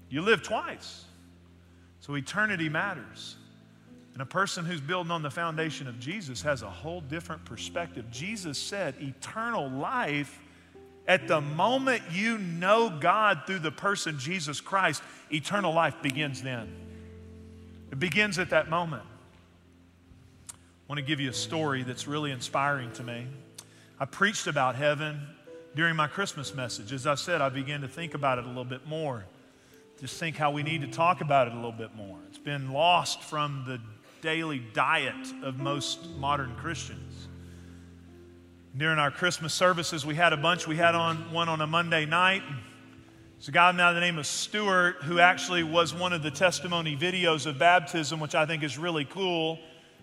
You 0.10 0.22
live 0.22 0.42
twice. 0.42 1.04
So 2.00 2.16
eternity 2.16 2.70
matters. 2.70 3.36
And 4.14 4.22
a 4.22 4.26
person 4.26 4.64
who's 4.64 4.80
building 4.80 5.12
on 5.12 5.22
the 5.22 5.30
foundation 5.30 5.86
of 5.86 6.00
Jesus 6.00 6.42
has 6.44 6.62
a 6.62 6.70
whole 6.70 7.02
different 7.02 7.44
perspective. 7.44 8.10
Jesus 8.10 8.58
said, 8.58 8.96
eternal 9.02 9.70
life, 9.70 10.40
at 11.08 11.28
the 11.28 11.42
moment 11.42 12.04
you 12.12 12.38
know 12.38 12.90
God 12.90 13.42
through 13.48 13.60
the 13.60 13.72
person 13.72 14.20
Jesus 14.20 14.62
Christ, 14.62 15.02
eternal 15.32 15.74
life 15.74 15.96
begins 16.02 16.42
then. 16.42 16.74
It 17.92 18.00
begins 18.00 18.38
at 18.38 18.52
that 18.52 18.70
moment. 18.70 19.04
I 20.52 20.54
want 20.88 21.00
to 21.00 21.06
give 21.06 21.20
you 21.20 21.30
a 21.30 21.34
story 21.34 21.84
that's 21.84 22.08
really 22.08 22.32
inspiring 22.32 22.92
to 22.94 23.04
me. 23.04 23.28
I 24.00 24.06
preached 24.06 24.48
about 24.48 24.76
heaven 24.76 25.20
during 25.76 25.96
my 25.96 26.08
Christmas 26.08 26.54
message. 26.54 26.94
As 26.94 27.06
I 27.06 27.16
said, 27.16 27.42
I 27.42 27.50
began 27.50 27.82
to 27.82 27.88
think 27.88 28.14
about 28.14 28.38
it 28.38 28.46
a 28.46 28.48
little 28.48 28.64
bit 28.66 28.88
more. 28.88 29.26
Just 30.00 30.18
think 30.20 30.38
how 30.38 30.52
we 30.52 30.64
need 30.64 30.82
to 30.82 30.88
talk 30.88 31.22
about 31.22 31.48
it 31.48 31.54
a 31.54 31.56
little 31.56 31.72
bit 31.72 31.96
more. 31.96 32.18
It's 32.30 32.38
been 32.38 32.72
lost 32.72 33.22
from 33.22 33.66
the 33.68 33.80
daily 34.22 34.60
diet 34.74 35.34
of 35.44 35.60
most 35.60 36.10
modern 36.18 36.56
Christians. 36.56 37.09
During 38.78 39.00
our 39.00 39.10
Christmas 39.10 39.52
services, 39.52 40.06
we 40.06 40.14
had 40.14 40.32
a 40.32 40.38
bunch. 40.38 40.68
We 40.68 40.76
had 40.76 40.94
on 40.94 41.34
one 41.34 41.50
on 41.50 41.60
a 41.60 41.66
Monday 41.66 42.06
night. 42.06 42.44
It's 43.40 43.48
a 43.48 43.52
guy 43.52 43.72
by 43.72 43.94
the 43.94 44.00
name 44.00 44.20
of 44.20 44.28
Stuart 44.28 44.98
who 45.02 45.20
actually 45.20 45.64
was 45.64 45.92
one 45.92 46.14
of 46.14 46.22
the 46.22 46.30
testimony 46.30 46.96
videos 46.96 47.48
of 47.48 47.58
baptism, 47.58 48.20
which 48.20 48.36
I 48.36 48.46
think 48.46 48.62
is 48.62 48.78
really 48.78 49.06
cool 49.06 49.58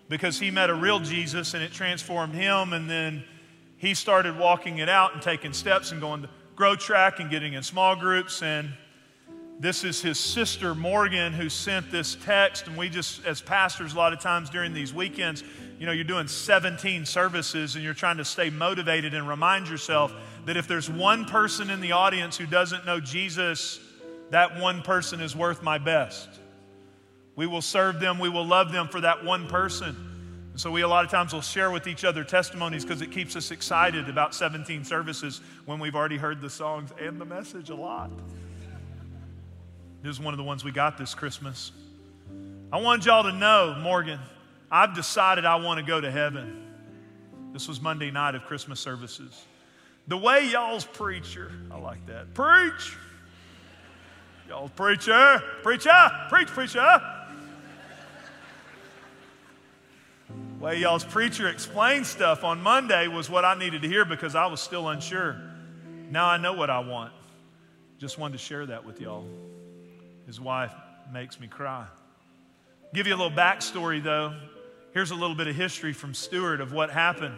because 0.09 0.41
he 0.41 0.51
met 0.51 0.69
a 0.69 0.75
real 0.75 0.99
Jesus 0.99 1.55
and 1.55 1.63
it 1.63 1.73
transformed 1.73 2.35
him. 2.35 2.73
And 2.73 2.91
then 2.91 3.23
he 3.77 3.95
started 3.95 4.37
walking 4.37 4.79
it 4.79 4.89
out 4.89 5.15
and 5.15 5.23
taking 5.23 5.53
steps 5.53 5.93
and 5.93 6.01
going 6.01 6.23
to 6.23 6.31
grow 6.57 6.75
track 6.75 7.21
and 7.21 7.31
getting 7.31 7.53
in 7.53 7.63
small 7.63 7.95
groups. 7.95 8.43
And 8.43 8.71
this 9.59 9.85
is 9.85 10.03
his 10.03 10.19
sister 10.19 10.75
Morgan 10.75 11.33
who 11.33 11.49
sent 11.49 11.91
this 11.91 12.17
text, 12.25 12.67
and 12.67 12.77
we 12.77 12.89
just, 12.89 13.25
as 13.25 13.41
pastors, 13.41 13.95
a 13.95 13.97
lot 13.97 14.13
of 14.13 14.21
times 14.21 14.51
during 14.51 14.75
these 14.75 14.93
weekends, 14.93 15.43
you 15.79 15.87
know, 15.87 15.93
you're 15.93 16.05
doing 16.05 16.29
17 16.29 17.07
services 17.07 17.75
and 17.75 17.85
you're 17.85 17.95
trying 17.95 18.19
to 18.19 18.25
stay 18.25 18.51
motivated 18.51 19.15
and 19.15 19.29
remind 19.29 19.69
yourself 19.69 20.13
that 20.45 20.57
if 20.57 20.69
there's 20.69 20.91
one 20.91 21.25
person 21.25 21.71
in 21.71 21.81
the 21.81 21.93
audience 21.93 22.37
who 22.37 22.47
doesn't 22.47 22.85
know 22.87 23.01
Jesus, 23.01 23.81
that 24.31 24.59
one 24.59 24.83
person 24.83 25.21
is 25.21 25.35
worth 25.35 25.63
my 25.63 25.79
best. 25.79 26.29
We 27.35 27.47
will 27.47 27.63
serve 27.63 28.01
them, 28.01 28.19
we 28.19 28.29
will 28.29 28.47
love 28.47 28.73
them 28.73 28.89
for 28.89 29.01
that 29.01 29.25
one 29.25 29.49
person. 29.49 29.97
And 30.53 30.61
so 30.61 30.71
we 30.71 30.83
a 30.83 30.89
lot 30.89 31.05
of 31.05 31.11
times 31.11 31.35
will 31.35 31.43
share 31.43 31.71
with 31.71 31.87
each 31.87 32.05
other 32.05 32.25
testimonies 32.25 32.83
because 32.83 33.03
it 33.03 33.11
keeps 33.11 33.37
us 33.37 33.51
excited 33.51 34.09
about 34.09 34.35
17 34.35 34.85
services 34.85 35.41
when 35.67 35.79
we've 35.79 35.95
already 35.95 36.17
heard 36.17 36.41
the 36.41 36.49
songs 36.49 36.91
and 37.01 37.21
the 37.21 37.27
message 37.27 37.69
a 37.69 37.75
lot. 37.75 38.11
This 40.07 40.19
is 40.19 40.23
one 40.23 40.33
of 40.33 40.39
the 40.39 40.45
ones 40.45 40.63
we 40.63 40.71
got 40.71 40.97
this 40.97 41.17
Christmas. 41.17 41.73
I 42.73 42.81
want 42.81 43.05
y'all 43.07 43.25
to 43.25 43.33
know, 43.33 43.77
Morgan, 43.81 44.21
I've 44.71 44.95
decided 44.95 45.45
I 45.45 45.57
want 45.57 45.81
to 45.81 45.85
go 45.85 46.01
to 46.01 46.09
heaven. 46.09 46.63
This 47.53 47.67
was 47.67 47.81
Monday 47.81 48.13
night 48.13 48.37
of 48.37 48.45
Christmas 48.45 48.79
services. 48.79 49.45
The 50.07 50.17
way 50.17 50.49
y'all's 50.49 50.85
preacher, 50.85 51.51
I 51.73 51.79
like 51.81 52.07
that. 52.07 52.35
Preach! 52.35 52.97
Y'all's 54.49 54.71
preacher, 54.71 55.43
preacher, 55.65 56.11
preach, 56.29 56.47
preacher. 56.47 57.03
The 60.29 60.65
way 60.65 60.79
y'all's 60.79 61.05
preacher 61.05 61.49
explained 61.49 62.07
stuff 62.07 62.45
on 62.45 62.63
Monday 62.63 63.09
was 63.09 63.29
what 63.29 63.45
I 63.45 63.59
needed 63.59 63.83
to 63.83 63.89
hear 63.89 64.05
because 64.05 64.37
I 64.37 64.47
was 64.47 64.61
still 64.61 64.89
unsure. 64.89 65.35
Now 66.13 66.27
I 66.27 66.37
know 66.37 66.53
what 66.53 66.71
I 66.71 66.79
want. 66.79 67.13
Just 67.99 68.19
wanted 68.19 68.35
to 68.35 68.39
share 68.39 68.67
that 68.67 68.85
with 68.85 69.01
y'all. 69.01 69.27
His 70.27 70.41
wife 70.41 70.73
makes 71.13 71.39
me 71.39 71.47
cry. 71.47 71.87
Give 72.93 73.07
you 73.07 73.15
a 73.15 73.17
little 73.17 73.37
backstory, 73.37 74.03
though. 74.03 74.35
Here's 74.93 75.13
a 75.13 75.15
little 75.15 75.37
bit 75.37 75.47
of 75.47 75.55
history 75.55 75.93
from 75.93 76.15
Stuart 76.15 76.61
of 76.61 76.73
what 76.73 76.91
happened. 76.91 77.35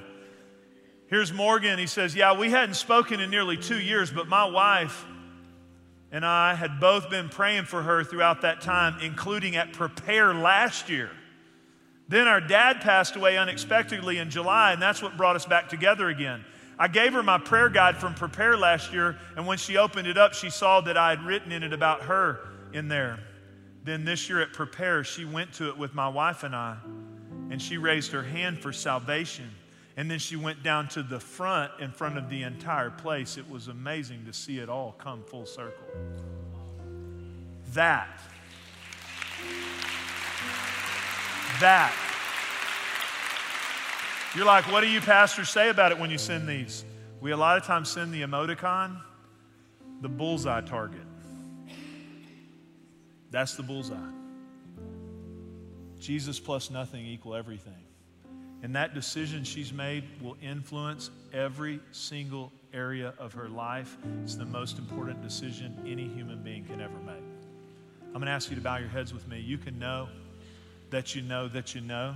Here's 1.09 1.33
Morgan. 1.33 1.79
He 1.79 1.87
says, 1.87 2.15
Yeah, 2.15 2.39
we 2.39 2.51
hadn't 2.51 2.77
spoken 2.77 3.21
in 3.21 3.31
nearly 3.31 3.57
two 3.57 3.81
years, 3.81 4.11
but 4.11 4.29
my 4.29 4.45
wife 4.45 5.05
and 6.11 6.25
I 6.25 6.55
had 6.55 6.81
both 6.81 7.11
been 7.11 7.29
praying 7.29 7.65
for 7.65 7.83
her 7.83 8.03
throughout 8.03 8.43
that 8.43 8.63
time, 8.63 8.99
including 9.03 9.57
at 9.57 9.75
Prepare 9.75 10.33
last 10.33 10.89
year. 10.89 11.11
Then 12.09 12.27
our 12.27 12.41
dad 12.41 12.81
passed 12.81 13.17
away 13.17 13.37
unexpectedly 13.37 14.17
in 14.17 14.31
July, 14.31 14.73
and 14.73 14.81
that's 14.81 15.03
what 15.03 15.19
brought 15.19 15.37
us 15.37 15.45
back 15.45 15.69
together 15.69 16.09
again. 16.09 16.45
I 16.79 16.89
gave 16.89 17.13
her 17.13 17.23
my 17.23 17.37
prayer 17.37 17.69
guide 17.69 17.99
from 17.99 18.15
Prepare 18.15 18.57
last 18.57 18.93
year, 18.95 19.19
and 19.37 19.47
when 19.47 19.59
she 19.59 19.77
opened 19.77 20.07
it 20.07 20.17
up, 20.17 20.33
she 20.33 20.49
saw 20.49 20.81
that 20.83 20.97
I 20.97 21.11
had 21.11 21.23
written 21.23 21.53
in 21.53 21.63
it 21.63 21.75
about 21.75 22.03
her 22.03 22.41
in 22.73 22.89
there. 22.89 23.21
Then 23.85 24.05
this 24.05 24.29
year 24.29 24.41
at 24.41 24.53
Prepare, 24.53 25.05
she 25.05 25.25
went 25.25 25.53
to 25.55 25.69
it 25.69 25.79
with 25.79 25.95
my 25.95 26.09
wife 26.09 26.43
and 26.43 26.55
I, 26.55 26.77
and 27.51 27.61
she 27.61 27.79
raised 27.79 28.13
her 28.13 28.23
hand 28.23 28.59
for 28.59 28.73
salvation. 28.73 29.51
And 29.97 30.09
then 30.09 30.21
she 30.21 30.37
went 30.37 30.63
down 30.63 30.89
to 30.91 31.03
the 31.03 31.19
front 31.19 31.73
in 31.81 31.91
front 31.91 32.19
of 32.19 32.31
the 32.31 32.45
entire 32.45 32.91
place. 32.91 33.37
It 33.37 33.51
was 33.51 33.67
amazing 33.67 34.27
to 34.27 34.33
see 34.33 34.59
it 34.59 34.69
all 34.69 34.93
come 34.93 35.25
full 35.25 35.45
circle. 35.45 35.85
That, 37.73 38.21
that 41.61 41.93
you're 44.37 44.47
like, 44.47 44.71
what 44.71 44.83
do 44.83 44.89
you 44.89 45.01
pastors 45.01 45.51
say 45.51 45.69
about 45.69 45.91
it 45.91 45.99
when 45.99 46.11
you 46.11 46.19
send 46.19 46.49
these? 46.49 46.85
We 47.21 47.33
a 47.33 47.37
lot 47.37 47.57
of 47.57 47.65
times 47.65 47.89
send 47.89 48.15
the 48.15 48.23
emoticon, 48.23 49.01
the 50.01 50.09
bullseye 50.09 50.61
target. 50.61 51.08
That's 53.31 53.55
the 53.55 53.63
bullseye. 53.63 53.97
Jesus 55.99 56.39
plus 56.39 56.71
nothing 56.71 57.05
equal 57.05 57.35
everything. 57.35 57.73
And 58.63 58.75
that 58.75 58.95
decision 58.95 59.45
she's 59.45 59.73
made 59.73 60.05
will 60.21 60.37
influence 60.43 61.11
every 61.33 61.81
single 61.93 62.53
area 62.73 63.15
of 63.19 63.33
her 63.35 63.49
life. 63.49 63.97
It's 64.23 64.35
the 64.35 64.45
most 64.45 64.79
important 64.79 65.23
decision 65.23 65.77
any 65.87 66.09
human 66.09 66.43
being 66.43 66.65
can 66.65 66.81
ever 66.81 66.99
make. 67.07 67.23
I'm 68.07 68.15
going 68.15 68.27
to 68.27 68.33
ask 68.33 68.51
you 68.51 68.57
to 68.57 68.63
bow 68.63 68.79
your 68.79 68.89
heads 68.89 69.13
with 69.13 69.29
me. 69.29 69.41
You 69.41 69.59
can 69.59 69.79
know 69.79 70.09
that 70.91 71.15
you 71.15 71.23
know 71.23 71.49
that 71.49 71.75
you 71.75 71.81
know 71.81 72.15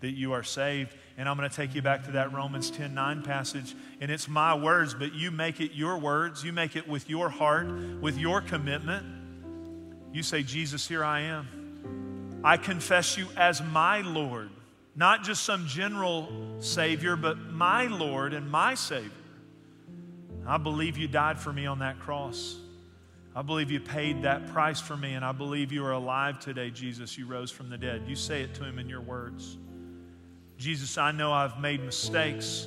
that 0.00 0.10
you 0.10 0.32
are 0.32 0.42
saved. 0.42 0.94
And 1.16 1.28
I'm 1.28 1.36
going 1.36 1.48
to 1.48 1.54
take 1.54 1.74
you 1.74 1.82
back 1.82 2.04
to 2.04 2.12
that 2.12 2.32
Romans 2.32 2.70
10 2.70 2.94
9 2.94 3.22
passage. 3.22 3.74
And 4.00 4.10
it's 4.10 4.28
my 4.28 4.54
words, 4.54 4.94
but 4.94 5.14
you 5.14 5.30
make 5.30 5.60
it 5.60 5.72
your 5.72 5.98
words. 5.98 6.44
You 6.44 6.52
make 6.52 6.76
it 6.76 6.88
with 6.88 7.08
your 7.08 7.28
heart, 7.28 7.68
with 8.00 8.18
your 8.18 8.40
commitment. 8.40 9.06
You 10.12 10.22
say, 10.22 10.42
Jesus, 10.42 10.88
here 10.88 11.04
I 11.04 11.20
am. 11.20 12.40
I 12.44 12.56
confess 12.56 13.16
you 13.16 13.26
as 13.36 13.62
my 13.62 14.00
Lord, 14.00 14.50
not 14.96 15.24
just 15.24 15.44
some 15.44 15.66
general 15.66 16.28
Savior, 16.60 17.16
but 17.16 17.38
my 17.38 17.86
Lord 17.86 18.32
and 18.32 18.50
my 18.50 18.74
Savior. 18.74 19.10
I 20.46 20.56
believe 20.56 20.96
you 20.96 21.08
died 21.08 21.38
for 21.38 21.52
me 21.52 21.66
on 21.66 21.80
that 21.80 21.98
cross. 22.00 22.56
I 23.36 23.42
believe 23.42 23.70
you 23.70 23.80
paid 23.80 24.22
that 24.22 24.48
price 24.48 24.80
for 24.80 24.96
me, 24.96 25.14
and 25.14 25.24
I 25.24 25.32
believe 25.32 25.70
you 25.70 25.84
are 25.84 25.92
alive 25.92 26.40
today, 26.40 26.70
Jesus. 26.70 27.18
You 27.18 27.26
rose 27.26 27.50
from 27.50 27.68
the 27.68 27.78
dead. 27.78 28.02
You 28.06 28.16
say 28.16 28.42
it 28.42 28.54
to 28.54 28.64
him 28.64 28.78
in 28.78 28.88
your 28.88 29.00
words. 29.00 29.58
Jesus, 30.56 30.98
I 30.98 31.12
know 31.12 31.32
I've 31.32 31.60
made 31.60 31.80
mistakes. 31.84 32.66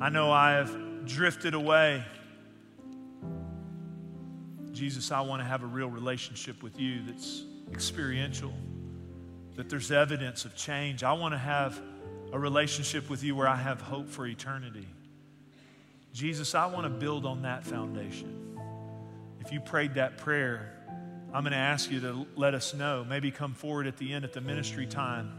I 0.00 0.10
know 0.10 0.30
I 0.30 0.52
have 0.52 1.06
drifted 1.06 1.54
away. 1.54 2.04
Jesus, 4.72 5.12
I 5.12 5.20
want 5.20 5.40
to 5.40 5.46
have 5.46 5.62
a 5.62 5.66
real 5.66 5.88
relationship 5.88 6.62
with 6.62 6.78
you 6.80 7.02
that's 7.06 7.44
experiential, 7.72 8.52
that 9.56 9.68
there's 9.68 9.92
evidence 9.92 10.44
of 10.44 10.56
change. 10.56 11.02
I 11.02 11.12
want 11.12 11.34
to 11.34 11.38
have 11.38 11.80
a 12.32 12.38
relationship 12.38 13.10
with 13.10 13.22
you 13.22 13.36
where 13.36 13.48
I 13.48 13.56
have 13.56 13.80
hope 13.80 14.08
for 14.08 14.26
eternity. 14.26 14.88
Jesus, 16.12 16.54
I 16.54 16.66
want 16.66 16.84
to 16.84 16.90
build 16.90 17.26
on 17.26 17.42
that 17.42 17.64
foundation. 17.64 18.58
If 19.40 19.52
you 19.52 19.60
prayed 19.60 19.94
that 19.94 20.18
prayer, 20.18 20.72
I'm 21.34 21.42
going 21.42 21.52
to 21.52 21.58
ask 21.58 21.90
you 21.90 22.00
to 22.00 22.26
let 22.36 22.54
us 22.54 22.74
know. 22.74 23.04
Maybe 23.04 23.30
come 23.30 23.54
forward 23.54 23.86
at 23.86 23.96
the 23.96 24.12
end 24.12 24.24
at 24.24 24.32
the 24.32 24.40
ministry 24.40 24.86
time. 24.86 25.32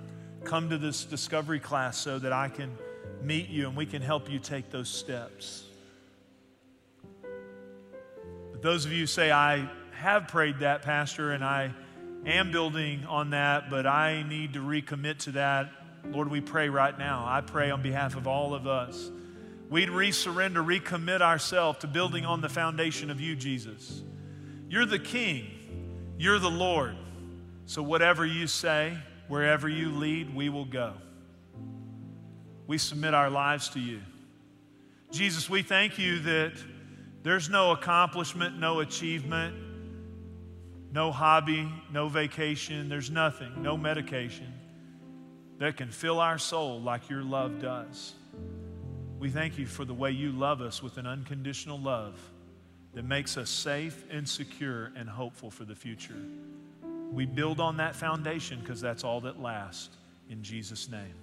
Come 0.44 0.70
to 0.70 0.78
this 0.78 1.06
discovery 1.06 1.60
class 1.60 1.98
so 1.98 2.20
that 2.20 2.34
I 2.34 2.50
can 2.50 2.76
meet 3.22 3.50
you 3.50 3.68
and 3.68 3.78
we 3.78 3.86
can 3.86 4.02
help 4.02 4.30
you 4.30 4.40
take 4.40 4.70
those 4.70 4.90
steps. 4.90 5.66
Those 8.64 8.86
of 8.86 8.92
you 8.92 9.06
say, 9.06 9.32
I 9.32 9.70
have 9.92 10.28
prayed 10.28 10.62
that, 10.62 10.82
Pastor, 10.82 11.32
and 11.32 11.44
I 11.44 11.72
am 12.26 12.52
building 12.52 13.06
on 13.06 13.30
that, 13.30 13.70
but 13.70 13.86
I 13.86 14.24
need 14.24 14.54
to 14.54 14.60
recommit 14.60 15.20
to 15.20 15.34
that. 15.34 15.70
Lord, 16.06 16.32
we 16.32 16.42
pray 16.42 16.70
right 16.70 16.98
now. 16.98 17.26
I 17.28 17.42
pray 17.42 17.70
on 17.70 17.84
behalf 17.84 18.16
of 18.16 18.26
all 18.26 18.56
of 18.56 18.66
us 18.66 19.12
we'd 19.70 19.90
resurrender, 19.90 20.64
recommit 20.64 21.22
ourselves 21.22 21.80
to 21.80 21.88
building 21.88 22.26
on 22.26 22.42
the 22.42 22.48
foundation 22.50 23.10
of 23.10 23.20
you, 23.20 23.36
Jesus. 23.36 24.04
You're 24.70 24.86
the 24.86 25.00
King, 25.00 25.48
you're 26.20 26.38
the 26.38 26.52
Lord. 26.52 26.96
So, 27.66 27.82
whatever 27.82 28.24
you 28.24 28.46
say, 28.46 28.96
wherever 29.28 29.68
you 29.68 29.90
lead, 29.90 30.36
we 30.36 30.50
will 30.50 30.66
go. 30.66 30.94
We 32.68 32.78
submit 32.78 33.16
our 33.16 33.32
lives 33.32 33.70
to 33.70 33.80
you. 33.80 34.00
Jesus, 35.12 35.50
we 35.50 35.64
thank 35.64 35.98
you 35.98 36.20
that 36.20 36.54
there's 37.24 37.50
no 37.50 37.72
accomplishment, 37.72 38.60
no 38.60 38.82
achievement, 38.82 39.56
no 40.92 41.12
hobby, 41.12 41.68
no 41.92 42.08
vacation, 42.08 42.90
there's 42.90 43.10
nothing, 43.10 43.64
no 43.64 43.76
medication 43.76 44.54
that 45.58 45.78
can 45.78 45.90
fill 45.90 46.20
our 46.20 46.38
soul 46.38 46.82
like 46.82 47.10
your 47.10 47.24
love 47.24 47.62
does. 47.62 48.14
We 49.18 49.30
thank 49.30 49.58
you 49.58 49.66
for 49.66 49.86
the 49.86 49.94
way 49.94 50.12
you 50.12 50.32
love 50.34 50.62
us 50.62 50.84
with 50.84 50.98
an 50.98 51.08
unconditional 51.08 51.80
love 51.80 52.20
that 52.94 53.06
makes 53.06 53.38
us 53.38 53.50
safe 53.50 54.04
and 54.12 54.28
secure 54.28 54.92
and 54.96 55.10
hopeful 55.10 55.50
for 55.50 55.64
the 55.64 55.76
future. 55.76 56.22
We 57.12 57.26
build 57.26 57.60
on 57.60 57.78
that 57.78 57.96
foundation 57.96 58.60
because 58.60 58.82
that's 58.82 59.04
all 59.04 59.22
that 59.22 59.40
lasts. 59.40 59.90
In 60.30 60.44
Jesus' 60.44 60.90
name. 60.90 61.23